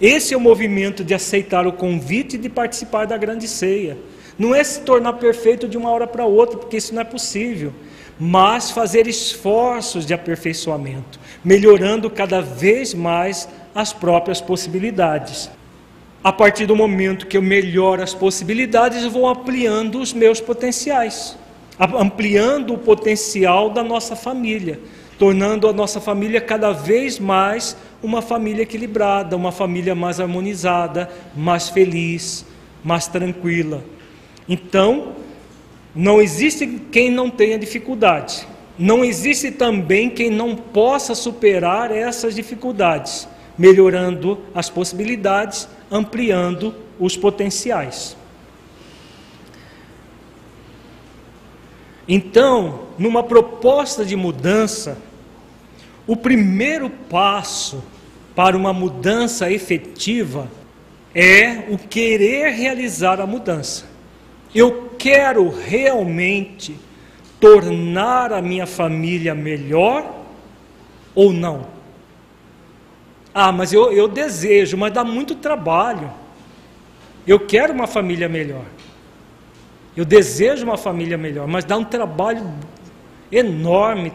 [0.00, 3.98] Esse é o movimento de aceitar o convite de participar da grande ceia.
[4.38, 7.74] Não é se tornar perfeito de uma hora para outra, porque isso não é possível,
[8.18, 15.50] mas fazer esforços de aperfeiçoamento, melhorando cada vez mais as próprias possibilidades.
[16.22, 21.36] A partir do momento que eu melhoro as possibilidades, eu vou ampliando os meus potenciais,
[21.78, 24.78] ampliando o potencial da nossa família
[25.18, 31.68] tornando a nossa família cada vez mais uma família equilibrada, uma família mais harmonizada, mais
[31.68, 32.46] feliz,
[32.84, 33.82] mais tranquila.
[34.48, 35.14] Então,
[35.94, 38.46] não existe quem não tenha dificuldade.
[38.78, 43.26] Não existe também quem não possa superar essas dificuldades,
[43.56, 48.16] melhorando as possibilidades, ampliando os potenciais.
[52.06, 54.96] Então, numa proposta de mudança,
[56.06, 57.82] o primeiro passo
[58.34, 60.48] para uma mudança efetiva
[61.14, 63.86] é o querer realizar a mudança.
[64.54, 66.76] Eu quero realmente
[67.40, 70.24] tornar a minha família melhor
[71.14, 71.66] ou não?
[73.34, 76.10] Ah, mas eu, eu desejo, mas dá muito trabalho.
[77.26, 78.64] Eu quero uma família melhor.
[79.96, 82.52] Eu desejo uma família melhor, mas dá um trabalho
[83.30, 84.12] enorme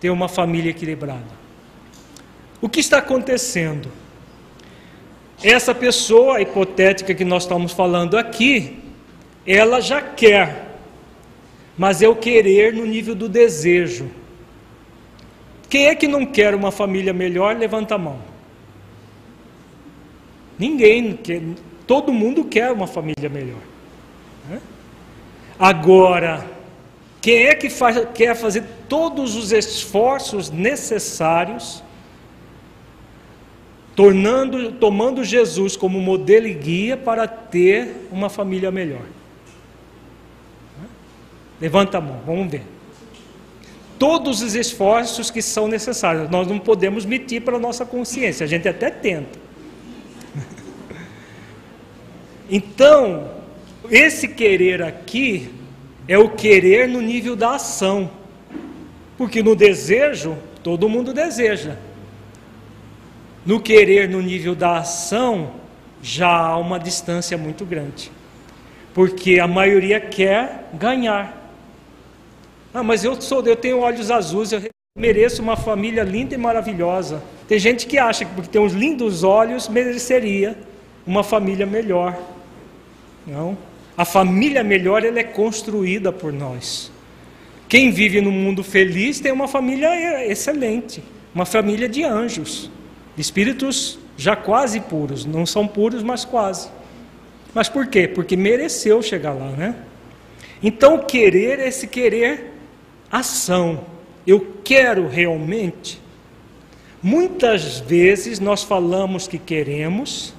[0.00, 1.38] ter uma família equilibrada.
[2.60, 3.88] O que está acontecendo?
[5.42, 8.78] Essa pessoa hipotética que nós estamos falando aqui,
[9.46, 10.67] ela já quer,
[11.78, 14.10] mas é o querer no nível do desejo.
[15.70, 17.56] Quem é que não quer uma família melhor?
[17.56, 18.18] Levanta a mão.
[20.58, 21.40] Ninguém quer,
[21.86, 23.60] todo mundo quer uma família melhor.
[24.50, 24.60] Né?
[25.56, 26.44] Agora,
[27.20, 31.84] quem é que faz, quer fazer todos os esforços necessários,
[33.94, 39.04] tornando, tomando Jesus como modelo e guia para ter uma família melhor?
[41.60, 42.62] Levanta a mão, vamos ver.
[43.98, 48.48] Todos os esforços que são necessários, nós não podemos medir para a nossa consciência, a
[48.48, 49.38] gente até tenta.
[52.50, 53.30] Então,
[53.90, 55.50] esse querer aqui
[56.08, 58.10] é o querer no nível da ação.
[59.18, 61.76] Porque no desejo, todo mundo deseja.
[63.44, 65.52] No querer no nível da ação,
[66.02, 68.10] já há uma distância muito grande.
[68.94, 71.37] Porque a maioria quer ganhar.
[72.72, 74.62] Ah, mas eu sou, eu tenho olhos azuis, eu
[74.96, 77.22] mereço uma família linda e maravilhosa.
[77.46, 80.58] Tem gente que acha que porque tem uns lindos olhos mereceria
[81.06, 82.18] uma família melhor.
[83.26, 83.56] Não.
[83.96, 86.92] A família melhor ela é construída por nós.
[87.68, 91.02] Quem vive num mundo feliz tem uma família excelente,
[91.34, 92.70] uma família de anjos,
[93.14, 96.68] de espíritos já quase puros, não são puros, mas quase.
[97.54, 98.08] Mas por quê?
[98.08, 99.74] Porque mereceu chegar lá, né?
[100.62, 102.57] Então, querer é esse querer
[103.10, 103.80] ação.
[104.26, 106.00] Eu quero realmente.
[107.02, 110.34] Muitas vezes nós falamos que queremos,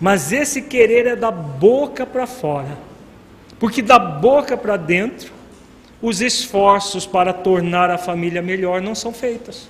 [0.00, 2.78] mas esse querer é da boca para fora.
[3.58, 5.32] Porque da boca para dentro,
[6.00, 9.68] os esforços para tornar a família melhor não são feitos,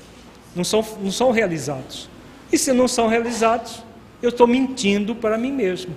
[0.56, 2.08] não são, não são realizados.
[2.50, 3.82] E se não são realizados,
[4.22, 5.94] eu estou mentindo para mim mesmo.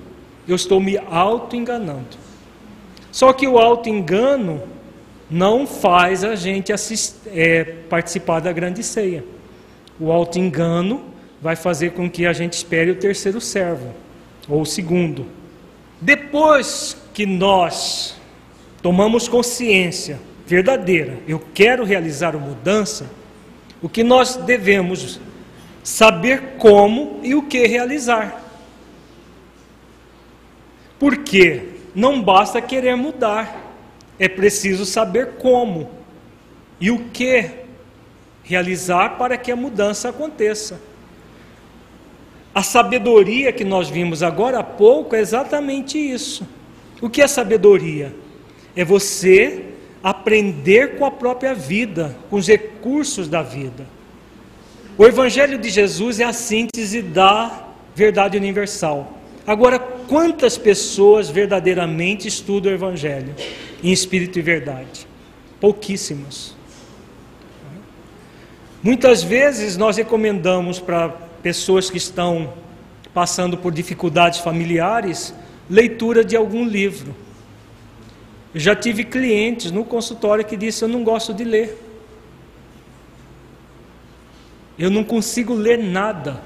[0.48, 2.18] Eu estou me auto-enganando.
[3.12, 4.62] Só que o auto-engano
[5.30, 9.24] não faz a gente assist, é, participar da grande ceia.
[10.00, 11.04] O auto-engano
[11.42, 13.94] vai fazer com que a gente espere o terceiro servo,
[14.48, 15.28] ou o segundo.
[16.00, 18.16] Depois que nós
[18.82, 23.10] tomamos consciência verdadeira, eu quero realizar a mudança,
[23.82, 25.20] o que nós devemos
[25.84, 28.44] saber como e o que realizar.
[31.00, 33.65] Porque não basta querer mudar,
[34.20, 35.90] é preciso saber como
[36.80, 37.50] e o que
[38.44, 40.80] realizar para que a mudança aconteça.
[42.54, 46.48] A sabedoria que nós vimos agora há pouco é exatamente isso.
[47.02, 48.16] O que é sabedoria?
[48.76, 49.66] É você
[50.02, 53.86] aprender com a própria vida, com os recursos da vida.
[54.98, 59.18] O Evangelho de Jesus é a síntese da verdade universal.
[59.46, 63.36] Agora, quantas pessoas verdadeiramente estudam o Evangelho
[63.86, 65.08] em espírito e verdade?
[65.62, 66.56] Pouquíssimas.
[68.82, 71.10] Muitas vezes nós recomendamos para
[71.44, 72.52] pessoas que estão
[73.14, 75.36] passando por dificuldades familiares
[75.70, 77.16] leitura de algum livro.
[78.56, 81.80] Eu já tive clientes no consultório que disse: Eu não gosto de ler.
[84.80, 86.42] Eu não consigo ler nada.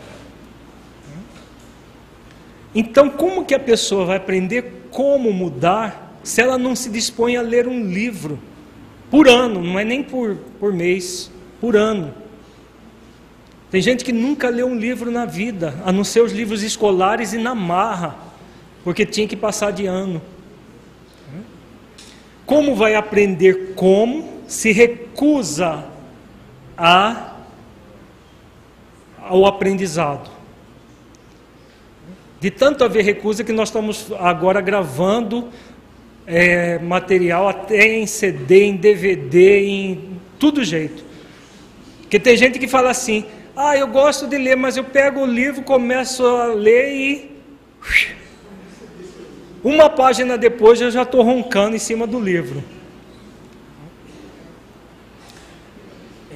[2.76, 7.42] Então, como que a pessoa vai aprender como mudar se ela não se dispõe a
[7.42, 8.40] ler um livro
[9.10, 12.14] por ano, não é nem por, por mês, por ano?
[13.72, 17.34] Tem gente que nunca leu um livro na vida, a não ser os livros escolares
[17.34, 18.16] e na marra,
[18.84, 20.22] porque tinha que passar de ano.
[22.46, 25.84] Como vai aprender como se recusa
[26.78, 27.38] a
[29.20, 30.30] ao aprendizado.
[32.40, 35.50] De tanto haver recusa que nós estamos agora gravando
[36.30, 41.04] é, material até em CD, em DVD, em tudo jeito.
[42.02, 43.26] Porque tem gente que fala assim:
[43.56, 47.40] ah, eu gosto de ler, mas eu pego o livro, começo a ler e.
[49.62, 52.64] Uma página depois eu já estou roncando em cima do livro.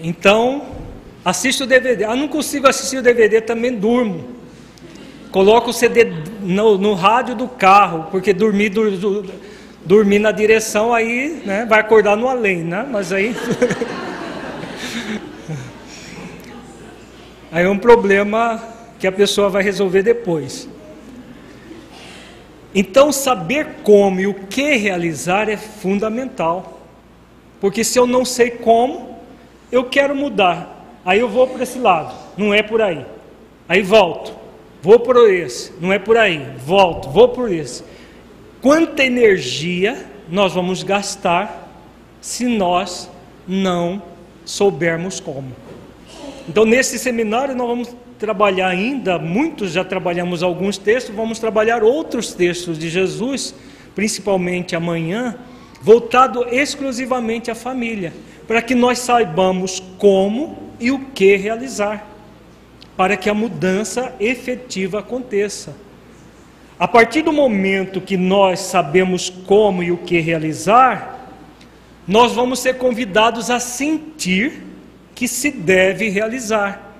[0.01, 0.83] Então,
[1.23, 2.03] Assisto o DVD.
[2.03, 4.25] Ah, não consigo assistir o DVD, também durmo.
[5.31, 6.05] Coloco o CD
[6.41, 9.25] no, no rádio do carro, porque dormir, dur, dur,
[9.85, 12.87] dormir na direção aí né, vai acordar no além, né?
[12.89, 13.35] Mas aí.
[17.51, 18.63] aí é um problema
[18.99, 20.69] que a pessoa vai resolver depois.
[22.75, 26.81] Então, saber como e o que realizar é fundamental.
[27.61, 29.19] Porque se eu não sei como,
[29.71, 30.85] eu quero mudar.
[31.05, 33.05] Aí eu vou por esse lado, não é por aí.
[33.67, 34.33] Aí volto,
[34.81, 36.45] vou por esse, não é por aí.
[36.65, 37.83] Volto, vou por esse.
[38.63, 41.69] Quanta energia nós vamos gastar
[42.21, 43.11] se nós
[43.45, 44.01] não
[44.45, 45.51] soubermos como?
[46.47, 52.33] Então, nesse seminário, nós vamos trabalhar ainda, muitos já trabalhamos alguns textos, vamos trabalhar outros
[52.33, 53.53] textos de Jesus,
[53.93, 55.35] principalmente amanhã,
[55.81, 58.13] voltado exclusivamente à família,
[58.47, 62.07] para que nós saibamos como e o que realizar,
[62.95, 65.75] para que a mudança efetiva aconteça.
[66.83, 71.29] A partir do momento que nós sabemos como e o que realizar,
[72.05, 74.61] nós vamos ser convidados a sentir
[75.15, 76.93] que se deve realizar.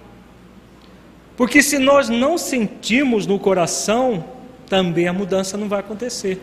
[1.36, 4.24] Porque se nós não sentimos no coração,
[4.68, 6.40] também a mudança não vai acontecer.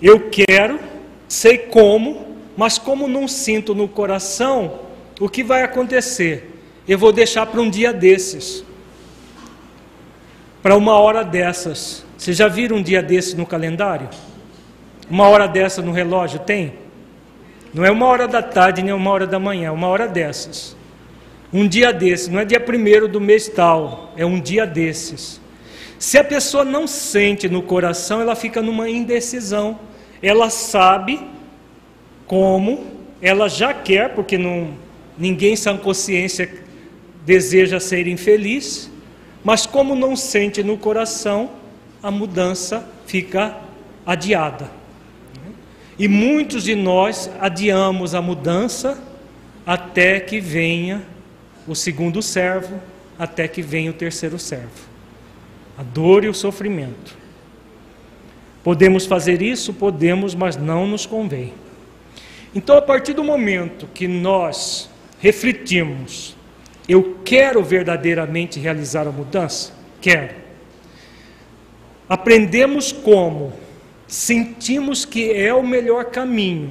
[0.00, 0.80] Eu quero,
[1.28, 4.80] sei como, mas como não sinto no coração,
[5.20, 6.58] o que vai acontecer?
[6.88, 8.64] Eu vou deixar para um dia desses,
[10.62, 12.05] para uma hora dessas.
[12.16, 14.08] Vocês já viram um dia desses no calendário?
[15.08, 16.74] Uma hora dessa no relógio tem?
[17.72, 20.76] Não é uma hora da tarde nem uma hora da manhã, é uma hora dessas.
[21.52, 25.40] Um dia desses, não é dia primeiro do mês tal, é um dia desses.
[25.98, 29.78] Se a pessoa não sente no coração, ela fica numa indecisão.
[30.22, 31.20] Ela sabe
[32.26, 32.86] como,
[33.22, 34.74] ela já quer, porque não,
[35.18, 36.50] Ninguém sem consciência
[37.24, 38.90] deseja ser infeliz,
[39.42, 41.50] mas como não sente no coração,
[42.02, 43.56] a mudança fica
[44.04, 44.70] adiada.
[45.98, 49.02] E muitos de nós adiamos a mudança
[49.66, 51.02] até que venha
[51.66, 52.80] o segundo servo,
[53.18, 54.86] até que venha o terceiro servo.
[55.76, 57.16] A dor e o sofrimento.
[58.62, 59.72] Podemos fazer isso?
[59.72, 61.54] Podemos, mas não nos convém.
[62.54, 64.88] Então, a partir do momento que nós
[65.20, 66.36] refletimos
[66.88, 69.72] Eu quero verdadeiramente realizar a mudança?
[70.00, 70.45] Quero.
[72.08, 73.52] Aprendemos como?
[74.06, 76.70] Sentimos que é o melhor caminho.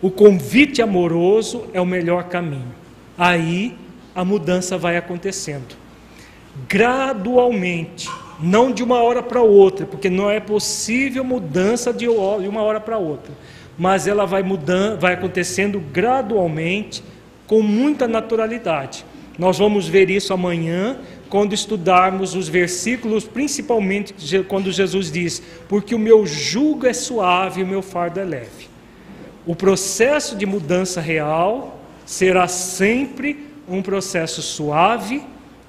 [0.00, 2.74] O convite amoroso é o melhor caminho.
[3.18, 3.76] Aí
[4.14, 5.76] a mudança vai acontecendo.
[6.68, 8.08] Gradualmente,
[8.40, 12.96] não de uma hora para outra, porque não é possível mudança de uma hora para
[12.98, 13.32] outra,
[13.78, 17.02] mas ela vai mudando, vai acontecendo gradualmente,
[17.46, 19.04] com muita naturalidade.
[19.38, 20.98] Nós vamos ver isso amanhã,
[21.30, 27.64] quando estudarmos os versículos, principalmente quando Jesus diz: Porque o meu jugo é suave e
[27.64, 28.68] o meu fardo é leve.
[29.46, 35.22] O processo de mudança real será sempre um processo suave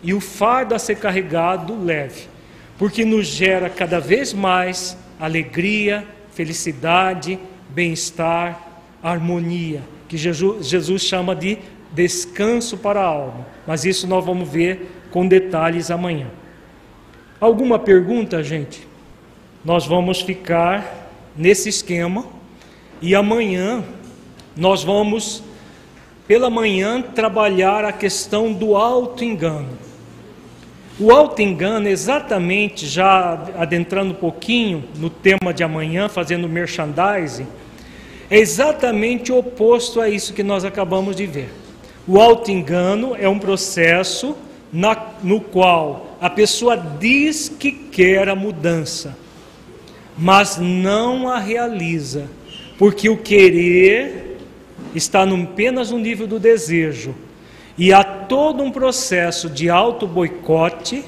[0.03, 2.23] e o fardo a ser carregado leve,
[2.77, 7.37] porque nos gera cada vez mais alegria, felicidade,
[7.69, 11.59] bem-estar, harmonia, que Jesus, Jesus chama de
[11.93, 13.45] descanso para a alma.
[13.67, 16.27] Mas isso nós vamos ver com detalhes amanhã.
[17.39, 18.87] Alguma pergunta, gente?
[19.63, 22.25] Nós vamos ficar nesse esquema
[23.01, 23.83] e amanhã
[24.55, 25.43] nós vamos,
[26.27, 29.69] pela manhã, trabalhar a questão do auto-engano.
[30.99, 37.47] O auto-engano, exatamente, já adentrando um pouquinho no tema de amanhã, fazendo merchandising,
[38.29, 41.49] é exatamente o oposto a isso que nós acabamos de ver.
[42.07, 44.35] O auto-engano é um processo
[44.71, 49.17] na, no qual a pessoa diz que quer a mudança,
[50.17, 52.29] mas não a realiza,
[52.77, 54.37] porque o querer
[54.95, 57.15] está apenas no nível do desejo,
[57.77, 61.03] e há todo um processo de auto-boicote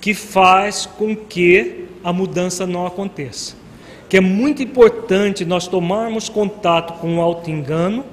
[0.00, 3.54] que faz com que a mudança não aconteça.
[4.08, 8.04] Que é muito importante nós tomarmos contato com o auto-engano,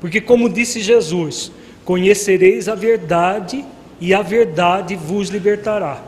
[0.00, 1.52] porque, como disse Jesus,
[1.84, 3.64] conhecereis a verdade
[4.04, 6.02] e a verdade vos libertará.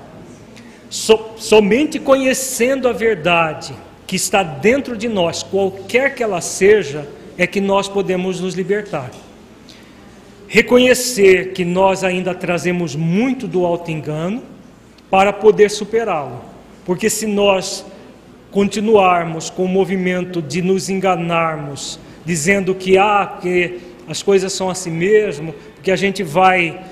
[0.90, 3.72] So, somente conhecendo a verdade
[4.06, 7.08] que está dentro de nós, qualquer que ela seja,
[7.38, 9.10] é que nós podemos nos libertar.
[10.46, 14.42] Reconhecer que nós ainda trazemos muito do auto-engano
[15.10, 16.42] para poder superá-lo.
[16.84, 17.82] Porque se nós
[18.50, 24.90] continuarmos com o movimento de nos enganarmos, dizendo que ah, que as coisas são assim
[24.90, 26.84] mesmo, que a gente vai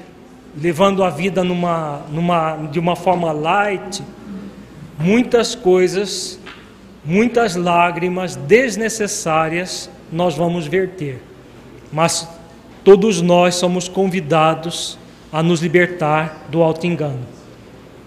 [0.56, 4.02] levando a vida numa, numa, de uma forma light,
[4.98, 6.38] muitas coisas,
[7.04, 11.20] muitas lágrimas desnecessárias nós vamos verter.
[11.92, 12.28] Mas
[12.82, 14.98] todos nós somos convidados
[15.32, 17.20] a nos libertar do auto-engano.